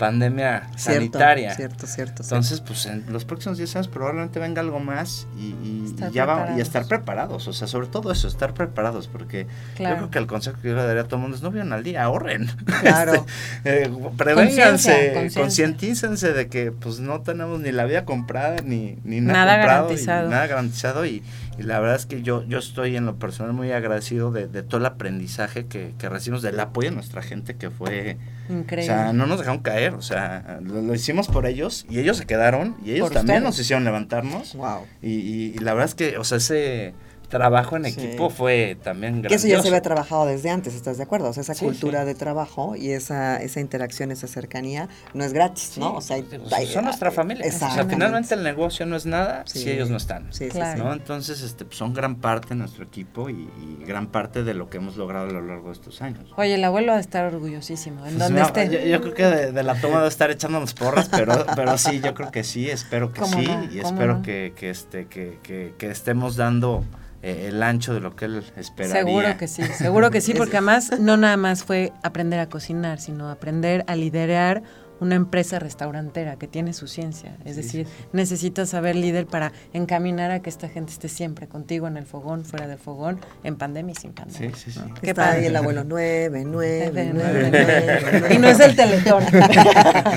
pandemia 0.00 0.62
Cierto, 0.76 0.78
sanitaria. 0.78 1.54
cierto, 1.54 1.86
cierto, 1.86 2.22
Entonces, 2.24 2.60
pues 2.60 2.86
en 2.86 3.04
los 3.12 3.24
próximos 3.24 3.56
10 3.58 3.76
años 3.76 3.88
probablemente 3.88 4.40
venga 4.40 4.60
algo 4.60 4.80
más 4.80 5.28
y, 5.38 5.54
y- 5.64 5.84
Estar 5.86 6.10
y 6.10 6.14
ya 6.14 6.24
va, 6.26 6.32
y 6.32 6.36
preparados. 6.38 6.60
estar 6.62 6.86
preparados. 6.86 7.46
O 7.48 7.52
sea, 7.52 7.68
sobre 7.68 7.86
todo 7.86 8.10
eso, 8.10 8.26
estar 8.26 8.52
preparados. 8.54 9.06
Porque 9.06 9.46
Claro. 9.76 9.94
yo 9.94 9.98
creo 9.98 10.10
que 10.10 10.18
el 10.18 10.26
consejo 10.26 10.58
que 10.60 10.68
yo 10.70 10.74
le 10.74 10.82
daría 10.84 11.02
a 11.02 11.04
todo 11.04 11.16
el 11.16 11.22
mundo 11.22 11.36
es 11.36 11.42
no 11.42 11.50
vivan 11.52 11.72
al 11.72 11.84
día, 11.84 12.02
ahorren. 12.02 12.48
Claro. 12.80 13.26
Este, 13.64 13.84
eh, 13.84 13.90
prevénganse, 14.16 15.30
concientícense 15.34 16.32
de 16.32 16.48
que 16.48 16.72
pues 16.72 17.00
no 17.00 17.20
tenemos 17.20 17.60
ni 17.60 17.72
la 17.72 17.84
vida 17.84 18.04
comprada 18.04 18.56
ni, 18.64 18.98
ni 19.04 19.20
nada, 19.20 19.44
Nada 19.44 19.52
comprado 19.58 19.84
y 19.84 19.86
garantizado. 19.96 20.30
nada 20.30 20.46
garantizado 20.46 21.06
y, 21.06 21.22
y 21.60 21.62
la 21.62 21.78
verdad 21.78 21.96
es 21.96 22.06
que 22.06 22.22
yo, 22.22 22.42
yo 22.44 22.58
estoy 22.58 22.96
en 22.96 23.06
lo 23.06 23.16
personal 23.18 23.52
muy 23.52 23.70
agradecido 23.72 24.32
de, 24.32 24.48
de 24.48 24.62
todo 24.62 24.78
el 24.78 24.86
aprendizaje 24.86 25.66
que, 25.66 25.94
que 25.98 26.08
recibimos, 26.08 26.42
del 26.42 26.58
apoyo 26.58 26.88
de 26.90 26.94
nuestra 26.96 27.22
gente 27.22 27.54
que 27.56 27.70
fue... 27.70 28.16
Increíble. 28.48 28.92
O 28.92 28.96
sea, 28.96 29.12
no 29.12 29.26
nos 29.26 29.38
dejaron 29.38 29.60
caer, 29.60 29.94
o 29.94 30.02
sea, 30.02 30.58
lo, 30.62 30.82
lo 30.82 30.94
hicimos 30.94 31.28
por 31.28 31.46
ellos 31.46 31.86
y 31.88 32.00
ellos 32.00 32.16
se 32.16 32.26
quedaron 32.26 32.76
y 32.84 32.92
ellos 32.92 33.08
Por 33.08 33.12
también 33.14 33.36
ustedes. 33.38 33.42
nos 33.50 33.58
hicieron 33.60 33.84
levantarnos. 33.84 34.54
Wow. 34.54 34.86
Y, 35.02 35.08
y- 35.10 35.52
y 35.54 35.58
la 35.58 35.72
verdad 35.74 35.88
es 35.88 35.94
que, 35.94 36.18
o 36.18 36.24
sea, 36.24 36.38
ese 36.38 36.92
trabajo 37.30 37.76
en 37.76 37.84
Sí. 37.86 37.98
equipo 38.00 38.28
fue 38.28 38.76
también 38.82 39.22
Que 39.22 39.28
eso 39.28 39.34
ya 39.34 39.38
se 39.38 39.48
grandioso. 39.48 39.68
había 39.68 39.80
trabajado 39.82 40.26
desde 40.26 40.50
antes, 40.50 40.74
¿estás 40.74 40.98
de 40.98 41.04
acuerdo? 41.04 41.28
O 41.30 41.32
sea, 41.32 41.40
esa 41.42 41.54
Sí, 41.54 41.64
cultura 41.64 42.00
sí. 42.00 42.06
de 42.08 42.14
trabajo 42.14 42.76
y 42.76 42.90
esa, 42.90 43.38
esa 43.38 43.60
interacción, 43.60 44.10
esa 44.10 44.26
cercanía, 44.26 44.88
no 45.14 45.24
es 45.24 45.32
gratis, 45.32 45.78
¿no? 45.78 45.94
O 45.94 46.00
sea, 46.02 46.16
hay- 46.16 46.22
Pues, 46.22 46.52
hay- 46.52 46.66
son 46.66 46.84
nuestra 46.84 47.10
familia. 47.10 47.46
O 47.48 47.50
sea, 47.52 47.86
finalmente 47.88 48.34
el 48.34 48.42
negocio 48.42 48.84
no 48.84 48.96
es 48.96 49.06
nada 49.06 49.44
Sí. 49.46 49.60
si 49.60 49.70
ellos 49.70 49.88
no 49.88 49.96
están. 49.96 50.32
Sí, 50.32 50.44
sí, 50.46 50.50
Claro. 50.50 50.84
¿no? 50.84 50.92
Entonces, 50.92 51.40
este, 51.42 51.64
pues, 51.64 51.78
son 51.78 51.94
gran 51.94 52.16
parte 52.16 52.48
de 52.50 52.56
nuestro 52.56 52.84
equipo 52.84 53.30
y, 53.30 53.48
y 53.58 53.84
gran 53.86 54.08
parte 54.08 54.42
de 54.44 54.52
lo 54.54 54.68
que 54.68 54.76
hemos 54.78 54.96
logrado 54.96 55.28
a 55.28 55.32
lo 55.32 55.40
largo 55.40 55.68
de 55.68 55.72
estos 55.74 56.02
años. 56.02 56.24
Oye, 56.36 56.54
el 56.56 56.64
abuelo 56.64 56.92
va 56.92 56.98
a 56.98 57.00
estar 57.00 57.24
orgullosísimo. 57.32 57.98
¿En 58.06 58.16
Pues, 58.16 58.18
dónde 58.18 58.40
no, 58.40 58.46
esté? 58.48 58.68
Yo, 58.68 58.80
yo 58.80 59.00
creo 59.00 59.14
que 59.14 59.24
de, 59.26 59.52
de 59.52 59.62
la 59.62 59.74
toma 59.80 59.96
debe 59.98 60.08
estar 60.08 60.30
echándonos 60.30 60.74
porras, 60.74 61.08
pero, 61.08 61.46
pero 61.54 61.78
sí, 61.78 62.00
yo 62.00 62.12
creo 62.12 62.30
que 62.32 62.42
sí, 62.44 62.68
espero 62.68 63.12
que 63.12 63.20
¿Cómo 63.20 63.38
sí, 63.38 63.46
no? 63.46 63.64
y 63.64 63.78
¿Cómo 63.78 63.88
espero 63.88 64.14
no? 64.16 64.22
que, 64.22 64.52
que, 64.56 64.70
este, 64.70 65.06
que, 65.06 65.38
que, 65.42 65.74
que 65.78 65.90
estemos 65.90 66.34
dando 66.36 66.84
eh, 67.22 67.46
el 67.48 67.62
ancho 67.62 67.92
de 67.94 68.00
lo 68.00 68.16
que 68.16 68.24
él 68.26 68.42
esperaría. 68.56 68.96
Seguro 69.04 69.36
que 69.38 69.48
sí, 69.48 69.62
seguro 69.76 70.10
que 70.10 70.20
sí, 70.20 70.34
porque 70.34 70.56
además 70.56 70.98
no 71.00 71.16
nada 71.16 71.36
más 71.36 71.64
fue 71.64 71.92
aprender 72.02 72.40
a 72.40 72.48
cocinar, 72.48 73.00
sino 73.00 73.30
aprender 73.30 73.84
a 73.86 73.96
liderar 73.96 74.62
una 75.00 75.14
empresa 75.14 75.58
restaurantera 75.58 76.36
que 76.36 76.46
tiene 76.46 76.74
su 76.74 76.86
ciencia. 76.86 77.34
Es 77.46 77.56
decir, 77.56 77.86
necesitas 78.12 78.68
saber 78.68 78.96
líder 78.96 79.24
para 79.26 79.50
encaminar 79.72 80.30
a 80.30 80.40
que 80.42 80.50
esta 80.50 80.68
gente 80.68 80.92
esté 80.92 81.08
siempre 81.08 81.46
contigo 81.48 81.86
en 81.88 81.96
el 81.96 82.04
fogón, 82.04 82.44
fuera 82.44 82.66
del 82.68 82.76
fogón, 82.76 83.18
en 83.42 83.56
pandemia 83.56 83.92
y 83.92 83.94
sin 83.98 84.12
pandemia. 84.12 84.54
Sí, 84.54 84.70
sí, 84.70 84.72
sí. 84.72 84.80
Qué 85.00 85.08
Está 85.10 85.30
ahí 85.30 85.36
padre. 85.36 85.46
el 85.46 85.56
abuelo, 85.56 85.84
nueve, 85.84 86.42
nueve, 86.46 86.90
Nueve, 86.92 87.12
nueve, 87.14 87.48
nueve. 87.50 88.00
nueve, 88.20 88.34
Y 88.34 88.38
no 88.40 88.48
es 88.48 88.60
el 88.60 88.76
teletón. 88.76 89.24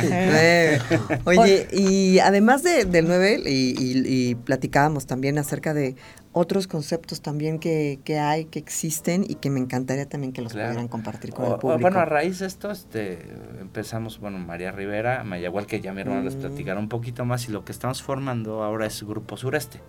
Nueve. 0.03 0.81
Oye, 1.23 1.67
y 1.71 2.19
además 2.19 2.63
de, 2.63 2.83
del 2.83 3.07
9, 3.07 3.41
y, 3.45 3.49
y- 3.51 4.03
y 4.31 4.35
platicábamos 4.35 5.05
también 5.07 5.37
acerca 5.37 5.73
de 5.73 5.95
otros 6.33 6.67
conceptos 6.67 7.21
también 7.21 7.59
que, 7.59 7.99
que 8.03 8.19
hay, 8.19 8.45
que 8.45 8.59
existen 8.59 9.23
y 9.27 9.35
que 9.35 9.49
me 9.49 9.59
encantaría 9.59 10.07
también 10.09 10.33
que 10.33 10.41
los 10.41 10.51
Claro. 10.51 10.69
pudieran 10.69 10.87
compartir 10.87 11.31
con 11.31 11.45
O- 11.45 11.47
el 11.47 11.53
o, 11.53 11.59
público. 11.59 11.79
bueno, 11.81 11.99
a 11.99 12.05
raíz 12.05 12.39
de 12.39 12.47
esto, 12.47 12.71
este, 12.71 13.19
empezamos, 13.61 14.19
bueno, 14.19 14.39
María 14.39 14.71
Rivera, 14.71 15.23
Mayagüel, 15.23 15.65
que 15.67 15.79
ya 15.79 15.93
mi 15.93 16.01
hermano 16.01 16.23
les 16.23 16.35
Mm. 16.35 16.39
platicará 16.41 16.79
un 16.79 16.89
poquito 16.89 17.23
más, 17.23 17.47
y 17.47 17.51
lo 17.51 17.63
que 17.63 17.71
estamos 17.71 18.01
formando 18.01 18.63
ahora 18.63 18.85
es 18.87 19.03
Grupo 19.03 19.37
Sureste, 19.37 19.79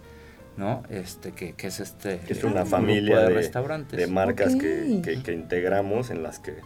¿no? 0.57 0.83
Este, 0.91 1.33
que, 1.33 1.55
que 1.55 1.67
es 1.69 1.81
este... 1.81 2.19
Que 2.21 2.35
es 2.35 2.45
una 2.45 2.61
grupo 2.61 2.71
familia 2.71 3.19
de, 3.21 3.29
de, 3.29 3.35
restaurantes. 3.35 3.99
de 3.99 4.07
marcas 4.07 4.55
que, 4.55 5.01
que- 5.03 5.23
que 5.23 5.33
integramos, 5.33 6.11
en 6.11 6.23
las 6.23 6.39
que 6.41 6.57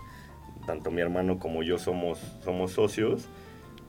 tanto 0.67 0.91
mi 0.91 1.01
hermano 1.01 1.39
como 1.39 1.63
yo 1.63 1.79
somos, 1.79 2.19
somos 2.45 2.73
socios. 2.73 3.29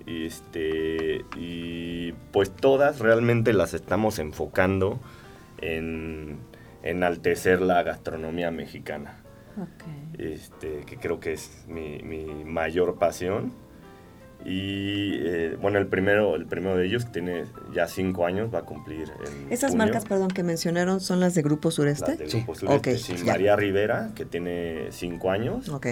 Y, 0.05 0.25
este, 0.27 1.25
y 1.35 2.13
pues 2.31 2.51
todas 2.51 2.99
realmente 2.99 3.51
las 3.53 3.73
estamos 3.73 4.17
enfocando 4.17 4.97
en 5.61 6.39
enaltecer 6.83 7.61
la 7.61 7.83
gastronomía 7.83 8.51
mexicana. 8.51 9.17
Este, 10.17 10.81
que 10.85 10.97
creo 10.97 11.19
que 11.19 11.33
es 11.33 11.65
mi, 11.67 11.99
mi 12.03 12.45
mayor 12.45 12.97
pasión. 12.97 13.51
Y 14.45 15.15
eh, 15.19 15.57
bueno, 15.61 15.79
el 15.79 15.87
primero, 15.87 16.35
el 16.37 16.45
primero 16.45 16.77
de 16.77 16.85
ellos 16.85 17.11
tiene 17.11 17.43
ya 17.73 17.87
cinco 17.89 18.25
años, 18.25 18.53
va 18.53 18.59
a 18.59 18.61
cumplir 18.61 19.11
en 19.27 19.51
Esas 19.51 19.71
junio. 19.71 19.85
marcas, 19.85 20.05
perdón, 20.05 20.29
que 20.29 20.43
mencionaron 20.43 21.01
son 21.01 21.19
las 21.19 21.35
de 21.35 21.41
Grupo 21.41 21.71
Sureste. 21.71 22.11
Las 22.11 22.19
de 22.19 22.27
Grupo 22.27 22.55
Sureste, 22.55 22.91
Ok, 22.93 22.97
sí, 22.97 23.15
ya. 23.17 23.25
María 23.33 23.55
Rivera, 23.57 24.11
que 24.15 24.23
tiene 24.25 24.87
cinco 24.91 25.29
años, 25.31 25.67
Ok. 25.67 25.87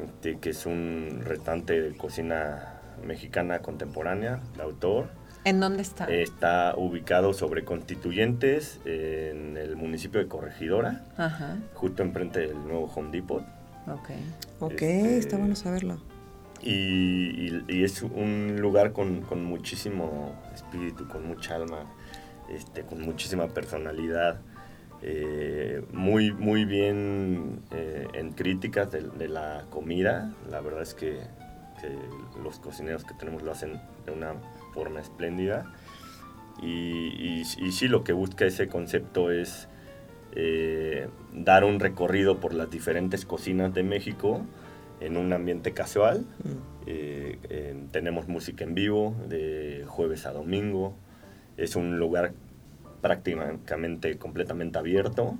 este, 0.00 0.38
que 0.38 0.50
es 0.50 0.64
un 0.64 1.22
restaurante 1.24 1.80
de 1.82 1.96
cocina 1.96 2.74
mexicana 3.04 3.58
contemporánea, 3.58 4.38
de 4.56 4.62
autor. 4.62 5.08
¿En 5.44 5.58
dónde 5.58 5.82
está? 5.82 6.04
Está 6.06 6.74
ubicado 6.76 7.32
sobre 7.34 7.64
Constituyentes, 7.64 8.80
en 8.84 9.56
el 9.56 9.74
municipio 9.76 10.20
de 10.20 10.28
Corregidora, 10.28 11.04
Ajá, 11.16 11.56
justo 11.74 12.02
enfrente 12.02 12.40
del 12.40 12.54
nuevo 12.62 12.84
Home 12.94 13.10
Depot. 13.10 13.42
ok. 13.88 14.10
Ok, 14.60 14.72
Este, 14.72 15.18
está 15.18 15.36
bueno 15.38 15.56
saberlo. 15.56 15.98
Y, 16.62 16.70
y- 17.48 17.64
y 17.68 17.82
es 17.82 18.02
un 18.02 18.58
lugar 18.60 18.92
con, 18.92 19.22
con 19.22 19.44
muchísimo 19.44 20.40
espíritu, 20.54 21.08
con 21.08 21.26
mucha 21.26 21.56
alma, 21.56 21.86
este, 22.48 22.82
con 22.82 23.00
muchísima 23.00 23.48
personalidad, 23.48 24.38
eh, 25.02 25.84
muy, 25.92 26.30
muy 26.32 26.64
bien 26.64 27.62
eh, 27.72 28.06
en 28.14 28.30
críticas 28.32 28.92
de, 28.92 29.00
de 29.02 29.26
la 29.28 29.64
comida. 29.70 30.30
La 30.48 30.60
verdad 30.60 30.82
es 30.82 30.94
que, 30.94 31.18
que 31.80 31.88
los 32.44 32.60
cocineros 32.60 33.04
que 33.04 33.14
tenemos 33.14 33.42
lo 33.42 33.50
hacen 33.50 33.80
de 34.06 34.12
una 34.12 34.34
forma 34.72 35.00
espléndida. 35.00 35.72
Y, 36.60 36.66
y- 36.68 37.42
y 37.58 37.72
sí, 37.72 37.88
lo 37.88 38.04
que 38.04 38.12
busca 38.12 38.44
ese 38.44 38.68
concepto 38.68 39.30
es 39.30 39.68
eh, 40.34 41.08
dar 41.34 41.64
un 41.64 41.80
recorrido 41.80 42.40
por 42.40 42.54
las 42.54 42.70
diferentes 42.70 43.24
cocinas 43.26 43.74
de 43.74 43.82
México 43.82 44.42
en 45.00 45.16
un 45.16 45.32
ambiente 45.32 45.72
casual. 45.72 46.24
Eh, 46.86 47.38
eh, 47.50 47.76
tenemos 47.90 48.28
música 48.28 48.64
en 48.64 48.74
vivo 48.74 49.14
de 49.28 49.84
jueves 49.86 50.26
a 50.26 50.32
domingo. 50.32 50.94
Es 51.56 51.76
un 51.76 51.98
lugar 51.98 52.32
prácticamente 53.00 54.16
completamente 54.16 54.78
abierto. 54.78 55.36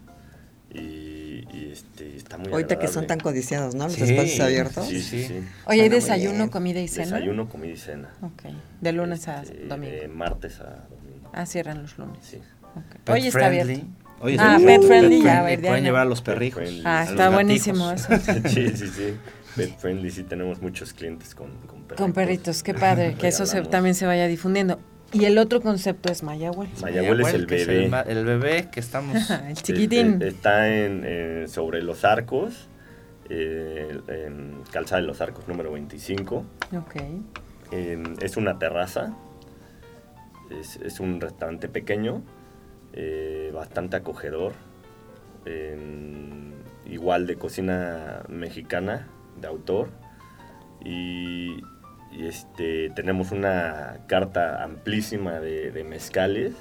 Y, 0.75 1.12
y, 1.53 1.71
este, 1.73 2.17
está 2.17 2.39
muy 2.39 2.53
Ahorita 2.53 2.79
que 2.79 2.89
son 2.89 3.07
tan 3.07 3.19
codiciados, 3.21 3.75
¿no? 3.75 3.85
Los 3.85 3.95
Sí, 3.95 4.03
espacios 4.05 4.41
abiertos. 4.41 4.87
Sí, 4.87 5.01
sí, 5.01 5.25
sí. 5.25 5.41
Oye, 5.67 5.83
¿hay 5.83 5.89
desayuno, 5.89 6.37
bien. 6.37 6.49
comida 6.49 6.81
y 6.81 6.89
cena? 6.89 7.05
Desayuno, 7.17 7.49
comida 7.49 7.73
y 7.73 7.77
cena. 7.77 8.11
Ok. 8.23 8.43
De 8.81 8.93
lunes 8.93 9.27
a 9.29 9.43
Este, 9.43 9.65
domingo. 9.67 9.93
De 9.97 10.09
martes 10.09 10.61
a 10.61 10.87
domingo. 10.89 11.31
Ah, 11.33 11.47
cierran 11.47 11.83
los 11.83 11.97
lunes. 11.99 12.19
Sí. 12.23 12.37
Ok. 12.75 12.97
Pet 13.05 13.15
Hoy 13.15 13.27
está 13.27 13.39
friendly. 13.39 13.75
abierto. 13.75 13.87
Hoy 14.21 14.37
ah, 14.39 14.59
pet 14.65 14.83
friendly, 14.85 15.17
Pet 15.17 15.25
ya, 15.25 15.25
friendly. 15.25 15.29
a 15.29 15.43
ver, 15.43 15.61
de 15.63 15.69
Pueden 15.69 15.85
llevar 15.85 16.03
a 16.03 16.05
los 16.05 16.23
perrijos. 16.23 16.63
friendly. 16.63 16.83
Ah, 16.85 17.01
a 17.01 17.05
está 17.05 17.31
buenísimo 17.31 17.91
eso. 17.91 18.09
sí, 18.49 18.69
sí, 18.77 18.87
sí. 18.89 19.15
Pet 19.57 19.77
friendly, 19.79 20.11
sí 20.11 20.23
tenemos 20.23 20.63
muchos 20.63 20.93
clientes 20.93 21.35
con, 21.35 21.51
con 21.67 21.83
perritos. 21.83 21.97
Con 21.99 22.13
perritos, 22.13 22.63
qué 22.63 22.73
padre, 22.75 23.15
que 23.21 23.29
eso 23.29 23.45
se- 23.47 23.63
también 23.63 23.95
se 23.95 24.07
vaya 24.07 24.27
difundiendo. 24.29 24.81
Y 25.13 25.25
el 25.27 25.39
otro 25.39 25.61
concepto 25.61 26.11
es 26.11 26.23
Mayagüel. 26.23 26.69
Mayahuel 26.81 27.21
es 27.21 27.35
el 27.35 27.53
es 27.53 27.67
bebé. 27.67 28.05
el 28.07 28.25
bebé 28.25 28.69
que 28.71 28.81
estamos... 28.81 29.31
el 29.49 29.55
chiquitín. 29.57 30.23
Está 30.23 30.69
en, 30.69 31.03
eh, 31.05 31.45
sobre 31.49 31.83
los 31.83 32.05
arcos, 32.05 32.69
eh, 33.29 34.01
en 34.09 34.63
Calzada 34.71 35.01
de 35.01 35.07
los 35.07 35.21
Arcos 35.21 35.47
número 35.49 35.73
25. 35.73 36.45
Ok. 36.77 36.97
Eh, 37.73 38.03
es 38.21 38.37
una 38.37 38.59
terraza, 38.59 39.15
es, 40.51 40.77
es 40.77 41.01
un 41.01 41.21
restaurante 41.21 41.69
pequeño, 41.69 42.23
eh, 42.95 43.51
bastante 43.55 43.97
acogedor, 43.97 44.53
eh, 45.47 45.79
igual 46.85 47.27
de 47.27 47.37
cocina 47.37 48.23
mexicana, 48.29 49.09
de 49.41 49.49
autor. 49.49 49.89
Y, 50.85 51.63
y, 52.13 52.27
este, 52.27 52.91
tenemos 52.91 53.33
una 53.33 53.99
carta 54.07 54.63
amplísima 54.63 55.41
de, 55.41 55.71
de 55.73 55.85
mezcales, 55.85 56.55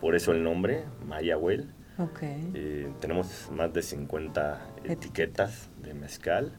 por 0.00 0.14
eso 0.14 0.32
el 0.32 0.42
nombre, 0.42 0.84
Mayahuel. 1.06 1.70
Ok. 1.98 2.22
Eh, 2.22 2.88
tenemos 3.00 3.50
más 3.52 3.72
de 3.72 3.82
50 3.82 4.58
etiquetas 4.84 5.68
de 5.82 5.92
mezcal 5.94 6.52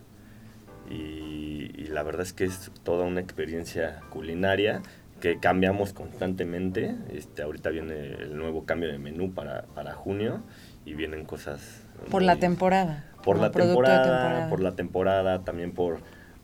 y, 0.89 1.71
y 1.75 1.87
la 1.87 2.03
verdad 2.03 2.21
es 2.23 2.33
que 2.33 2.43
es 2.45 2.71
toda 2.83 3.05
una 3.05 3.21
experiencia 3.21 4.01
culinaria 4.09 4.81
que 5.19 5.39
cambiamos 5.39 5.93
constantemente. 5.93 6.95
Este, 7.11 7.43
ahorita 7.43 7.69
viene 7.69 7.93
el 8.13 8.35
nuevo 8.37 8.65
cambio 8.65 8.91
de 8.91 8.97
menú 8.97 9.33
para, 9.33 9.63
para 9.73 9.93
junio 9.93 10.41
y 10.85 10.93
vienen 10.95 11.25
cosas... 11.25 11.83
Por 12.09 12.21
muy- 12.21 12.25
la 12.25 12.37
temporada. 12.37 13.05
Por 13.23 13.37
la 13.39 13.51
temporada. 13.51 14.49
por 14.49 14.61
la 14.61 14.75
temporada, 14.75 15.43
también 15.43 15.73
por 15.73 15.99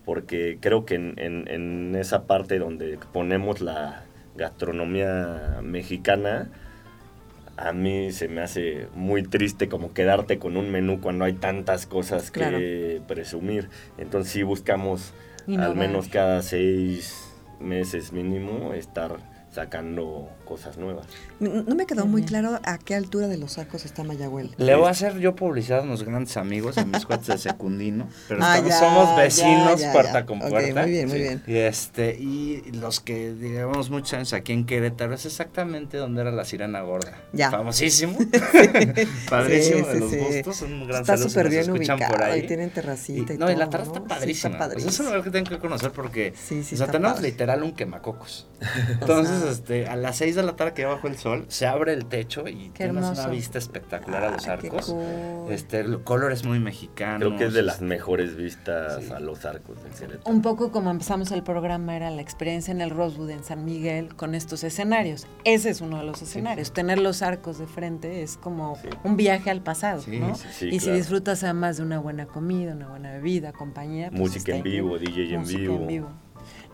porque 0.07 0.57
creo 0.61 0.85
que 0.85 0.95
en, 0.95 1.13
en- 1.17 1.47
en 1.49 1.95
esa 1.95 2.25
parte 2.27 2.59
donde 2.59 2.97
ponemos 3.11 3.59
la 3.59 4.05
gastronomía 4.37 5.59
mexicana, 5.61 6.49
a 7.57 7.73
mí 7.73 8.11
se 8.13 8.29
me 8.29 8.41
hace 8.41 8.87
muy 8.95 9.23
triste 9.23 9.67
como 9.67 9.91
quedarte 9.93 10.39
con 10.39 10.55
un 10.55 10.71
menú 10.71 11.01
cuando 11.01 11.25
hay 11.25 11.33
tantas 11.33 11.85
cosas 11.87 12.31
Claro. 12.31 12.57
que 12.57 13.01
presumir. 13.07 13.67
Entonces 13.97 14.31
sí 14.31 14.43
buscamos 14.43 15.13
Innovar. 15.45 15.71
al 15.71 15.75
menos 15.75 16.07
cada 16.07 16.41
seis 16.41 17.29
meses 17.59 18.13
mínimo 18.13 18.73
estar 18.73 19.17
sacando 19.51 20.29
cosas 20.47 20.77
nuevas. 20.77 21.05
No 21.39 21.75
me 21.75 21.85
quedó 21.85 22.05
muy 22.05 22.23
claro 22.23 22.59
a 22.63 22.77
qué 22.77 22.95
altura 22.95 23.27
de 23.27 23.37
los 23.37 23.57
arcos 23.57 23.85
está 23.85 24.03
Mayagüel. 24.03 24.51
Le 24.57 24.75
voy 24.75 24.87
a 24.87 24.91
hacer 24.91 25.17
yo 25.19 25.35
publicidad 25.35 25.79
a 25.79 25.83
unos 25.83 26.03
grandes 26.03 26.37
amigos, 26.37 26.77
a 26.77 26.85
mis 26.85 27.05
cuates 27.05 27.27
de 27.27 27.37
secundino. 27.37 28.07
Pero 28.27 28.39
Ah, 28.43 28.55
estamos- 28.57 28.69
ya, 28.71 28.79
somos 28.79 29.09
ya, 29.09 29.15
vecinos 29.23 29.79
ya, 29.81 29.91
puerta 29.93 30.13
ya. 30.13 30.25
con 30.25 30.39
puerta. 30.39 30.81
muy 30.81 30.91
bien, 30.91 31.07
muy 31.09 31.17
Sí. 31.17 31.23
bien. 31.23 31.43
Y 31.45 31.55
este, 31.57 32.15
y 32.19 32.71
los 32.73 32.99
que 32.99 33.33
digamos 33.33 33.89
muchos 33.89 34.13
años 34.13 34.33
aquí 34.33 34.53
en 34.53 34.65
Querétaro 34.65 35.13
es 35.13 35.25
exactamente 35.25 35.97
donde 35.97 36.21
era 36.21 36.31
la 36.31 36.45
sirena 36.45 36.81
gorda. 36.81 37.21
Ya. 37.33 37.51
Famosísimo. 37.51 38.17
Padrísimo 39.29 39.85
Sí, 39.85 39.93
de 39.93 39.99
los 39.99 40.11
sí. 40.11 40.17
gustos. 40.17 40.61
Un 40.63 40.87
gran 40.87 41.01
Está 41.01 41.17
súper 41.17 41.49
bien 41.49 41.69
ubicado 41.71 41.99
por 42.09 42.23
ahí. 42.23 42.41
y 42.41 42.47
tienen 42.47 42.69
terracita 42.69 43.33
y 43.33 43.37
no, 43.37 43.51
y 43.51 43.55
la 43.55 43.65
todo, 43.65 43.71
terraza 43.83 43.91
¿no? 43.91 43.97
está 43.97 44.15
Sí, 44.15 44.19
padrísima. 44.19 44.53
está 44.57 44.69
Pues 44.73 44.85
es 44.85 44.99
un 44.99 45.05
lugar 45.07 45.23
que 45.23 45.29
tienen 45.31 45.49
que 45.49 45.59
conocer 45.59 45.91
porque 45.91 46.33
Sí, 46.35 46.63
sí, 46.63 46.75
o 46.75 46.77
sea, 46.77 46.87
tenemos 46.87 47.15
padre. 47.17 47.29
literal 47.31 47.63
un 47.63 47.71
quemacocos. 47.73 48.47
Entonces, 49.01 49.43
este, 49.51 49.87
a 49.87 49.95
las 49.95 50.17
6 50.17 50.36
de 50.37 50.43
la 50.43 50.55
tarde 50.55 50.73
que 50.73 50.83
ya 50.83 50.87
bajo 50.87 51.07
el 51.07 51.17
sol, 51.17 51.45
se 51.49 51.67
abre 51.67 51.93
el 51.93 52.05
techo 52.05 52.47
y 52.47 52.69
Qué 52.69 52.85
tienes 52.85 53.03
una 53.09 53.27
vista 53.27 53.57
espectacular 53.57 54.23
a 54.23 54.31
los 54.31 54.47
arcos. 54.47 54.85
cool. 54.87 55.51
Este, 55.51 55.79
el 55.79 56.01
color 56.03 56.31
es 56.31 56.45
muy 56.45 56.59
mexicano. 56.59 57.19
Creo 57.25 57.37
que 57.37 57.45
es 57.45 57.53
de 57.53 57.63
las 57.63 57.81
mejores 57.81 58.35
vistas 58.35 59.11
a 59.11 59.19
los 59.19 59.43
arcos 59.45 59.83
de 59.83 59.89
Querétaro. 59.89 60.21
Un 60.31 60.41
poco 60.41 60.71
como 60.71 60.91
empezamos 60.91 61.31
el 61.31 61.43
programa 61.43 61.95
era 61.95 62.09
la 62.11 62.21
experiencia 62.21 62.71
en 62.71 62.81
el 62.81 62.89
Rosewood 62.89 63.29
en 63.31 63.43
San 63.43 63.65
Miguel 63.65 64.15
con 64.15 64.35
estos 64.35 64.63
escenarios. 64.63 65.27
Ese 65.43 65.69
es 65.69 65.81
uno 65.81 65.97
de 65.97 66.03
los 66.03 66.21
escenarios. 66.21 66.71
Tener 66.73 66.99
los 66.99 67.21
arcos 67.21 67.57
de 67.59 67.67
frente 67.67 68.21
es 68.23 68.37
como 68.37 68.77
un 69.03 69.17
viaje 69.17 69.49
al 69.49 69.61
pasado, 69.61 70.01
Sí, 70.01 70.19
¿no? 70.19 70.35
sí, 70.35 70.47
sí, 70.51 70.69
y 70.71 70.79
si 70.79 70.91
disfrutas 70.91 71.43
además 71.43 71.77
de 71.77 71.83
una 71.83 71.99
buena 71.99 72.25
comida, 72.27 72.73
una 72.73 72.87
buena 72.89 73.11
bebida, 73.13 73.51
compañía. 73.53 74.09
pues 74.09 74.19
Música 74.19 74.55
en 74.55 74.63
vivo. 74.63 74.97
DJ 74.97 75.33
en 75.35 75.43
vivo. 75.45 76.09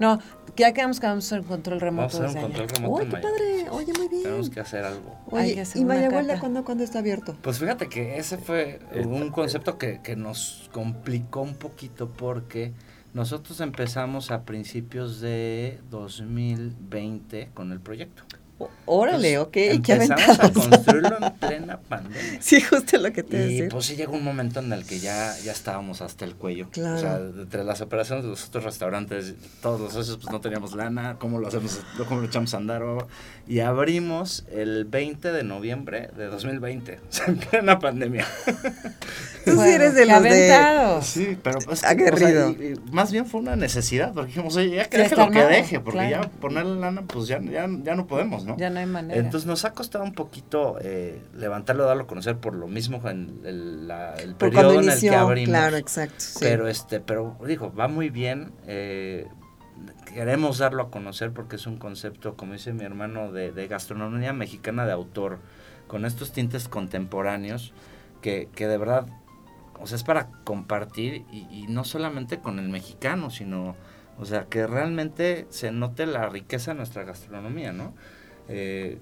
No, 0.03 0.19
ya 0.57 0.73
quedamos 0.73 0.99
que 0.99 1.07
vamos 1.07 1.23
a 1.23 1.27
hacer 1.27 1.39
un 1.39 1.47
control 1.47 1.79
remoto 1.79 2.17
Vamos 2.19 2.35
a 2.35 2.37
hacer 2.37 2.37
un 2.37 2.43
control 2.43 2.67
allá. 2.69 2.73
remoto. 2.75 3.03
¡Uy, 3.03 3.09
qué 3.09 3.17
padre! 3.17 3.69
Oye, 3.69 3.93
muy 3.97 4.07
bien. 4.09 4.23
Tenemos 4.23 4.49
que 4.49 4.59
hacer 4.59 4.83
algo. 4.83 5.15
Hay 5.31 5.45
Oye, 5.45 5.53
que 5.55 5.61
hacer 5.61 5.81
¿y 5.81 5.85
cata. 5.85 6.39
cuándo, 6.39 6.65
cuándo 6.65 6.83
está 6.83 6.99
abierto? 6.99 7.37
Pues 7.41 7.57
fíjate 7.57 7.87
que 7.87 8.17
ese 8.17 8.37
fue 8.37 8.79
un 9.05 9.29
concepto 9.31 9.77
que, 9.77 10.01
que 10.03 10.17
nos 10.17 10.69
complicó 10.73 11.41
un 11.41 11.55
poquito 11.55 12.09
porque 12.09 12.73
nosotros 13.13 13.61
empezamos 13.61 14.29
a 14.31 14.43
principios 14.43 15.21
de 15.21 15.79
2020 15.89 17.51
con 17.53 17.71
el 17.71 17.79
proyecto. 17.79 18.23
Órale, 18.85 19.39
ok, 19.39 19.51
qué 19.51 19.71
Empezamos 19.71 20.11
a 20.11 20.33
aventados. 20.43 20.67
construirlo 20.67 21.17
en 21.25 21.33
plena 21.33 21.79
pandemia. 21.79 22.39
Sí, 22.41 22.61
justo 22.61 22.97
lo 22.97 23.11
que 23.11 23.23
te 23.23 23.35
iba 23.37 23.45
a 23.45 23.47
Y 23.47 23.53
decir. 23.55 23.69
pues 23.69 23.85
sí 23.85 23.95
llegó 23.95 24.13
un 24.13 24.23
momento 24.23 24.59
en 24.59 24.71
el 24.71 24.85
que 24.85 24.99
ya, 24.99 25.33
ya 25.43 25.51
estábamos 25.51 26.01
hasta 26.01 26.23
el 26.25 26.35
cuello. 26.35 26.67
Claro. 26.71 26.95
O 26.95 26.99
sea, 26.99 27.15
entre 27.17 27.63
las 27.63 27.81
operaciones 27.81 28.23
de 28.23 28.29
los 28.29 28.45
otros 28.47 28.63
restaurantes, 28.63 29.33
todos 29.61 29.79
los 29.81 29.93
socios 29.93 30.17
pues 30.21 30.31
no 30.31 30.39
teníamos 30.39 30.73
lana, 30.75 31.17
¿cómo 31.19 31.39
lo 31.39 31.47
hacemos? 31.47 31.81
¿Cómo 32.07 32.21
lo 32.21 32.27
echamos 32.27 32.53
a 32.53 32.57
andar? 32.57 32.83
Y 33.47 33.59
abrimos 33.61 34.45
el 34.51 34.85
20 34.85 35.31
de 35.31 35.43
noviembre 35.43 36.09
de 36.15 36.25
2020, 36.27 36.99
o 37.09 37.11
sea, 37.11 37.25
en 37.27 37.37
plena 37.37 37.79
pandemia. 37.79 38.25
Tú 39.45 39.51
sí 39.61 39.69
eres 39.69 39.93
de 39.95 40.05
qué 40.05 40.11
los 40.11 40.23
de... 40.23 40.29
aventados. 40.29 41.05
Sí, 41.05 41.37
pero 41.41 41.59
pues, 41.59 41.83
Aguerrido. 41.83 42.49
o 42.49 42.53
sea, 42.53 42.63
y- 42.65 42.73
y 42.73 42.91
más 42.91 43.11
bien 43.11 43.25
fue 43.25 43.41
una 43.41 43.55
necesidad, 43.55 44.13
porque 44.13 44.27
dijimos, 44.27 44.55
oye, 44.55 44.75
ya 44.75 44.85
que 44.89 44.97
deje 44.99 45.15
lo 45.15 45.29
que 45.31 45.43
deje, 45.43 45.79
porque 45.79 45.99
claro. 45.99 46.23
ya 46.23 46.29
ponerle 46.39 46.79
lana, 46.79 47.01
pues 47.03 47.27
ya, 47.27 47.41
ya, 47.41 47.67
ya 47.83 47.95
no 47.95 48.07
podemos, 48.07 48.42
¿no? 48.43 48.57
Ya 48.57 48.69
no 48.69 48.79
hay 48.79 48.85
manera. 48.85 49.19
Entonces 49.19 49.47
nos 49.47 49.65
ha 49.65 49.73
costado 49.73 50.03
un 50.03 50.13
poquito 50.13 50.77
eh, 50.81 51.21
levantarlo, 51.33 51.85
darlo 51.85 52.03
a 52.03 52.07
conocer 52.07 52.37
por 52.37 52.55
lo 52.55 52.67
mismo 52.67 53.01
en 53.09 53.41
el, 53.43 53.87
la- 53.87 54.15
el 54.15 54.35
Por 54.35 54.49
periodo 54.49 54.79
en 54.81 54.89
el 54.89 54.99
que 54.99 55.15
abrimos. 55.15 55.49
claro, 55.55 55.77
exacto, 55.77 56.15
sí. 56.19 56.39
Pero 56.41 56.67
este, 56.67 56.99
pero 56.99 57.37
dijo, 57.45 57.73
va 57.73 57.87
muy 57.87 58.09
bien. 58.09 58.51
eh, 58.67 59.27
queremos 60.13 60.59
darlo 60.59 60.83
a 60.83 60.91
conocer 60.91 61.31
porque 61.31 61.55
es 61.55 61.65
un 61.67 61.77
concepto, 61.77 62.35
como 62.35 62.53
dice 62.53 62.73
mi 62.73 62.83
hermano, 62.83 63.31
de, 63.31 63.51
de 63.51 63.67
gastronomía 63.67 64.33
mexicana 64.33 64.85
de 64.85 64.91
autor, 64.91 65.39
con 65.87 66.05
estos 66.05 66.31
tintes 66.31 66.67
contemporáneos 66.67 67.73
que, 68.21 68.49
que 68.55 68.67
de 68.67 68.77
verdad, 68.77 69.07
o 69.79 69.87
sea, 69.87 69.95
es 69.97 70.03
para 70.03 70.29
compartir 70.43 71.25
y, 71.31 71.47
y 71.51 71.65
no 71.67 71.83
solamente 71.83 72.39
con 72.39 72.59
el 72.59 72.69
mexicano, 72.69 73.29
sino, 73.29 73.75
o 74.17 74.25
sea, 74.25 74.45
que 74.45 74.67
realmente 74.67 75.47
se 75.49 75.71
note 75.71 76.05
la 76.05 76.29
riqueza 76.29 76.71
de 76.71 76.77
nuestra 76.77 77.03
gastronomía, 77.03 77.73
¿no? 77.73 77.93
Eh, 78.49 78.97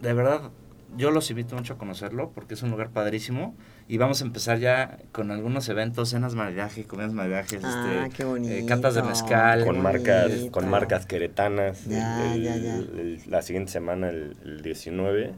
de 0.00 0.12
verdad, 0.14 0.50
yo 0.96 1.10
los 1.10 1.30
invito 1.30 1.54
mucho 1.54 1.74
a 1.74 1.78
conocerlo 1.78 2.32
porque 2.32 2.54
es 2.54 2.62
un 2.62 2.70
lugar 2.70 2.90
padrísimo 2.90 3.54
y 3.86 3.98
vamos 3.98 4.22
a 4.22 4.24
empezar 4.24 4.58
ya 4.58 4.98
con 5.12 5.30
algunos 5.30 5.68
eventos, 5.68 6.08
cenas 6.08 6.34
maridaje, 6.34 6.84
comidas 6.84 7.12
maridajes, 7.12 7.62
Ah, 7.64 8.06
este, 8.08 8.26
eh, 8.58 8.66
catas 8.66 8.94
de 8.94 9.02
mezcal. 9.02 9.64
Con 9.64 9.80
marcas, 9.82 10.32
con 10.50 10.68
marcas 10.68 11.06
queretanas. 11.06 11.84
Ya, 11.86 12.34
el- 12.34 12.42
ya, 12.42 12.56
ya. 12.56 12.76
el- 12.76 12.98
el- 12.98 13.22
la 13.30 13.42
siguiente 13.42 13.70
semana, 13.72 14.08
el, 14.08 14.36
el 14.44 14.62
19. 14.62 15.34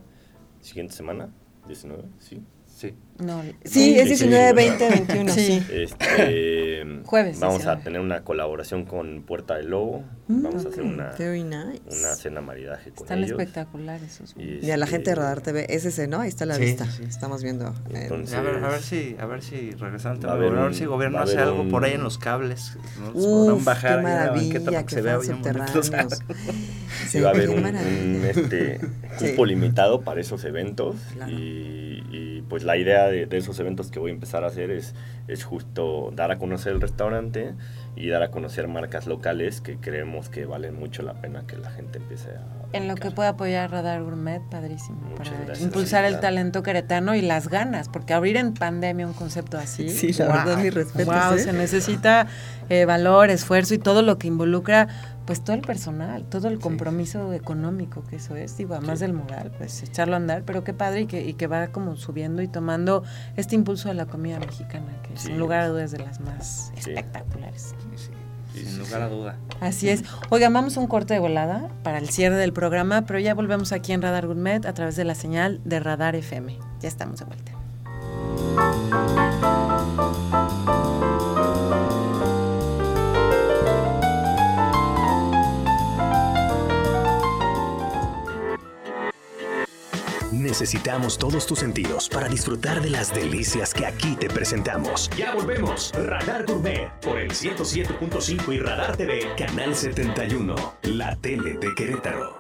¿Siguiente 0.61 0.95
semana? 0.95 1.29
¿19? 1.69 2.05
Sí. 2.19 2.43
Sí. 2.67 2.95
No, 3.19 3.43
Sí, 3.65 3.99
es 3.99 4.09
Sí, 4.09 4.17
sí. 4.17 4.25
19, 4.29 4.53
20, 4.55 4.89
21, 4.89 5.33
sí. 5.33 5.63
Este, 5.71 6.85
Jueves, 7.05 7.39
Vamos 7.41 7.59
19. 7.59 7.81
a 7.81 7.85
tener 7.85 8.01
una 8.01 8.25
colaboración 8.25 8.85
con 8.85 9.23
Puerta 9.23 9.57
del 9.57 9.69
Lobo. 9.71 10.03
Mm, 10.29 10.43
vamos 10.43 10.65
a 10.65 10.69
hacer 10.71 10.83
una, 10.83 11.11
Very 11.19 11.45
nice. 11.45 11.83
una 11.91 12.15
cena 12.15 12.41
maridaje 12.41 12.91
con 12.91 13.05
Están 13.05 13.19
ellos. 13.19 13.31
espectaculares 13.33 14.15
esos. 14.15 14.35
Y, 14.39 14.65
Y 14.67 14.71
a 14.71 14.77
la 14.77 14.87
este, 14.87 14.97
gente 14.97 15.11
de 15.11 15.17
Radar 15.17 15.41
TV, 15.43 15.67
es 15.69 15.85
ese, 15.85 16.09
¿no? 16.09 16.21
Ahí 16.21 16.29
está 16.31 16.47
la 16.47 16.55
Sí, 16.55 16.63
vista. 16.63 16.87
sí. 16.91 17.03
Estamos 17.07 17.43
viendo. 17.43 17.69
eh, 17.91 18.03
Entonces, 18.05 18.35
A 18.35 18.41
ver, 18.41 18.65
a 18.65 18.69
ver 18.69 18.81
si, 18.83 19.15
a 19.19 19.27
ver 19.27 19.43
si 19.43 19.71
a 19.81 20.31
a, 20.31 20.33
haber 20.33 20.51
ver 20.53 20.59
un- 20.65 20.75
si 20.75 20.83
el 20.85 20.89
gobierno 20.89 21.19
a 21.19 21.23
hace 21.23 21.39
algo 21.39 21.61
un- 21.63 21.71
por 21.71 21.85
ahí 21.85 21.93
en 21.93 22.03
los 22.03 22.19
cables. 22.19 22.77
¿no? 22.99 23.11
Uf, 23.11 23.25
podrán 23.25 23.65
bajar 23.65 23.91
qué 23.91 23.99
a 23.99 24.03
maravilla, 24.03 24.87
que 24.87 24.95
se 24.95 25.03
vea 25.03 25.19
bien. 25.19 25.43
Sí, 27.09 27.21
va 27.21 27.29
a 27.29 27.33
haber 27.33 27.49
qué 27.49 27.55
un, 27.55 28.25
este, 28.25 28.81
Sí. 29.19 29.31
cupo 29.31 29.45
limitado 29.47 30.01
para 30.03 30.21
esos 30.21 30.45
eventos 30.45 30.97
Claro. 31.15 31.31
y, 31.33 32.03
y, 32.11 32.43
pues 32.49 32.65
la 32.65 32.77
idea 32.77 33.02
de, 33.07 33.27
de 33.27 33.37
esos 33.37 33.59
eventos 33.61 33.91
que 33.91 33.99
voy 33.99 34.11
a 34.11 34.15
empezar 34.15 34.45
a 34.45 34.49
hacer 34.49 34.71
es, 34.71 34.95
es 35.29 35.45
justo 35.45 36.11
dar 36.15 36.31
a 36.31 36.39
conocer 36.39 36.73
el 36.73 36.81
restaurante 36.81 37.55
y 37.97 38.09
dar 38.09 38.23
a 38.23 38.31
conocer 38.31 38.69
marcas 38.69 39.07
locales 39.07 39.61
que 39.61 39.77
creemos 39.77 40.29
que 40.29 40.47
valen 40.47 40.75
mucho 40.75 41.03
la 41.03 41.15
pena 41.15 41.45
que 41.47 41.57
la 41.59 41.71
gente 41.71 41.99
empiece 41.99 42.31
a... 42.31 42.43
En 42.73 42.89
lo 42.89 42.95
que 42.95 43.11
puede 43.11 43.29
apoyar 43.29 43.71
Radar 43.71 44.03
Gourmet, 44.03 44.41
padrísimo. 44.51 44.99
Muchas 45.11 45.29
para 45.29 45.45
gracias. 45.45 45.61
impulsar 45.67 46.01
Sí, 46.05 46.07
el 46.07 46.13
claro. 46.15 46.21
talento 46.23 46.63
queretano 46.63 47.15
y 47.15 47.21
las 47.21 47.49
ganas, 47.49 47.91
porque 47.91 48.15
abrir 48.15 48.39
en 48.39 48.55
pandemia 48.55 49.07
un 49.07 49.13
concepto 49.13 49.59
así. 49.59 49.91
Sí, 49.91 50.13
la 50.15 50.27
verdad, 50.29 50.57
mis 50.59 50.73
respetos, 50.73 51.15
Wow, 51.15 51.35
¿eh? 51.35 51.39
se 51.41 51.53
necesita 51.53 52.27
eh, 52.71 52.87
valor, 52.87 53.29
esfuerzo 53.29 53.75
y 53.75 53.79
todo 53.79 54.01
lo 54.01 54.17
que 54.17 54.27
involucra, 54.29 54.89
pues 55.27 55.43
todo 55.45 55.55
el 55.55 55.63
personal, 55.63 56.25
todo 56.25 56.49
el 56.49 56.59
compromiso 56.59 57.33
económico 57.33 58.03
que 58.09 58.17
eso 58.17 58.35
es, 58.37 58.57
digo, 58.57 58.75
además 58.75 59.01
del 59.01 59.13
moral, 59.13 59.53
pues 59.57 59.83
echarlo 59.83 60.15
a 60.15 60.17
andar, 60.17 60.43
pero 60.45 60.65
qué 60.65 60.75
padre 60.75 61.03
y 61.03 61.07
que, 61.07 61.25
y 61.27 61.35
que 61.35 61.47
va 61.47 61.69
como 61.69 61.97
subiendo 61.97 62.43
y 62.43 62.49
tomando 62.49 63.05
este 63.37 63.55
impulso 63.55 63.89
de 63.89 63.95
la 63.95 64.07
comida 64.07 64.39
mexicana, 64.39 64.93
que 65.03 65.17
Sí. 65.17 65.29
sin 65.29 65.39
lugar 65.39 65.61
a 65.61 65.69
dudas 65.69 65.91
de 65.93 65.99
las 65.99 66.21
más 66.21 66.73
espectaculares. 66.77 67.75
Sí, 67.97 68.09
sí, 68.55 68.67
sin 68.67 68.79
lugar 68.81 69.03
a 69.03 69.09
duda. 69.09 69.37
Así 69.61 69.89
es. 69.89 70.03
Oigan, 70.31 70.53
vamos 70.53 70.77
a 70.77 70.81
un 70.81 70.87
corte 70.87 71.15
de 71.15 71.21
volada 71.21 71.69
para 71.83 71.99
el 71.99 72.09
cierre 72.11 72.37
del 72.37 72.53
programa, 72.53 73.03
pero 73.07 73.19
ya 73.19 73.35
volvemos 73.35 73.73
aquí 73.73 73.93
en 73.93 74.03
Radar 74.03 74.27
Gourmet 74.27 74.67
a 74.67 74.75
través 74.75 74.97
de 74.97 75.05
la 75.05 75.15
señal 75.15 75.61
de 75.65 75.81
Radar 75.81 76.17
FM. 76.17 76.59
Ya 76.81 76.89
estamos 76.89 77.19
de 77.21 77.25
vuelta. 77.27 77.53
Necesitamos 90.53 91.17
todos 91.17 91.47
tus 91.47 91.61
sentidos 91.61 92.11
para 92.11 92.29
disfrutar 92.29 92.83
de 92.83 92.91
las 92.91 93.15
delicias 93.15 93.73
que 93.73 93.87
aquí 93.87 94.17
te 94.17 94.29
presentamos. 94.29 95.09
Ya 95.17 95.35
volvemos. 95.35 95.91
Radar 95.95 96.45
Gourmet 96.45 96.91
por 97.01 97.19
el 97.19 97.31
107.5 97.31 98.55
y 98.55 98.59
Radar 98.59 98.95
TV, 98.95 99.35
Canal 99.39 99.75
71, 99.75 100.55
la 100.83 101.17
tele 101.17 101.55
de 101.55 101.75
Querétaro. 101.75 102.37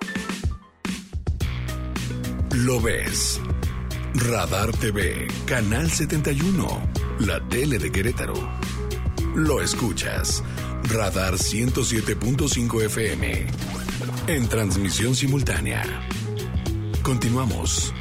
Lo 2.50 2.82
ves. 2.82 3.40
Radar 4.12 4.72
TV, 4.72 5.26
Canal 5.46 5.90
71, 5.90 6.68
la 7.20 7.40
tele 7.48 7.78
de 7.78 7.90
Querétaro. 7.90 8.34
Lo 9.34 9.62
escuchas. 9.62 10.44
Radar 10.84 11.36
107.5 11.36 12.82
FM. 12.84 13.46
En 14.26 14.48
transmisión 14.50 15.14
simultánea. 15.14 15.82
Continuamos. 17.02 17.94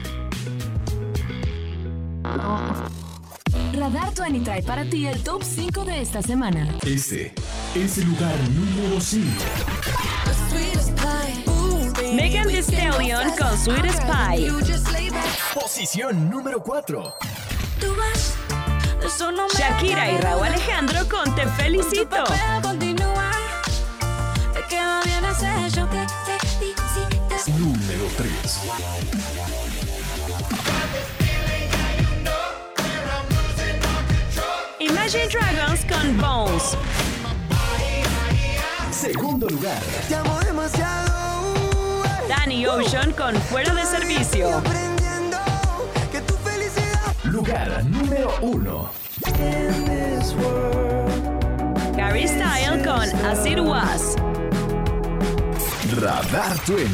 Radar 3.73 4.13
20 4.13 4.39
trae 4.41 4.63
para 4.63 4.85
ti 4.85 5.07
el 5.07 5.21
top 5.23 5.43
5 5.43 5.85
de 5.85 6.01
esta 6.01 6.21
semana. 6.21 6.67
Este 6.85 7.33
es 7.75 7.97
el 7.97 8.05
lugar 8.05 8.35
número 8.49 9.01
5. 9.01 9.27
Megan 12.15 12.47
Thee 12.47 12.61
Stallion 12.61 13.31
con 13.37 13.57
Sweet 13.57 13.91
Spy. 13.91 14.49
Posición 15.53 16.29
número 16.29 16.61
4. 16.61 17.13
Shakira 19.57 20.11
y 20.11 20.17
Raúl 20.17 20.45
Alejandro 20.45 21.07
con 21.09 21.35
Te 21.35 21.45
Felicito. 21.47 22.23
Número 27.57 28.05
3. 28.17 29.50
Imagine 35.13 35.27
Dragons 35.27 35.85
con 35.89 36.17
Bones. 36.21 36.77
Segundo 38.91 39.45
lugar. 39.49 39.81
Te 40.07 40.15
amo 40.15 40.39
demasiado. 40.39 42.03
Danny 42.29 42.65
Ocean 42.65 43.11
con 43.11 43.35
Fuera 43.35 43.73
de 43.73 43.83
Servicio. 43.85 44.63
Lugar 47.25 47.83
número 47.83 48.31
1. 48.39 48.89
Harry 52.01 52.25
Style 52.25 52.81
con 52.81 53.25
As 53.25 53.45
It 53.45 53.59
Was. 53.59 54.15
Radar 55.99 56.57
20. 56.65 56.87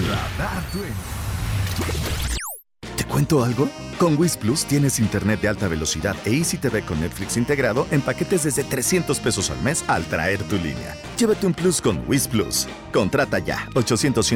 ¿Te 2.96 3.04
cuento 3.04 3.44
algo? 3.44 3.70
Con 4.00 4.16
Wiz 4.20 4.38
Plus 4.38 4.64
tienes 4.64 5.00
internet 5.00 5.42
de 5.42 5.48
alta 5.48 5.68
velocidad 5.68 6.16
e 6.24 6.30
Easy 6.30 6.58
TV 6.58 6.84
con 6.84 7.00
Netflix 7.00 7.36
integrado 7.36 7.88
en 7.90 8.02
paquetes 8.02 8.44
desde 8.44 8.64
300 8.64 9.20
pesos 9.20 9.50
al 9.50 9.60
mes 9.64 9.84
al 9.88 10.06
traer 10.06 10.44
tu 10.44 10.56
línea. 10.58 10.96
Llévate 11.18 11.48
un 11.48 11.54
Plus 11.54 11.82
con 11.82 12.04
Wiz 12.06 12.28
Plus. 12.28 12.68
Contrata 12.94 13.40
ya 13.40 13.68
800 13.74 14.32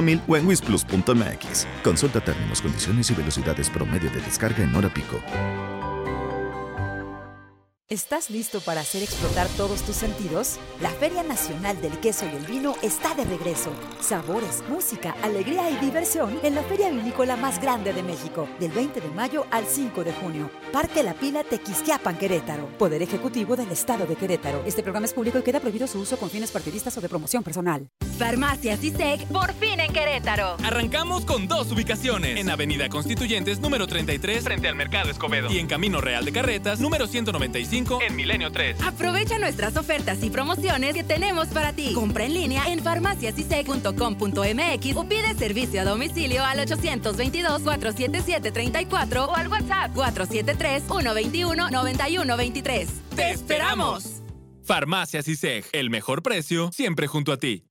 mil 0.00 0.22
o 0.28 0.36
en 0.36 0.46
wizplus.mx. 0.46 1.66
Consulta 1.82 2.20
términos, 2.20 2.62
condiciones 2.62 3.10
y 3.10 3.14
velocidades 3.14 3.68
promedio 3.68 4.10
de 4.10 4.20
descarga 4.20 4.62
en 4.62 4.72
hora 4.76 4.88
pico. 4.94 5.20
¿Estás 7.90 8.30
listo 8.30 8.62
para 8.62 8.80
hacer 8.80 9.02
explotar 9.02 9.46
todos 9.58 9.82
tus 9.82 9.96
sentidos? 9.96 10.58
La 10.80 10.88
Feria 10.88 11.22
Nacional 11.22 11.78
del 11.82 12.00
Queso 12.00 12.24
y 12.24 12.34
el 12.34 12.46
Vino 12.46 12.74
está 12.80 13.14
de 13.14 13.24
regreso. 13.24 13.74
Sabores, 14.00 14.64
música, 14.70 15.14
alegría 15.20 15.68
y 15.68 15.76
diversión 15.76 16.40
en 16.42 16.54
la 16.54 16.62
feria 16.62 16.88
vinícola 16.88 17.36
más 17.36 17.60
grande 17.60 17.92
de 17.92 18.02
México, 18.02 18.48
del 18.58 18.72
20 18.72 19.02
de 19.02 19.08
mayo 19.08 19.44
al 19.50 19.66
5 19.66 20.02
de 20.02 20.14
junio. 20.14 20.50
Parque 20.72 21.02
La 21.02 21.12
Pila 21.12 21.44
Tequisquiapan, 21.44 22.16
Querétaro. 22.16 22.70
Poder 22.78 23.02
Ejecutivo 23.02 23.54
del 23.54 23.70
Estado 23.70 24.06
de 24.06 24.16
Querétaro. 24.16 24.62
Este 24.64 24.82
programa 24.82 25.04
es 25.04 25.12
público 25.12 25.38
y 25.38 25.42
queda 25.42 25.60
prohibido 25.60 25.86
su 25.86 26.00
uso 26.00 26.16
con 26.16 26.30
fines 26.30 26.50
partidistas 26.52 26.96
o 26.96 27.02
de 27.02 27.10
promoción 27.10 27.42
personal. 27.42 27.86
Farmacias 28.14 28.82
ISEC, 28.82 29.26
por 29.28 29.52
fin 29.54 29.78
en 29.80 29.92
Querétaro. 29.92 30.56
Arrancamos 30.64 31.24
con 31.24 31.48
dos 31.48 31.70
ubicaciones. 31.72 32.38
En 32.38 32.50
Avenida 32.50 32.88
Constituyentes, 32.88 33.60
número 33.60 33.86
33, 33.86 34.44
frente 34.44 34.68
al 34.68 34.76
Mercado 34.76 35.10
Escobedo. 35.10 35.52
Y 35.52 35.58
en 35.58 35.66
Camino 35.66 36.00
Real 36.00 36.24
de 36.24 36.32
Carretas, 36.32 36.80
número 36.80 37.06
195, 37.06 38.00
en 38.02 38.16
Milenio 38.16 38.50
3. 38.52 38.80
Aprovecha 38.82 39.38
nuestras 39.38 39.76
ofertas 39.76 40.22
y 40.22 40.30
promociones 40.30 40.94
que 40.94 41.04
tenemos 41.04 41.48
para 41.48 41.72
ti. 41.72 41.92
Compra 41.94 42.24
en 42.24 42.34
línea 42.34 42.64
en 42.68 42.80
farmaciasisec.com.mx 42.80 44.96
o 44.96 45.08
pide 45.08 45.34
servicio 45.34 45.80
a 45.80 45.84
domicilio 45.84 46.44
al 46.44 46.58
822-477-34 46.60 49.28
o 49.28 49.34
al 49.34 49.48
WhatsApp 49.48 49.92
473-121-9123. 49.94 52.86
¡Te 53.16 53.30
esperamos! 53.30 54.20
Farmacias 54.64 55.28
ISEG, 55.28 55.66
el 55.72 55.90
mejor 55.90 56.22
precio, 56.22 56.70
siempre 56.72 57.06
junto 57.06 57.32
a 57.32 57.36
ti. 57.36 57.66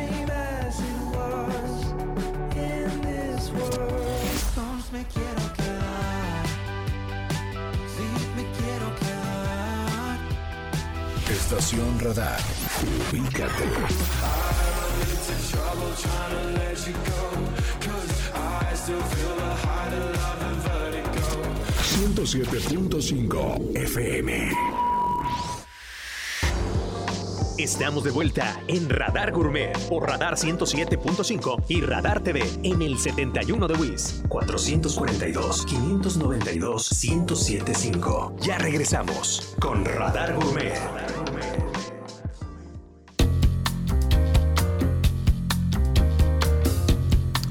Radar. 11.71 12.41
Ubícate. 13.13 13.65
107.5 22.17 23.77
FM. 23.77 24.51
Estamos 27.59 28.03
de 28.03 28.11
vuelta 28.11 28.61
en 28.67 28.91
Radar 28.91 29.31
Gourmet 29.31 29.79
por 29.89 30.09
Radar 30.09 30.35
107.5 30.35 31.65
y 31.69 31.81
Radar 31.83 32.25
TV 32.25 32.43
en 32.65 32.83
el 32.83 32.99
71 32.99 33.69
de 33.69 33.75
WIS 33.75 34.25
442 34.29 35.65
592 35.67 37.05
1075. 37.05 38.37
Ya 38.41 38.59
regresamos 38.59 39.55
con 39.61 39.85
Radar 39.85 40.35
Gourmet. 40.35 41.12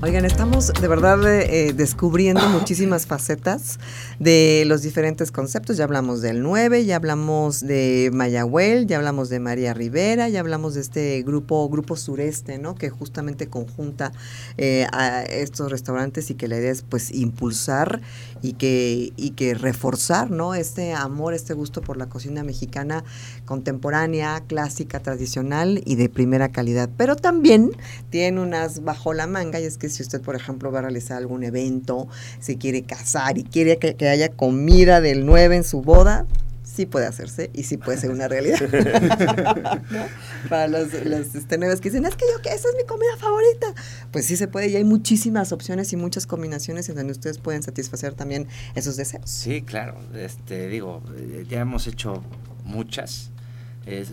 Oigan, 0.04 0.26
estamos 0.26 0.74
de 0.74 0.88
verdad 0.88 1.24
eh, 1.28 1.74
descubriendo 1.74 2.42
muchísimas 2.50 3.06
facetas 3.06 3.78
de 4.18 4.64
los 4.66 4.82
diferentes 4.82 5.32
conceptos. 5.32 5.78
Ya 5.78 5.84
hablamos 5.84 6.22
del 6.24 6.42
9, 6.42 6.86
ya 6.86 6.96
hablamos 6.96 7.60
de 7.60 8.10
Mayagüel, 8.12 8.88
ya 8.88 8.98
hablamos 8.98 9.30
de 9.30 9.40
María 9.40 9.76
Rivera, 9.76 10.28
ya 10.28 10.40
hablamos 10.40 10.74
de 10.74 10.82
este 10.82 11.22
grupo, 11.22 11.70
grupo 11.70 11.96
sureste, 11.96 12.58
¿no? 12.58 12.74
Que 12.74 12.90
justamente 12.90 13.48
conjunta 13.48 14.12
eh, 14.58 14.88
a 14.92 15.22
estos 15.22 15.70
restaurantes 15.70 16.32
y 16.32 16.34
que 16.34 16.48
la 16.48 16.58
idea 16.58 16.72
es 16.72 16.82
pues 16.82 17.12
impulsar 17.12 18.02
y 18.42 18.54
que, 18.54 19.14
y 19.16 19.30
que 19.32 19.54
reforzar, 19.54 20.32
¿no? 20.32 20.56
Este 20.56 20.94
amor, 20.94 21.36
este 21.36 21.54
gusto 21.54 21.82
por 21.82 21.98
la 21.98 22.08
cocina 22.08 22.44
mexicana 22.44 23.04
contemporánea, 23.46 24.42
clásica, 24.48 25.00
tradicional 25.00 25.84
y 25.86 25.94
de 25.94 26.10
primera 26.10 26.52
calidad. 26.52 26.90
Pero 26.98 27.16
también 27.16 27.70
tiene 28.10 28.42
unas 28.42 28.84
bajo 28.84 29.14
la 29.14 29.28
manga 29.28 29.60
y 29.60 29.66
es 29.66 29.78
que 29.78 29.91
si 29.92 30.02
usted, 30.04 30.22
por 30.22 30.36
ejemplo, 30.36 30.72
va 30.72 30.80
a 30.80 30.84
realizar 30.84 31.18
algún 31.18 31.44
evento, 31.44 32.08
se 32.40 32.58
quiere 32.58 32.84
casar 32.84 33.38
y 33.38 33.44
quiere 33.44 33.78
que, 33.78 33.96
que 33.96 34.10
haya 34.10 34.30
comida 34.30 35.02
del 35.02 35.26
9 35.26 35.58
en 35.58 35.64
su 35.64 35.82
boda, 35.82 36.26
sí 36.72 36.86
puede 36.86 37.06
hacerse 37.06 37.50
y 37.54 37.64
sí 37.64 37.78
puede 37.78 37.98
ser 37.98 38.12
una 38.12 38.28
realidad. 38.28 38.60
¿No? 39.92 40.06
Para 40.50 40.68
los, 40.68 40.94
los 41.06 41.36
este, 41.36 41.58
nuevos 41.58 41.82
que 41.82 41.90
dicen, 41.90 42.06
es 42.06 42.16
que 42.16 42.26
yo, 42.32 42.42
que 42.42 42.50
esa 42.50 42.70
es 42.70 42.76
mi 42.78 42.86
comida 42.86 43.18
favorita. 43.18 43.74
Pues 44.12 44.26
sí 44.26 44.38
se 44.38 44.48
puede 44.48 44.70
y 44.70 44.76
hay 44.76 44.84
muchísimas 44.84 45.52
opciones 45.52 45.92
y 45.94 45.98
muchas 45.98 46.28
combinaciones 46.28 46.88
en 46.90 46.96
donde 46.96 47.12
ustedes 47.12 47.38
pueden 47.40 47.64
satisfacer 47.64 48.14
también 48.14 48.48
esos 48.76 48.96
deseos. 48.96 49.30
Sí, 49.30 49.62
claro. 49.62 49.98
Este, 50.16 50.68
digo, 50.68 51.04
eh, 51.18 51.46
ya 51.50 51.62
hemos 51.62 51.88
hecho 51.88 52.24
muchas. 52.64 53.32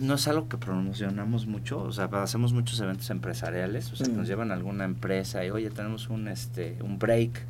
No 0.01 0.15
es 0.15 0.27
algo 0.29 0.49
que 0.49 0.57
promocionamos 0.57 1.47
mucho, 1.47 1.81
o 1.83 1.93
sea, 1.93 2.07
hacemos 2.07 2.53
muchos 2.55 2.81
eventos 2.81 3.11
empresariales, 3.11 3.93
o 3.93 3.97
sea, 3.97 4.09
Mm. 4.09 4.17
nos 4.17 4.27
llevan 4.29 4.51
a 4.51 4.55
alguna 4.55 4.85
empresa 4.85 5.45
y, 5.45 5.51
oye, 5.51 5.69
tenemos 5.71 6.09
un, 6.09 6.27
este, 6.29 6.79
un 6.83 6.99
break, 6.99 7.45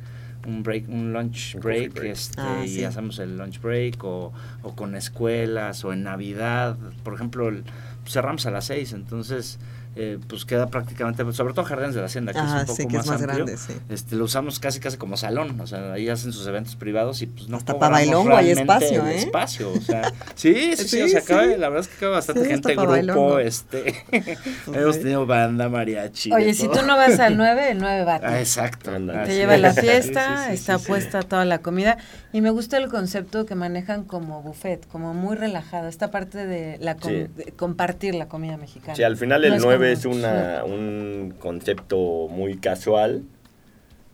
un 0.45 0.61
break, 0.63 0.89
un 0.89 1.13
lunch 1.13 1.55
Un 1.55 1.61
break. 1.61 1.97
Este, 2.03 2.41
Ah, 2.41 2.61
y 2.65 2.69
sí. 2.69 2.83
hacemos 2.83 3.19
el 3.19 3.37
lunch 3.37 3.61
break 3.61 4.03
o, 4.03 4.33
o 4.63 4.75
con 4.75 4.95
escuelas 4.95 5.83
o 5.85 5.93
en 5.93 6.03
Navidad, 6.03 6.77
por 7.03 7.13
ejemplo, 7.13 7.47
el- 7.49 7.63
cerramos 8.05 8.45
a 8.45 8.51
las 8.51 8.65
6, 8.65 8.91
entonces 8.93 9.57
eh, 9.95 10.17
pues 10.27 10.45
queda 10.45 10.67
prácticamente, 10.67 11.23
sobre 11.33 11.53
todo 11.53 11.65
Jardines 11.65 11.95
de 11.95 12.01
la 12.01 12.05
Hacienda, 12.07 12.31
que 12.31 12.39
Ajá, 12.39 12.57
es 12.57 12.61
un 12.61 12.67
poco 12.67 12.75
sí, 12.77 12.87
que 12.87 12.97
es 12.97 13.05
más, 13.07 13.21
amplio, 13.21 13.35
grande, 13.45 13.57
sí. 13.57 13.73
este, 13.89 14.15
lo 14.15 14.23
usamos 14.25 14.59
casi 14.59 14.79
casi 14.79 14.97
como 14.97 15.17
salón, 15.17 15.59
o 15.59 15.67
sea, 15.67 15.93
ahí 15.93 16.07
hacen 16.09 16.31
sus 16.31 16.45
eventos 16.47 16.75
privados 16.75 17.21
y 17.21 17.25
pues 17.25 17.49
no 17.49 17.57
Hasta 17.57 17.73
pa' 17.73 17.87
cobramos 17.87 17.99
bailongo 17.99 18.35
hay 18.37 18.51
espacio, 18.51 19.05
¿eh? 19.07 19.17
espacio, 19.17 19.71
o 19.73 19.81
sea, 19.81 20.13
sí, 20.35 20.75
sí, 20.77 20.87
sí, 20.87 21.01
o 21.01 21.05
Sí, 21.07 21.09
sea, 21.11 21.21
cabe- 21.21 21.55
sí. 21.55 21.59
la 21.59 21.69
verdad 21.69 21.85
es 21.85 21.87
que 21.87 21.99
cabe 21.99 22.11
bastante 22.13 22.43
Sí, 22.43 22.49
gente, 22.49 22.75
grupo, 22.75 22.91
bailongo. 22.91 23.39
este, 23.39 23.95
hemos 24.73 24.99
tenido 24.99 25.25
banda, 25.25 25.69
mariachi. 25.69 26.31
Oye, 26.31 26.53
si 26.53 26.67
tú 26.67 26.81
no 26.85 26.95
vas 26.95 27.19
al 27.19 27.35
9, 27.37 27.71
el 27.71 27.79
9 27.79 28.03
va. 28.05 28.19
Ah, 28.23 28.39
exacto. 28.39 28.91
Te 29.25 29.35
lleva 29.35 29.55
a 29.55 29.57
la 29.57 29.73
Sí, 29.73 29.81
fiesta, 29.81 30.37
sí, 30.43 30.47
sí, 30.49 30.53
está 30.55 30.77
sí, 30.77 30.83
sí. 30.83 30.87
puesta 30.87 31.21
toda 31.23 31.45
la 31.45 31.59
comida. 31.59 31.97
Y 32.31 32.41
me 32.41 32.51
gusta 32.51 32.77
el 32.77 32.89
concepto 32.89 33.45
que 33.47 33.55
manejan 33.55 34.03
como 34.03 34.43
buffet, 34.43 34.85
como 34.87 35.13
muy 35.15 35.35
relajado. 35.35 35.87
Esta 35.87 36.11
parte 36.11 36.45
de, 36.45 36.77
la 36.79 36.95
com- 36.95 37.11
Sí. 37.11 37.25
de 37.35 37.51
compartir 37.53 38.13
la 38.13 38.27
comida 38.27 38.55
mexicana. 38.57 38.95
Sí, 38.95 39.01
al 39.03 39.17
final 39.17 39.41
No 39.41 39.47
el 39.47 39.53
es 39.55 39.63
9 39.63 39.95
como- 40.03 40.13
es 40.13 40.17
una, 40.19 40.63
un 40.65 41.33
concepto 41.39 42.27
muy 42.29 42.57
casual, 42.57 43.23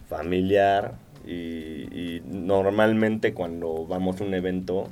familiar 0.09 0.93
y, 1.26 1.34
y 1.34 2.24
normalmente 2.28 3.34
cuando 3.34 3.86
vamos 3.88 4.22
a 4.22 4.24
un 4.24 4.34
evento 4.34 4.88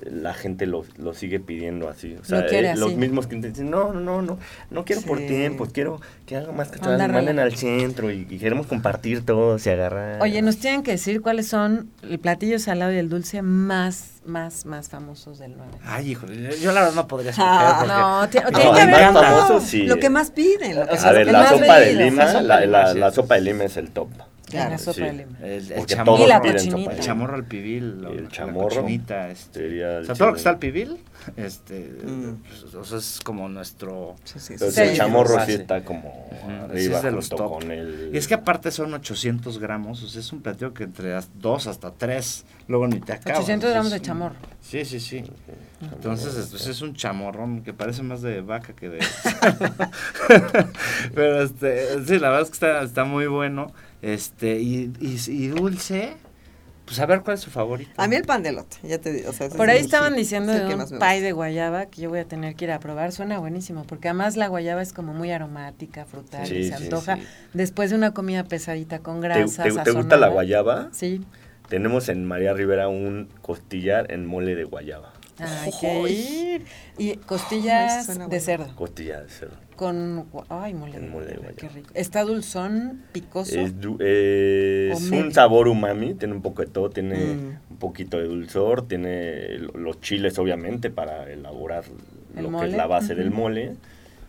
la 0.00 0.34
gente 0.34 0.66
lo, 0.66 0.84
lo 0.98 1.14
sigue 1.14 1.40
pidiendo 1.40 1.88
así. 1.88 2.16
O 2.20 2.24
sea, 2.24 2.40
Lo 2.42 2.46
quiere 2.48 2.70
eh, 2.72 2.76
los 2.76 2.94
mismos 2.94 3.26
que 3.26 3.36
dicen, 3.36 3.70
no, 3.70 3.92
no, 3.92 4.00
no, 4.00 4.22
no, 4.22 4.38
no 4.70 4.84
quiero 4.84 5.02
por 5.02 5.18
tiempos, 5.18 5.70
quiero 5.72 6.00
que 6.26 6.36
haga 6.36 6.52
más 6.52 6.70
todas 6.70 6.98
manden 7.10 7.38
al 7.38 7.54
centro 7.56 8.10
y, 8.10 8.26
y 8.28 8.38
queremos 8.38 8.66
compartir 8.66 9.24
todos 9.24 9.66
y 9.66 9.70
agarrar. 9.70 10.20
Oye, 10.22 10.42
nos 10.42 10.58
tienen 10.58 10.82
que 10.82 10.92
decir 10.92 11.22
cuáles 11.22 11.48
son 11.48 11.90
el 12.02 12.18
platillo 12.18 12.58
salado 12.58 12.92
y 12.92 12.96
el 12.98 13.08
dulce 13.08 13.42
más, 13.42 14.20
más, 14.26 14.66
más 14.66 14.88
famosos 14.88 15.38
del 15.38 15.54
9. 15.56 15.72
Ay, 15.84 16.10
híjole, 16.10 16.58
yo- 16.60 16.72
la 16.72 16.80
verdad 16.80 16.94
no 16.94 17.08
podría 17.08 17.30
escoger. 17.30 17.50
Ah, 17.52 17.76
porque- 17.80 18.40
no, 18.40 18.44
ti- 18.44 18.52
No, 18.52 18.58
tiene 18.58 18.76
que 18.76 18.80
haber 18.96 19.12
famoso, 19.14 19.60
sí. 19.60 19.82
Lo 19.84 19.96
que 19.98 20.10
más 20.10 20.30
piden. 20.30 20.76
lo 20.76 20.86
que 20.86 20.92
más- 20.92 21.04
a 21.04 21.12
ver, 21.12 21.26
la 21.32 21.48
sopa 21.48 21.78
de 21.80 21.94
lima, 21.94 22.24
La 22.24 22.32
sopa 22.32 22.42
la, 22.66 22.94
la 22.94 23.10
sopa 23.12 23.34
de 23.36 23.40
lima 23.40 23.64
es 23.64 23.76
el 23.76 23.90
top. 23.90 24.08
Claro, 24.46 24.70
la 24.70 24.78
Sí. 24.78 25.02
El, 25.02 25.72
el 25.72 25.86
chamorro, 25.86 26.24
Y 26.24 26.28
la 26.28 26.36
el 26.36 27.00
chamorro 27.00 27.34
al 27.34 27.44
pibil, 27.44 28.00
lo- 28.00 28.12
El 28.12 28.24
la 28.24 28.30
chamorro 28.30 28.68
cochinita, 28.68 29.28
este, 29.28 29.60
sería 29.60 29.88
o 29.88 29.98
el 29.98 30.06
sea, 30.06 30.14
todo 30.14 30.28
lo 30.28 30.34
que 30.34 30.38
está 30.38 30.50
al 30.50 30.58
pibil, 30.60 30.98
este, 31.36 31.80
Mm. 32.04 32.34
pues, 32.46 32.74
o 32.74 32.84
sea, 32.84 32.98
es 32.98 33.18
como 33.24 33.48
nuestro... 33.48 34.14
Entonces 34.24 34.74
Sí. 34.74 34.80
el 34.82 34.96
chamorro 34.96 35.44
sí 35.44 35.52
está 35.52 35.82
como 35.84 36.28
sí 36.30 36.36
arriba 36.52 36.96
es 36.98 37.02
de 37.02 37.10
los 37.10 37.28
junto 37.28 37.44
top. 37.44 37.52
con 37.60 37.70
el... 37.72 38.10
Y 38.12 38.18
es 38.18 38.28
que 38.28 38.34
aparte 38.34 38.70
son 38.70 38.94
800 38.94 39.58
gramos, 39.58 40.02
o 40.04 40.08
sea, 40.08 40.20
es 40.20 40.32
un 40.32 40.42
platillo 40.42 40.72
que 40.72 40.84
entre 40.84 41.18
dos 41.34 41.66
hasta 41.66 41.90
tres, 41.90 42.44
luego 42.68 42.86
ni 42.86 43.00
te 43.00 43.14
acabas. 43.14 43.40
800 43.40 43.70
gramos 43.70 43.90
de 43.90 44.00
chamorro. 44.00 44.36
Sí, 44.60 44.84
sí, 44.84 45.00
sí. 45.00 45.24
Entonces, 45.80 46.36
es, 46.36 46.46
pues, 46.46 46.66
es 46.68 46.80
un 46.82 46.94
chamorrón 46.94 47.62
que 47.62 47.72
parece 47.72 48.02
más 48.04 48.22
de 48.22 48.40
vaca 48.42 48.74
que 48.74 48.90
de... 48.90 48.98
Pero, 51.14 51.42
este, 51.42 52.04
sí, 52.04 52.18
la 52.18 52.30
verdad 52.30 52.42
es 52.42 52.48
que 52.48 52.54
está, 52.54 52.82
está 52.82 53.04
muy 53.04 53.26
bueno. 53.26 53.72
Este, 54.06 54.60
y, 54.60 54.92
y, 55.00 55.18
y 55.28 55.48
dulce, 55.48 56.12
pues 56.84 57.00
a 57.00 57.06
ver 57.06 57.22
cuál 57.22 57.34
es 57.34 57.40
su 57.40 57.50
favorito. 57.50 57.90
A 57.96 58.06
mí 58.06 58.14
el 58.14 58.22
pan 58.22 58.44
de 58.44 58.50
elote, 58.50 58.76
ya 58.84 58.98
te 58.98 59.12
digo. 59.12 59.30
o 59.30 59.32
sea, 59.32 59.48
Por 59.48 59.68
ahí 59.68 59.78
estaban 59.80 60.12
sí, 60.12 60.20
diciendo 60.20 60.52
de 60.52 60.64
que 60.68 60.74
un 60.76 60.98
pie 61.00 61.20
de 61.20 61.32
guayaba 61.32 61.86
que 61.86 62.02
yo 62.02 62.08
voy 62.10 62.20
a 62.20 62.24
tener 62.24 62.54
que 62.54 62.66
ir 62.66 62.70
a 62.70 62.78
probar. 62.78 63.10
Suena 63.10 63.40
buenísimo, 63.40 63.84
porque 63.84 64.08
además 64.08 64.36
la 64.36 64.46
guayaba 64.46 64.80
es 64.80 64.92
como 64.92 65.12
muy 65.12 65.32
aromática, 65.32 66.04
frutal, 66.04 66.46
Sí, 66.46 66.54
y 66.54 66.68
se 66.70 66.76
sí, 66.76 66.84
antoja 66.84 67.16
sí. 67.16 67.22
después 67.52 67.90
de 67.90 67.96
una 67.96 68.14
comida 68.14 68.44
pesadita 68.44 69.00
con 69.00 69.20
¿Te, 69.20 69.26
grasa. 69.26 69.64
te- 69.64 69.72
te 69.72 69.90
gusta 69.90 70.16
la 70.16 70.28
guayaba? 70.28 70.88
Sí. 70.92 71.24
Tenemos 71.68 72.08
en 72.08 72.24
María 72.24 72.52
Rivera 72.52 72.86
un 72.88 73.28
costillar 73.42 74.12
en 74.12 74.24
mole 74.24 74.54
de 74.54 74.62
guayaba. 74.62 75.12
Hay 75.40 75.72
que 75.80 76.08
ir. 76.12 76.64
Y 76.96 77.16
costillas 77.16 78.06
de 78.30 78.40
cerdo. 78.40 78.74
Costilla 78.76 79.20
de 79.22 79.28
cerdo. 79.28 79.56
Con. 79.76 80.26
Ay, 80.48 80.74
mole. 80.74 80.92
de 80.98 81.06
En 81.06 81.10
mole 81.12 81.26
de 81.26 81.32
guayaba, 81.36 81.52
guayaba. 81.52 81.56
Qué 81.56 81.68
rico. 81.68 81.90
Está 81.94 82.22
dulzón, 82.24 83.02
picoso. 83.12 83.58
Es, 83.58 83.80
du- 83.80 83.98
es 84.00 85.10
O 85.12 85.14
un 85.16 85.32
sabor 85.32 85.68
umami, 85.68 86.14
tiene 86.14 86.34
un 86.34 86.42
poco 86.42 86.62
de 86.62 86.68
todo, 86.68 86.90
tiene 86.90 87.16
Mm. 87.16 87.58
un 87.70 87.76
poquito 87.78 88.18
de 88.18 88.24
dulzor, 88.24 88.88
tiene 88.88 89.58
lo- 89.58 89.72
los 89.78 90.00
chiles 90.00 90.38
obviamente 90.38 90.90
para 90.90 91.30
elaborar 91.30 91.84
El 92.36 92.42
lo 92.44 92.58
que 92.58 92.66
es 92.66 92.72
la 92.72 92.86
base 92.86 93.14
del 93.14 93.30
mole. 93.30 93.74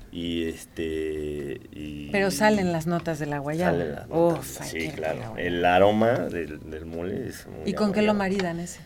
Y 0.10 0.46
este 0.48 1.60
y 1.74 2.10
Pero 2.12 2.32
salen 2.32 2.72
las 2.72 2.88
notas 2.88 3.20
de 3.20 3.26
la 3.26 3.40
guayaba. 3.40 3.72
salen 3.78 3.92
las 3.94 4.08
notas, 4.08 4.46
sí, 4.70 4.90
claro. 4.96 5.36
El 5.38 5.64
aroma 5.66 6.12
del, 6.30 6.70
del 6.70 6.86
mole 6.86 7.28
es 7.28 7.46
muy 7.46 7.70
¿Y 7.70 7.74
con 7.74 7.92
qué 7.92 8.02
lo 8.02 8.14
maridan 8.14 8.60
ese? 8.60 8.80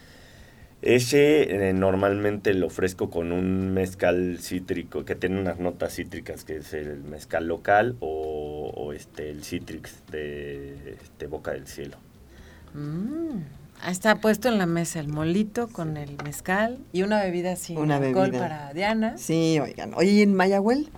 Ese 0.82 1.70
eh, 1.70 1.74
normalmente 1.74 2.54
lo 2.56 2.68
ofrezco 2.68 3.12
con 3.12 3.32
un 3.32 3.72
mezcal 3.72 4.40
cítrico 4.42 5.06
que 5.06 5.14
tiene 5.16 5.40
unas 5.40 5.60
notas 5.60 5.94
cítricas, 5.96 6.44
que 6.44 6.58
es 6.58 6.74
el 6.74 7.04
mezcal 7.04 7.46
local 7.48 7.96
o, 8.00 8.72
o 8.76 8.92
este 8.94 9.30
el 9.30 9.44
Citrix 9.44 9.94
de 10.12 10.96
este, 11.04 11.28
Boca 11.28 11.52
del 11.52 11.68
Cielo. 11.68 11.98
Mm. 12.74 13.42
Está 13.88 14.16
puesto 14.22 14.48
en 14.48 14.58
la 14.58 14.66
mesa 14.66 15.00
el 15.00 15.08
molito 15.08 15.68
con 15.68 15.98
el 15.98 16.16
mezcal 16.24 16.78
y 16.94 17.02
una 17.04 17.22
bebida 17.24 17.56
sin 17.56 17.78
Una 17.78 17.98
alcohol 17.98 18.28
bebida. 18.32 18.40
para 18.40 18.74
Diana. 18.74 19.18
Sí, 19.18 19.60
oigan. 19.60 19.94
Oye, 19.96 20.12
¿y 20.12 20.22
en 20.22 20.34
Mayahuel? 20.36 20.90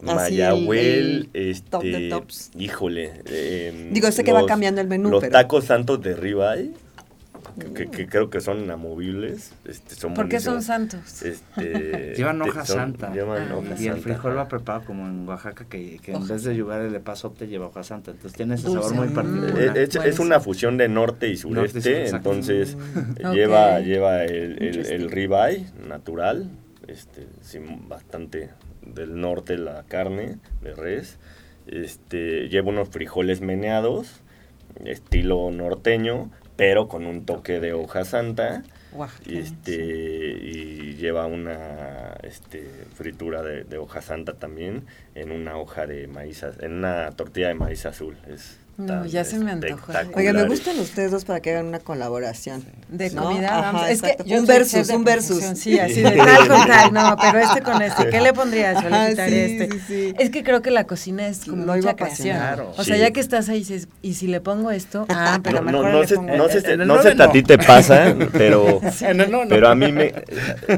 Así 0.00 0.14
Mayahuel, 0.14 0.80
el- 0.82 1.30
el 1.32 1.50
este, 1.50 1.70
top 1.70 1.82
de 1.84 2.08
tops. 2.08 2.50
híjole. 2.58 3.12
em, 3.26 3.92
Digo, 3.92 4.10
sé 4.10 4.24
que 4.24 4.32
va 4.32 4.46
cambiando 4.46 4.80
el 4.80 4.88
menú, 4.88 5.10
Los 5.10 5.20
pero- 5.20 5.32
tacos 5.32 5.64
santos 5.66 6.00
de 6.02 6.16
ribeye, 6.16 6.72
que, 7.74 7.86
que- 7.90 8.06
creo 8.06 8.30
que 8.30 8.40
son 8.40 8.60
inamovibles, 8.60 9.52
este, 9.64 9.94
son 9.94 10.14
¿Por 10.14 10.28
qué 10.28 10.40
son 10.40 10.62
santos? 10.62 11.22
Este, 11.22 12.14
Llevan 12.16 12.40
hoja 12.42 12.64
son- 12.64 12.76
santa. 12.76 13.12
Llevan 13.12 13.48
Ah, 13.50 13.56
hoja 13.56 13.74
y 13.80 13.86
el 13.86 13.98
frijol 14.00 14.36
va 14.36 14.48
preparado 14.48 14.84
como 14.84 15.06
en 15.06 15.28
Oaxaca, 15.28 15.64
que, 15.68 15.98
que 16.02 16.12
en 16.12 16.26
vez 16.26 16.44
de 16.44 16.54
llevar 16.54 16.82
el 16.82 16.94
epazote 16.94 17.46
lleva 17.48 17.66
hoja 17.66 17.82
santa. 17.82 18.10
Entonces 18.10 18.36
tiene 18.36 18.54
ese 18.54 18.68
sabor 18.68 18.94
muy 18.94 19.08
Mm. 19.08 19.14
particular. 19.14 19.76
Eh, 19.76 19.82
Es, 19.82 19.96
es 19.96 20.18
una 20.18 20.40
fusión 20.40 20.76
de 20.76 20.88
norte 20.88 21.28
y 21.28 21.32
Norte 21.32 21.34
y 21.34 21.36
sureste, 21.36 21.80
sur, 21.82 21.92
exacto. 21.92 22.16
entonces 22.32 22.76
Mm, 22.76 23.26
ok. 23.26 23.34
lleva, 23.34 23.80
lleva 23.80 24.24
el, 24.24 24.62
el, 24.62 25.10
ribeye 25.10 25.66
natural, 25.88 26.48
este, 26.88 27.26
sin 27.42 27.88
bastante 27.88 28.50
del 28.84 29.20
norte 29.20 29.56
la 29.58 29.84
carne 29.84 30.38
de 30.62 30.74
res, 30.74 31.18
este, 31.66 32.48
lleva 32.48 32.70
unos 32.70 32.88
frijoles 32.88 33.40
meneados, 33.40 34.20
estilo 34.84 35.50
norteño, 35.50 36.30
pero 36.56 36.88
con 36.88 37.06
un 37.06 37.24
toque 37.24 37.60
de 37.60 37.72
hoja 37.72 38.04
santa, 38.04 38.62
Oaxaca, 38.92 39.30
y 39.30 39.38
este 39.38 39.74
y 39.74 40.94
lleva 40.96 41.26
una 41.26 42.14
este, 42.22 42.68
fritura 42.94 43.42
de, 43.42 43.64
de 43.64 43.78
hoja 43.78 44.02
santa 44.02 44.34
también 44.34 44.84
en 45.14 45.32
una 45.32 45.56
hoja 45.56 45.86
de 45.86 46.06
maíz 46.08 46.42
en 46.42 46.72
una 46.72 47.10
tortilla 47.12 47.48
de 47.48 47.54
maíz 47.54 47.86
azul. 47.86 48.16
Es 48.28 48.58
No, 48.78 48.86
tan 48.86 49.06
ya 49.06 49.22
se 49.24 49.38
me 49.38 49.50
antojó. 49.50 49.92
Oigan, 50.14 50.34
me 50.36 50.46
gustan 50.46 50.78
ustedes 50.80 51.10
dos 51.10 51.24
para 51.26 51.40
que 51.40 51.50
hagan 51.50 51.66
una 51.66 51.78
colaboración. 51.78 52.64
De 52.88 53.10
¿no? 53.10 53.24
comida, 53.24 53.58
Ajá, 53.58 53.72
vamos. 53.72 53.88
Es 53.90 54.00
que 54.02 54.10
exacto. 54.12 54.34
un 54.34 54.46
versus, 54.46 54.88
un 54.88 55.04
versus. 55.04 55.44
Sí, 55.58 55.78
así 55.78 56.00
de 56.02 56.10
tal 56.16 56.48
con 56.48 56.66
tal. 56.66 56.92
No, 56.92 57.16
pero 57.20 57.38
este 57.38 57.60
con 57.62 57.80
este. 57.82 58.08
¿Qué 58.08 58.20
le 58.20 58.32
pondrías? 58.32 58.82
Yo 58.82 58.88
le 58.88 58.96
Ajá, 58.96 59.08
quitaré 59.10 59.48
sí, 59.48 59.56
este. 59.62 59.78
sí, 59.78 59.84
sí. 59.86 60.14
Es 60.18 60.30
que 60.30 60.42
creo 60.42 60.62
que 60.62 60.70
la 60.70 60.84
cocina 60.84 61.26
es 61.28 61.44
como 61.44 61.64
Lo 61.66 61.76
iba 61.76 61.76
mucha 61.76 61.90
a 61.90 61.96
creación. 61.96 62.36
apasionar. 62.36 62.66
O 62.78 62.82
sea, 62.84 62.94
Sí. 62.96 63.00
ya 63.00 63.10
que 63.10 63.20
estás 63.20 63.48
ahí 63.50 63.58
dices, 63.58 63.88
¿y 64.00 64.14
si 64.14 64.26
le 64.26 64.40
pongo 64.40 64.70
esto? 64.70 65.06
Ah, 65.10 65.38
pero 65.42 65.60
no, 65.60 65.70
no, 65.70 65.78
mejor 65.78 65.92
no 65.92 66.00
le 66.00 66.06
sé, 66.08 66.14
pongo 66.16 66.28
no. 66.28 66.32
En 66.34 66.40
el 66.80 66.86
no 66.88 67.02
sé 67.02 67.08
a 67.10 67.14
no. 67.14 67.30
ti 67.30 67.42
te 67.42 67.58
pasa, 67.58 68.14
pero, 68.32 68.80
no, 69.14 69.26
no. 69.26 69.48
pero 69.48 69.68
a 69.68 69.74
mí 69.74 69.92
me, 69.92 70.12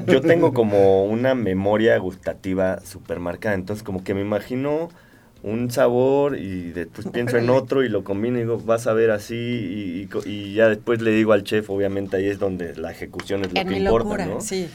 yo 0.07 0.21
tengo 0.21 0.53
como 0.53 1.05
una 1.07 1.35
memoria 1.35 1.97
gustativa 1.99 2.81
súper 2.85 3.21
marcada, 3.21 3.55
entonces 3.55 3.83
como 3.83 4.03
que 4.05 4.15
me 4.15 4.21
imagino 4.21 4.91
un 5.45 5.71
sabor 5.71 6.37
y 6.39 6.73
después 6.73 7.07
pienso 7.13 7.37
en 7.39 7.51
otro 7.51 7.85
y 7.85 7.89
lo 7.89 8.03
combino 8.03 8.39
y 8.39 8.41
digo, 8.43 8.59
vas 8.59 8.87
a 8.87 8.93
ver 8.95 9.11
así 9.13 9.35
y, 9.37 10.01
y 10.03 10.07
co- 10.07 10.23
y 10.25 10.55
ya 10.55 10.69
después 10.69 11.01
le 11.03 11.13
digo 11.13 11.33
al 11.33 11.45
chef, 11.45 11.71
obviamente 11.71 12.17
ahí 12.17 12.27
es 12.27 12.39
donde 12.39 12.75
la 12.77 12.91
ejecución 12.91 13.45
es 13.45 13.53
lo 13.53 13.61
En 13.61 13.69
que 13.69 13.75
mi 13.75 13.79
importa, 13.81 14.05
locura, 14.09 14.27
¿no? 14.27 14.41
sí. 14.41 14.69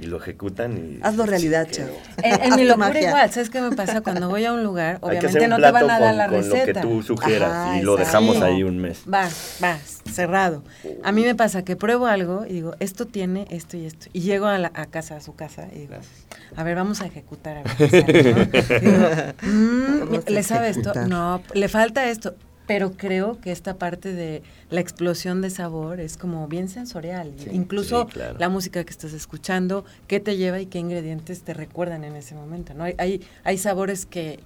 Y 0.00 0.06
lo 0.06 0.18
ejecutan 0.18 0.76
y... 0.76 0.98
Hazlo 1.02 1.24
realidad, 1.24 1.66
chef. 1.70 1.88
En, 2.22 2.42
en 2.42 2.56
mi 2.56 2.64
locura 2.64 2.88
magia. 2.88 3.08
igual, 3.08 3.30
¿sabes 3.30 3.48
qué 3.50 3.60
me 3.60 3.74
pasa? 3.74 4.00
Cuando 4.02 4.28
voy 4.28 4.44
a 4.44 4.52
un 4.52 4.62
lugar, 4.62 4.98
obviamente 5.00 5.42
un 5.44 5.48
no 5.50 5.56
te 5.56 5.70
van 5.70 5.90
a 5.90 5.98
dar 5.98 6.10
con, 6.10 6.18
la 6.18 6.26
con 6.28 6.36
receta. 6.36 6.82
lo 6.82 6.88
que 6.88 6.96
tú 6.96 7.02
sugieras 7.02 7.50
Ajá, 7.50 7.78
y 7.78 7.82
lo 7.82 7.96
dejamos 7.96 8.36
ahí 8.42 8.62
un 8.64 8.78
mes. 8.78 9.00
Va, 9.12 9.28
va, 9.62 9.78
cerrado. 10.12 10.62
A 11.02 11.10
mí 11.10 11.24
me 11.24 11.34
pasa 11.34 11.64
que 11.64 11.74
pruebo 11.74 12.06
algo 12.06 12.44
y 12.46 12.52
digo, 12.52 12.74
esto 12.80 13.06
tiene 13.06 13.46
esto 13.50 13.76
y 13.76 13.86
esto. 13.86 14.06
Y 14.12 14.20
llego 14.20 14.46
a, 14.46 14.58
la, 14.58 14.70
a 14.74 14.86
casa, 14.86 15.16
a 15.16 15.20
su 15.20 15.34
casa, 15.34 15.68
y 15.74 15.80
digo, 15.80 15.94
a 16.54 16.62
ver, 16.62 16.76
vamos 16.76 17.00
a 17.00 17.06
ejecutar. 17.06 17.56
A 17.58 17.62
ver 17.62 18.24
¿no? 18.24 18.44
Digo, 18.80 19.08
mm, 19.42 20.07
¿Le 20.26 20.42
sabe 20.42 20.70
esto? 20.70 20.92
No, 21.06 21.42
le 21.54 21.68
falta 21.68 22.08
esto. 22.08 22.34
Pero 22.66 22.92
creo 22.92 23.40
que 23.40 23.50
esta 23.50 23.78
parte 23.78 24.12
de 24.12 24.42
la 24.68 24.80
explosión 24.80 25.40
de 25.40 25.48
sabor 25.48 26.00
es 26.00 26.18
como 26.18 26.46
bien 26.48 26.68
sensorial. 26.68 27.32
Sí, 27.38 27.48
Incluso 27.50 28.02
sí, 28.08 28.12
claro. 28.12 28.36
la 28.38 28.50
música 28.50 28.84
que 28.84 28.90
estás 28.90 29.14
escuchando, 29.14 29.86
qué 30.06 30.20
te 30.20 30.36
lleva 30.36 30.60
y 30.60 30.66
qué 30.66 30.78
ingredientes 30.78 31.42
te 31.44 31.54
recuerdan 31.54 32.04
en 32.04 32.14
ese 32.14 32.34
momento. 32.34 32.74
¿no? 32.74 32.84
Hay, 32.84 32.94
hay, 32.98 33.22
hay 33.42 33.56
sabores 33.56 34.04
que 34.04 34.40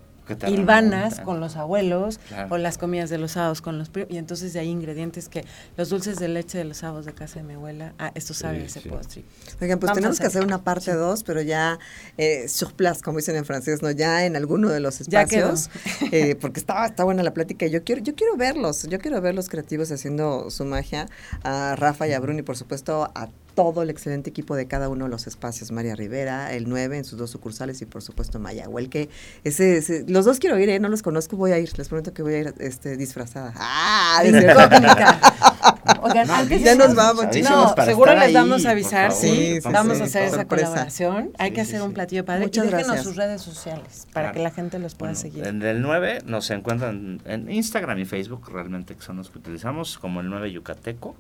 hilvanas 0.49 1.21
con 1.21 1.41
los 1.41 1.57
abuelos 1.57 2.19
Claro. 2.29 2.55
o 2.55 2.59
las 2.59 2.79
comidas 2.79 3.11
de 3.11 3.19
los 3.19 3.33
sábados 3.33 3.61
con 3.63 3.79
los 3.79 3.89
primos. 3.89 4.11
Y 4.13 4.19
entonces 4.19 4.53
de 4.53 4.61
ahí 4.61 4.69
ingredientes 4.69 5.29
que 5.29 5.45
los 5.77 5.89
dulces 5.91 6.19
de 6.19 6.29
leche 6.29 6.59
de 6.59 6.65
los 6.65 6.79
sábados 6.79 7.05
de 7.07 7.13
casa 7.13 7.41
de 7.41 7.43
mi 7.45 7.55
abuela. 7.55 7.93
Ah, 7.99 8.13
esto 8.15 8.35
sabe 8.35 8.61
Sí, 8.61 8.65
ese 8.67 8.81
sí. 8.81 8.89
postre. 8.89 9.25
Oigan, 9.61 9.79
pues 9.79 9.89
Vamos 9.89 9.95
tenemos 9.97 10.21
que 10.21 10.27
hacer 10.27 10.43
una 10.45 10.63
parte 10.63 10.93
2, 10.95 11.23
pero 11.25 11.41
ya 11.43 11.79
eh, 12.19 12.49
sur 12.49 12.73
place, 12.75 13.03
como 13.03 13.19
dicen 13.19 13.37
en 13.37 13.45
francés, 13.45 13.83
¿no? 13.83 13.91
Ya 13.91 14.25
en 14.25 14.37
alguno 14.37 14.69
de 14.69 14.81
los 14.81 14.99
Ya 15.01 15.25
quedó. 15.27 15.53
espacios. 15.53 15.71
eh, 16.13 16.37
porque 16.41 16.61
está, 16.61 16.87
está 16.87 17.05
buena 17.05 17.23
la 17.23 17.35
plática. 17.35 17.67
y 17.67 17.71
Yo 17.71 17.83
quiero, 17.85 18.03
yo 18.03 18.15
quiero 18.15 18.37
verlos, 18.37 18.85
yo 18.85 18.99
quiero 18.99 19.21
ver 19.21 19.35
los 19.35 19.49
creativos 19.49 19.91
haciendo 19.93 20.51
su 20.51 20.65
magia. 20.65 21.07
A 21.45 21.75
Rafa 21.77 22.07
y 22.09 22.13
a 22.13 22.21
Bruno 22.21 22.39
y 22.39 22.43
por 22.43 22.57
supuesto 22.57 23.11
a 23.15 23.29
todo 23.55 23.83
el 23.83 23.91
excelente 23.91 24.31
equipo 24.31 24.57
de 24.57 24.67
cada 24.67 24.89
uno 24.89 25.05
de 25.07 25.11
los 25.11 25.27
espacios. 25.27 25.71
María 25.73 25.95
Rivera, 25.95 26.53
el 26.53 26.69
9 26.69 26.99
en 26.99 27.05
sus 27.05 27.19
dos 27.19 27.31
sucursales 27.31 27.81
y 27.83 27.87
por 27.87 28.03
supuesto 28.03 28.39
Mayagüel, 28.39 28.89
que 28.89 29.09
ese, 29.45 29.77
ese- 29.79 30.05
los 30.09 30.25
dos 30.25 30.39
quiero 30.39 30.59
ir, 30.59 30.69
¿eh? 30.71 30.81
no 30.81 30.89
los 30.89 31.03
conozco, 31.03 31.37
voy 31.37 31.53
a 31.53 31.59
ir, 31.59 31.71
les 31.79 31.89
prometo 31.89 32.13
que 32.15 32.23
voy 32.23 32.35
a 32.35 32.39
ir 32.39 32.55
este, 32.59 32.97
disfrazada. 32.97 33.53
¡Ah! 33.57 34.21
Dice-. 34.25 34.39
Oigan, 36.03 36.27
No, 36.27 36.35
antes 36.35 36.63
ya 36.63 36.75
nos 36.75 36.95
vamos, 36.95 37.25
No, 37.43 37.75
seguro 37.85 38.15
les 38.17 38.33
vamos 38.33 38.61
ahí, 38.63 38.67
a 38.67 38.71
avisar, 38.71 39.13
sí. 39.13 39.27
favor. 39.27 39.37
Sí, 39.37 39.61
sí, 39.61 39.69
vamos 39.73 39.97
sí, 39.97 40.03
a 40.03 40.07
hacer 40.07 40.23
esa 40.25 40.37
sorpresa. 40.37 40.67
colaboración. 40.67 41.31
Hay 41.39 41.53
que 41.53 41.61
hacer 41.61 41.83
un 41.83 41.93
platillo 41.93 42.25
padre. 42.25 42.43
Muchas 42.45 42.65
y 42.65 42.69
déjenos 42.69 42.87
gracias. 42.89 43.05
sus 43.07 43.17
redes 43.17 43.43
sociales 43.43 44.07
para 44.13 44.27
Claro. 44.27 44.35
que 44.37 44.43
la 44.43 44.51
gente 44.51 44.79
los 44.79 44.95
pueda 44.95 45.13
Bueno, 45.13 45.21
seguir. 45.23 45.47
En 45.47 45.63
el 45.63 45.81
9 45.83 46.19
nos 46.27 46.51
encuentran 46.51 47.21
en 47.25 47.51
Instagram 47.51 47.99
y 47.99 48.05
Facebook, 48.05 48.49
realmente 48.53 48.95
que 48.97 49.03
son 49.03 49.17
los 49.19 49.31
que 49.31 49.39
utilizamos, 49.39 49.99
como 49.99 50.21
el 50.21 50.29
9 50.29 50.51
Yucateco. 50.53 51.15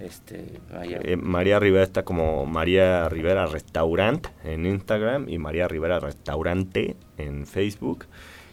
Este, 0.00 0.60
vaya, 0.72 0.98
Eh, 1.02 1.16
María 1.16 1.58
Rivera 1.60 1.84
está 1.84 2.02
como 2.04 2.46
María 2.46 3.08
Rivera 3.08 3.46
Restaurant 3.46 4.26
en 4.44 4.66
Instagram 4.66 5.28
y 5.28 5.38
María 5.38 5.68
Rivera 5.68 6.00
Restaurante 6.00 6.96
en 7.18 7.46
Facebook. 7.46 8.06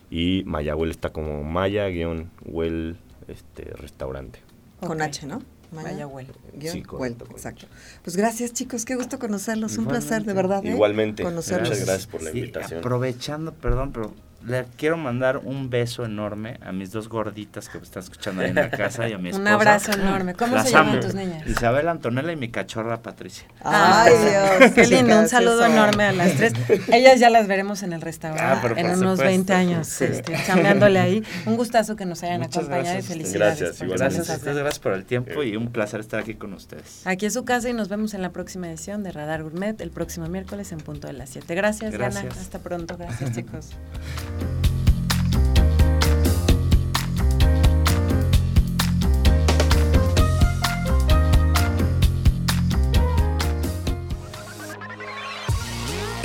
Y 0.09 0.43
Mayagüel 0.45 0.91
está 0.91 1.09
como 1.11 1.43
Maya-Well 1.43 2.97
este, 3.27 3.63
Restaurante. 3.75 4.39
Con 4.79 5.01
H, 5.01 5.25
¿no? 5.27 5.41
Mayagüel. 5.71 6.27
Guión, 6.53 6.73
Sí, 6.73 6.81
correcto, 6.81 7.25
Well, 7.25 7.33
exacto. 7.33 7.65
Pues 8.03 8.15
gracias, 8.15 8.53
chicos. 8.53 8.85
Qué 8.85 8.95
gusto 8.95 9.19
conocerlos. 9.19 9.73
Un 9.77 9.83
Igualmente. 9.83 10.07
placer, 10.07 10.25
de 10.25 10.33
verdad. 10.33 10.65
¿eh? 10.65 10.69
Igualmente. 10.69 11.23
Conocerlos. 11.23 11.69
Muchas 11.69 11.85
gracias 11.85 12.07
por 12.07 12.23
la 12.23 12.31
Sí, 12.31 12.39
invitación. 12.39 12.79
aprovechando, 12.79 13.53
perdón, 13.53 13.91
pero 13.91 14.13
le 14.47 14.65
quiero 14.77 14.95
mandar 14.97 15.37
un 15.37 15.69
beso 15.69 16.05
enorme 16.05 16.57
a 16.65 16.71
mis 16.71 16.91
dos 16.91 17.09
gorditas 17.09 17.67
que 17.69 17.77
me 17.79 17.83
están 17.83 18.01
escuchando 18.03 18.41
ahí 18.41 18.49
en 18.49 18.55
la 18.55 18.69
casa 18.69 19.07
y 19.09 19.13
a 19.13 19.17
mi 19.17 19.29
Un 19.33 19.35
esposa. 19.47 19.53
abrazo 19.53 19.91
enorme. 19.91 20.33
¿Cómo 20.35 20.55
Las 20.55 20.67
se 20.67 20.71
llaman 20.71 20.93
amo. 20.93 20.99
tus 21.01 21.13
niñas? 21.15 21.45
Isabel 21.47 21.87
Antonella 21.89 22.31
y 22.31 22.35
mi 22.37 22.49
cachorra 22.49 23.01
Patricia. 23.01 23.45
Ay, 23.63 24.13
Dios. 24.13 24.71
Qué 24.73 24.87
lindo, 24.87 25.19
un 25.19 25.27
saludo 25.27 25.65
eso. 25.65 25.73
enorme 25.73 26.05
a 26.05 26.11
las 26.13 26.33
tres. 26.35 26.53
Ellas 26.91 27.19
ya 27.19 27.29
las 27.29 27.47
veremos 27.47 27.83
en 27.83 27.91
el 27.93 28.01
restaurante 28.01 28.43
Ah, 28.43 28.59
pero 28.61 28.77
en 28.77 28.85
unos 28.85 28.97
supuesto. 28.99 29.23
20 29.25 29.53
años, 29.53 29.87
Sí. 29.87 30.05
este, 30.05 30.33
chambeándole 30.45 30.99
ahí. 30.99 31.23
Un 31.45 31.57
gustazo 31.57 31.95
que 31.97 32.05
nos 32.05 32.23
hayan 32.23 32.39
Muchas 32.41 32.57
acompañado 32.63 32.83
gracias 32.93 33.05
y 33.05 33.07
felicidades. 33.13 33.59
Gracias, 33.59 33.81
igualmente. 33.81 34.03
Gracias 34.15 34.29
a 34.29 34.33
ustedes, 34.37 34.57
gracias 34.57 34.79
por 34.79 34.93
el 34.93 35.03
tiempo 35.05 35.43
y 35.43 35.57
un 35.57 35.71
placer 35.73 35.99
estar 35.99 36.21
aquí 36.21 36.35
con 36.35 36.53
ustedes. 36.53 37.01
Aquí 37.05 37.25
es 37.25 37.33
su 37.33 37.43
casa 37.43 37.67
y 37.69 37.73
nos 37.73 37.89
vemos 37.89 38.13
en 38.13 38.21
la 38.21 38.29
próxima 38.31 38.67
edición 38.69 39.03
de 39.03 39.11
Radar 39.11 39.43
Gourmet 39.43 39.79
el 39.81 39.91
próximo 39.91 40.27
miércoles 40.27 40.71
en 40.71 40.77
punto 40.79 41.07
de 41.07 41.13
las 41.13 41.31
7. 41.31 41.53
Gracias, 41.53 41.91
Diana. 41.91 42.21
Gracias. 42.21 42.37
Hasta 42.37 42.59
pronto. 42.59 42.95
Gracias, 42.97 43.33
chicos. 43.33 43.71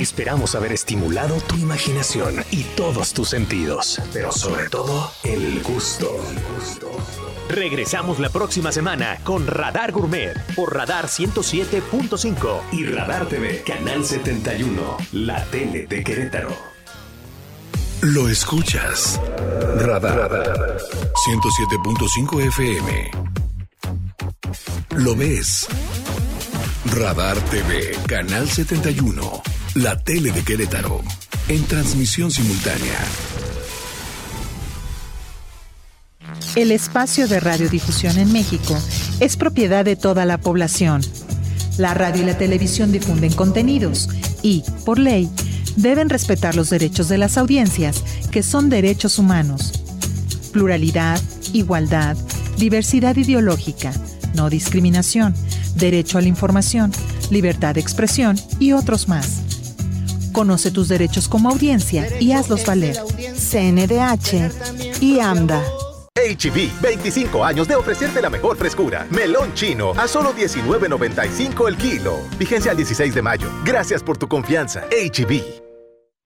Esperamos 0.03 0.53
haber 0.53 0.73
estimulado 0.73 1.37
tu 1.47 1.55
imaginación 1.55 2.43
y 2.51 2.63
todos 2.75 3.13
tus 3.13 3.29
sentidos, 3.29 4.01
pero 4.11 4.31
sobre 4.33 4.69
todo 4.69 5.09
el 5.23 5.63
gusto. 5.63 6.19
Regresamos 7.47 8.19
la 8.19 8.29
próxima 8.29 8.71
semana 8.71 9.19
con 9.23 9.47
Radar 9.47 9.91
Gourmet 9.91 10.33
por 10.55 10.75
Radar 10.75 11.05
107.5 11.05 12.61
y 12.73 12.85
Radar 12.85 13.27
TV 13.27 13.63
Canal 13.63 14.03
71, 14.03 14.97
la 15.13 15.45
tele 15.45 15.87
de 15.87 16.03
Querétaro. 16.03 16.72
Lo 18.03 18.27
escuchas. 18.27 19.17
Radar. 19.77 20.77
107.5 21.25 22.47
FM. 22.47 23.11
Lo 24.97 25.15
ves. 25.15 25.67
Radar 26.87 27.37
TV, 27.45 27.97
Canal 28.05 28.49
71. 28.49 29.41
La 29.75 29.97
tele 29.97 30.33
de 30.33 30.43
Querétaro. 30.43 31.01
En 31.47 31.63
transmisión 31.63 32.29
simultánea. 32.29 32.99
El 36.57 36.73
espacio 36.73 37.29
de 37.29 37.39
radiodifusión 37.39 38.17
en 38.17 38.33
México 38.33 38.77
es 39.21 39.37
propiedad 39.37 39.85
de 39.85 39.95
toda 39.95 40.25
la 40.25 40.39
población. 40.39 40.99
La 41.77 41.93
radio 41.93 42.23
y 42.23 42.25
la 42.25 42.37
televisión 42.37 42.91
difunden 42.91 43.31
contenidos 43.31 44.09
y, 44.41 44.65
por 44.85 44.99
ley, 44.99 45.29
deben 45.75 46.09
respetar 46.09 46.55
los 46.55 46.69
derechos 46.69 47.09
de 47.09 47.17
las 47.17 47.37
audiencias, 47.37 48.03
que 48.31 48.43
son 48.43 48.69
derechos 48.69 49.19
humanos. 49.19 49.71
Pluralidad, 50.51 51.19
igualdad, 51.53 52.17
diversidad 52.57 53.15
ideológica, 53.15 53.91
no 54.35 54.49
discriminación, 54.49 55.33
derecho 55.75 56.17
a 56.17 56.21
la 56.21 56.27
información, 56.27 56.91
libertad 57.29 57.75
de 57.75 57.81
expresión 57.81 58.39
y 58.59 58.73
otros 58.73 59.07
más. 59.07 59.41
Conoce 60.31 60.71
tus 60.71 60.87
derechos 60.87 61.27
como 61.27 61.49
audiencia 61.49 62.07
y 62.19 62.31
hazlos 62.31 62.65
valer. 62.65 62.97
CNDH 63.35 65.01
y 65.01 65.19
AMDA. 65.19 65.61
HB, 66.15 66.81
25 66.81 67.43
años 67.43 67.67
de 67.67 67.75
ofrecerte 67.75 68.21
la 68.21 68.29
mejor 68.29 68.55
frescura. 68.55 69.07
Melón 69.09 69.53
chino 69.53 69.91
a 69.91 70.07
solo 70.07 70.33
19.95 70.33 71.67
el 71.67 71.77
kilo. 71.77 72.17
Vigencia 72.37 72.71
al 72.71 72.77
16 72.77 73.13
de 73.13 73.21
mayo. 73.21 73.49
Gracias 73.65 74.03
por 74.03 74.17
tu 74.17 74.27
confianza. 74.27 74.83
HB. 74.89 75.62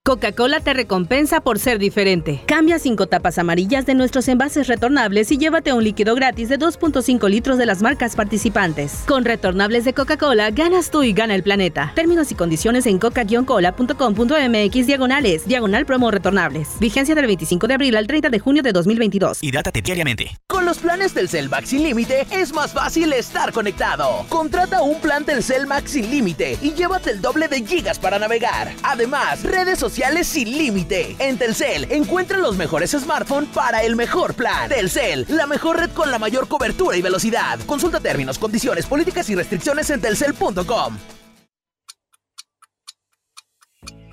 Coca-Cola 0.08 0.60
te 0.60 0.72
recompensa 0.72 1.42
por 1.42 1.58
ser 1.58 1.78
diferente. 1.78 2.40
Cambia 2.46 2.78
cinco 2.78 3.08
tapas 3.08 3.36
amarillas 3.36 3.84
de 3.84 3.94
nuestros 3.94 4.26
envases 4.28 4.66
retornables 4.66 5.30
y 5.30 5.36
llévate 5.36 5.74
un 5.74 5.84
líquido 5.84 6.14
gratis 6.14 6.48
de 6.48 6.58
2.5 6.58 7.28
litros 7.28 7.58
de 7.58 7.66
las 7.66 7.82
marcas 7.82 8.16
participantes. 8.16 9.02
Con 9.06 9.26
retornables 9.26 9.84
de 9.84 9.92
Coca-Cola, 9.92 10.50
ganas 10.50 10.90
tú 10.90 11.02
y 11.02 11.12
gana 11.12 11.34
el 11.34 11.42
planeta. 11.42 11.92
Términos 11.94 12.32
y 12.32 12.36
condiciones 12.36 12.86
en 12.86 12.98
coca-cola.com.mx 12.98 14.86
diagonales, 14.86 15.46
diagonal 15.46 15.84
promo 15.84 16.10
retornables. 16.10 16.70
Vigencia 16.80 17.14
del 17.14 17.26
25 17.26 17.66
de 17.66 17.74
abril 17.74 17.94
al 17.94 18.06
30 18.06 18.30
de 18.30 18.38
junio 18.38 18.62
de 18.62 18.72
2022. 18.72 19.42
Hidrátate 19.42 19.82
diariamente. 19.82 20.38
Con 20.46 20.64
los 20.64 20.78
planes 20.78 21.12
Telcel 21.12 21.50
Max 21.50 21.68
sin 21.68 21.82
límite 21.82 22.26
es 22.30 22.54
más 22.54 22.72
fácil 22.72 23.12
estar 23.12 23.52
conectado. 23.52 24.24
Contrata 24.30 24.80
un 24.80 24.98
plan 25.02 25.26
Telcel 25.26 25.66
Max 25.66 25.90
sin 25.90 26.10
límite 26.10 26.56
y 26.62 26.72
llévate 26.72 27.10
el 27.10 27.20
doble 27.20 27.48
de 27.48 27.62
gigas 27.62 27.98
para 27.98 28.18
navegar. 28.18 28.72
Además, 28.82 29.42
redes 29.42 29.78
sociales 29.78 29.97
sin 30.22 30.56
límite. 30.56 31.16
En 31.18 31.38
Telcel 31.38 31.90
encuentra 31.90 32.38
los 32.38 32.56
mejores 32.56 32.90
smartphones 32.92 33.50
para 33.50 33.82
el 33.82 33.96
mejor 33.96 34.34
plan. 34.34 34.68
Telcel, 34.68 35.26
la 35.28 35.46
mejor 35.46 35.78
red 35.78 35.90
con 35.90 36.10
la 36.10 36.18
mayor 36.18 36.48
cobertura 36.48 36.96
y 36.96 37.02
velocidad. 37.02 37.58
Consulta 37.66 38.00
términos, 38.00 38.38
condiciones, 38.38 38.86
políticas 38.86 39.28
y 39.30 39.34
restricciones 39.34 39.90
en 39.90 40.00
telcel.com. 40.00 40.96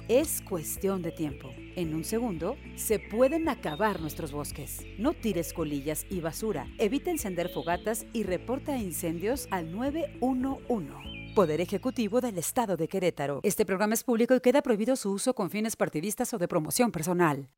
Es 0.07 0.41
cuestión 0.41 1.01
de 1.01 1.11
tiempo. 1.11 1.49
En 1.75 1.95
un 1.95 2.03
segundo, 2.03 2.57
se 2.75 2.99
pueden 2.99 3.49
acabar 3.49 3.99
nuestros 4.01 4.31
bosques. 4.31 4.85
No 4.99 5.13
tires 5.13 5.51
colillas 5.51 6.05
y 6.11 6.19
basura. 6.19 6.67
Evita 6.77 7.09
encender 7.09 7.49
fogatas 7.49 8.05
y 8.13 8.21
reporta 8.21 8.77
incendios 8.77 9.47
al 9.49 9.71
911. 9.71 11.14
Poder 11.35 11.61
Ejecutivo 11.61 12.21
del 12.21 12.37
Estado 12.37 12.77
de 12.77 12.87
Querétaro. 12.87 13.41
Este 13.43 13.65
programa 13.65 13.93
es 13.93 14.05
público 14.05 14.33
y 14.33 14.39
queda 14.39 14.61
prohibido 14.61 14.95
su 14.95 15.11
uso 15.11 15.35
con 15.35 15.49
fines 15.49 15.75
partidistas 15.75 16.33
o 16.33 16.37
de 16.37 16.47
promoción 16.47 16.93
personal. 16.93 17.49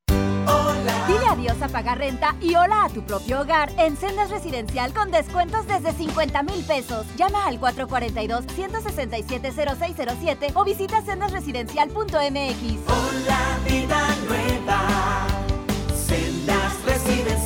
Dile 1.08 1.28
adiós 1.30 1.62
a 1.62 1.68
pagar 1.68 2.00
renta 2.00 2.36
y 2.42 2.56
hola 2.56 2.86
a 2.86 2.90
tu 2.90 3.04
propio 3.04 3.42
hogar 3.42 3.70
en 3.78 3.96
Sendas 3.96 4.32
Residencial 4.32 4.92
con 4.94 5.12
descuentos 5.12 5.68
desde 5.68 5.94
50 5.94 6.42
mil 6.42 6.66
pesos. 6.66 7.06
Llama 7.18 7.46
al 7.46 7.62
442-167-0607 7.62 10.54
o 10.56 10.66
visita 10.66 11.04
sendasresidencial.mx. 11.04 12.80
Hola, 12.88 13.60
vida 13.70 14.08
nueva. 14.28 15.28
Sendas 15.94 16.84
Residencial. 16.84 17.37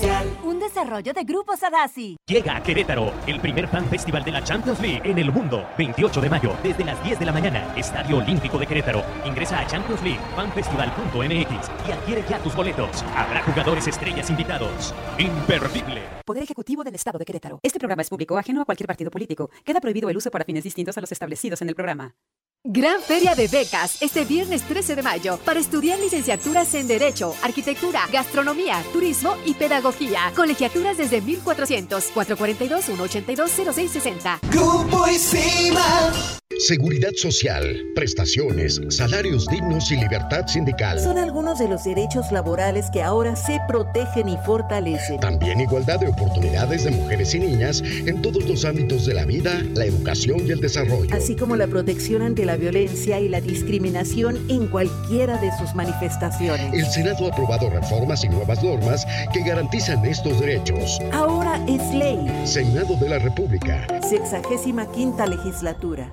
Desarrollo 0.74 1.12
de 1.12 1.26
Grupo 1.26 1.58
Sadasi. 1.58 2.16
Llega 2.26 2.56
a 2.56 2.64
Querétaro 2.64 3.12
el 3.28 3.42
primer 3.42 3.68
fan 3.68 3.86
festival 3.90 4.24
de 4.24 4.32
la 4.32 4.42
Champions 4.42 4.80
League 4.80 5.02
en 5.04 5.18
el 5.18 5.30
mundo. 5.30 5.68
28 5.78 6.22
de 6.22 6.30
mayo, 6.30 6.56
desde 6.64 6.86
las 6.86 7.04
10 7.04 7.20
de 7.20 7.26
la 7.26 7.34
mañana. 7.34 7.76
Estadio 7.76 8.20
Olímpico 8.20 8.58
de 8.58 8.66
Querétaro. 8.66 9.04
Ingresa 9.26 9.60
a 9.60 9.68
Champions 9.68 10.02
League, 10.02 10.22
fanfestival.mx 10.34 11.72
y 11.86 11.92
adquiere 11.92 12.24
ya 12.30 12.40
tus 12.40 12.56
boletos. 12.56 13.04
Habrá 13.18 13.44
jugadores 13.44 13.86
estrellas 13.86 14.30
invitados. 14.30 14.96
Imperdible. 15.18 16.04
Poder 16.26 16.44
Ejecutivo 16.44 16.86
del 16.86 16.96
Estado 16.96 17.20
de 17.20 17.26
Querétaro. 17.26 17.60
Este 17.64 17.78
programa 17.78 18.04
es 18.04 18.10
público, 18.10 18.38
ajeno 18.38 18.62
a 18.62 18.66
cualquier 18.66 18.88
partido 18.88 19.12
político. 19.12 19.50
Queda 19.66 19.82
prohibido 19.82 20.10
el 20.10 20.16
uso 20.16 20.32
para 20.32 20.46
fines 20.46 20.64
distintos 20.64 20.98
a 20.98 21.02
los 21.02 21.12
establecidos 21.12 21.62
en 21.62 21.68
el 21.68 21.76
programa. 21.76 22.16
Gran 22.64 23.02
Feria 23.02 23.34
de 23.34 23.48
Becas 23.48 24.04
este 24.04 24.24
viernes 24.24 24.62
13 24.62 24.96
de 24.96 25.02
mayo 25.02 25.40
para 25.44 25.60
estudiar 25.60 25.98
licenciaturas 25.98 26.76
en 26.76 26.88
Derecho, 26.88 27.34
Arquitectura, 27.42 28.02
Gastronomía, 28.14 28.84
Turismo 28.94 29.36
y 29.48 29.56
Pedagogía. 29.56 30.32
Colegiaturas 30.36 30.96
desde 30.96 31.22
1400 31.22 32.12
442 32.14 32.86
182 32.86 33.52
0660. 33.52 34.42
Grupo 34.52 35.08
Isima. 35.08 36.12
Seguridad 36.60 37.14
social, 37.16 37.92
prestaciones, 37.96 38.80
salarios 38.90 39.48
dignos 39.48 39.92
y 39.92 39.96
libertad 39.96 40.46
sindical. 40.46 41.00
Son 41.00 41.18
algunos 41.18 41.58
de 41.58 41.68
los 41.68 41.86
derechos 41.86 42.32
laborales 42.32 42.86
que 42.94 43.02
ahora 43.02 43.36
se 43.36 43.60
protegen 43.68 44.30
y 44.30 44.38
fortalecen. 44.46 45.20
También 45.20 45.60
igualdad 45.62 46.00
de 46.00 46.10
oportunidades 46.10 46.84
de 46.84 46.92
mujeres 46.92 47.34
y 47.34 47.40
niñas 47.40 47.82
en 47.82 48.22
todos 48.22 48.48
los 48.48 48.64
ámbitos 48.64 49.08
de 49.08 49.16
la 49.16 49.26
vida, 49.26 49.64
la 49.74 49.86
educación 49.86 50.46
y 50.46 50.52
el 50.52 50.60
desarrollo. 50.60 51.16
Así 51.16 51.36
como 51.36 51.56
la 51.56 51.66
protección 51.66 52.22
ante 52.22 52.46
la 52.52 52.58
violencia 52.58 53.18
y 53.18 53.30
la 53.30 53.40
discriminación 53.40 54.38
en 54.50 54.68
cualquiera 54.68 55.38
de 55.38 55.58
sus 55.58 55.74
manifestaciones. 55.74 56.74
El 56.74 56.86
Senado 56.86 57.26
ha 57.26 57.32
aprobado 57.32 57.70
reformas 57.70 58.26
y 58.26 58.30
nuevas 58.30 58.62
normas 58.62 59.08
que 59.32 59.42
garantizan 59.42 60.06
estos 60.06 60.38
derechos. 60.42 61.00
Ahora 61.14 61.58
es 61.66 61.82
ley. 61.94 62.20
Senado 62.44 62.98
de 62.98 63.08
la 63.08 63.20
República. 63.20 63.88
Sexagésima 64.02 64.86
quinta 64.92 65.26
legislatura. 65.28 66.12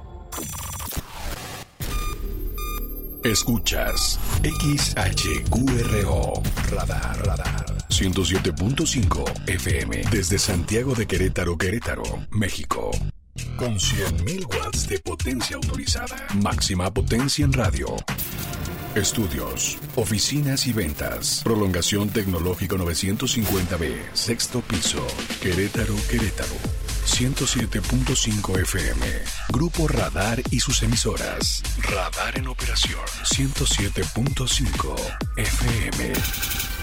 Escuchas 3.24 4.20
XHQRO 4.44 6.34
Radar 6.70 7.26
Radar 7.26 7.66
107.5 7.88 9.48
FM 9.48 10.02
desde 10.12 10.38
Santiago 10.38 10.94
de 10.94 11.04
Querétaro, 11.08 11.58
Querétaro, 11.58 12.04
México. 12.30 12.92
Con 13.56 13.78
100.000 13.78 14.46
watts 14.54 14.88
de 14.88 14.98
potencia 14.98 15.56
autorizada. 15.56 16.16
Máxima 16.42 16.92
potencia 16.92 17.44
en 17.44 17.52
radio. 17.52 17.96
Estudios, 18.94 19.78
oficinas 19.96 20.66
y 20.66 20.72
ventas. 20.72 21.42
Prolongación 21.44 22.08
tecnológico 22.08 22.76
950B, 22.76 24.12
sexto 24.12 24.60
piso, 24.60 25.06
Querétaro, 25.40 25.94
Querétaro. 26.10 26.54
107.5 27.06 28.60
FM. 28.60 29.06
Grupo 29.48 29.88
Radar 29.88 30.42
y 30.50 30.60
sus 30.60 30.82
emisoras. 30.82 31.62
Radar 31.82 32.38
en 32.38 32.48
operación. 32.48 33.00
107.5 33.24 34.94
FM. 35.36 36.77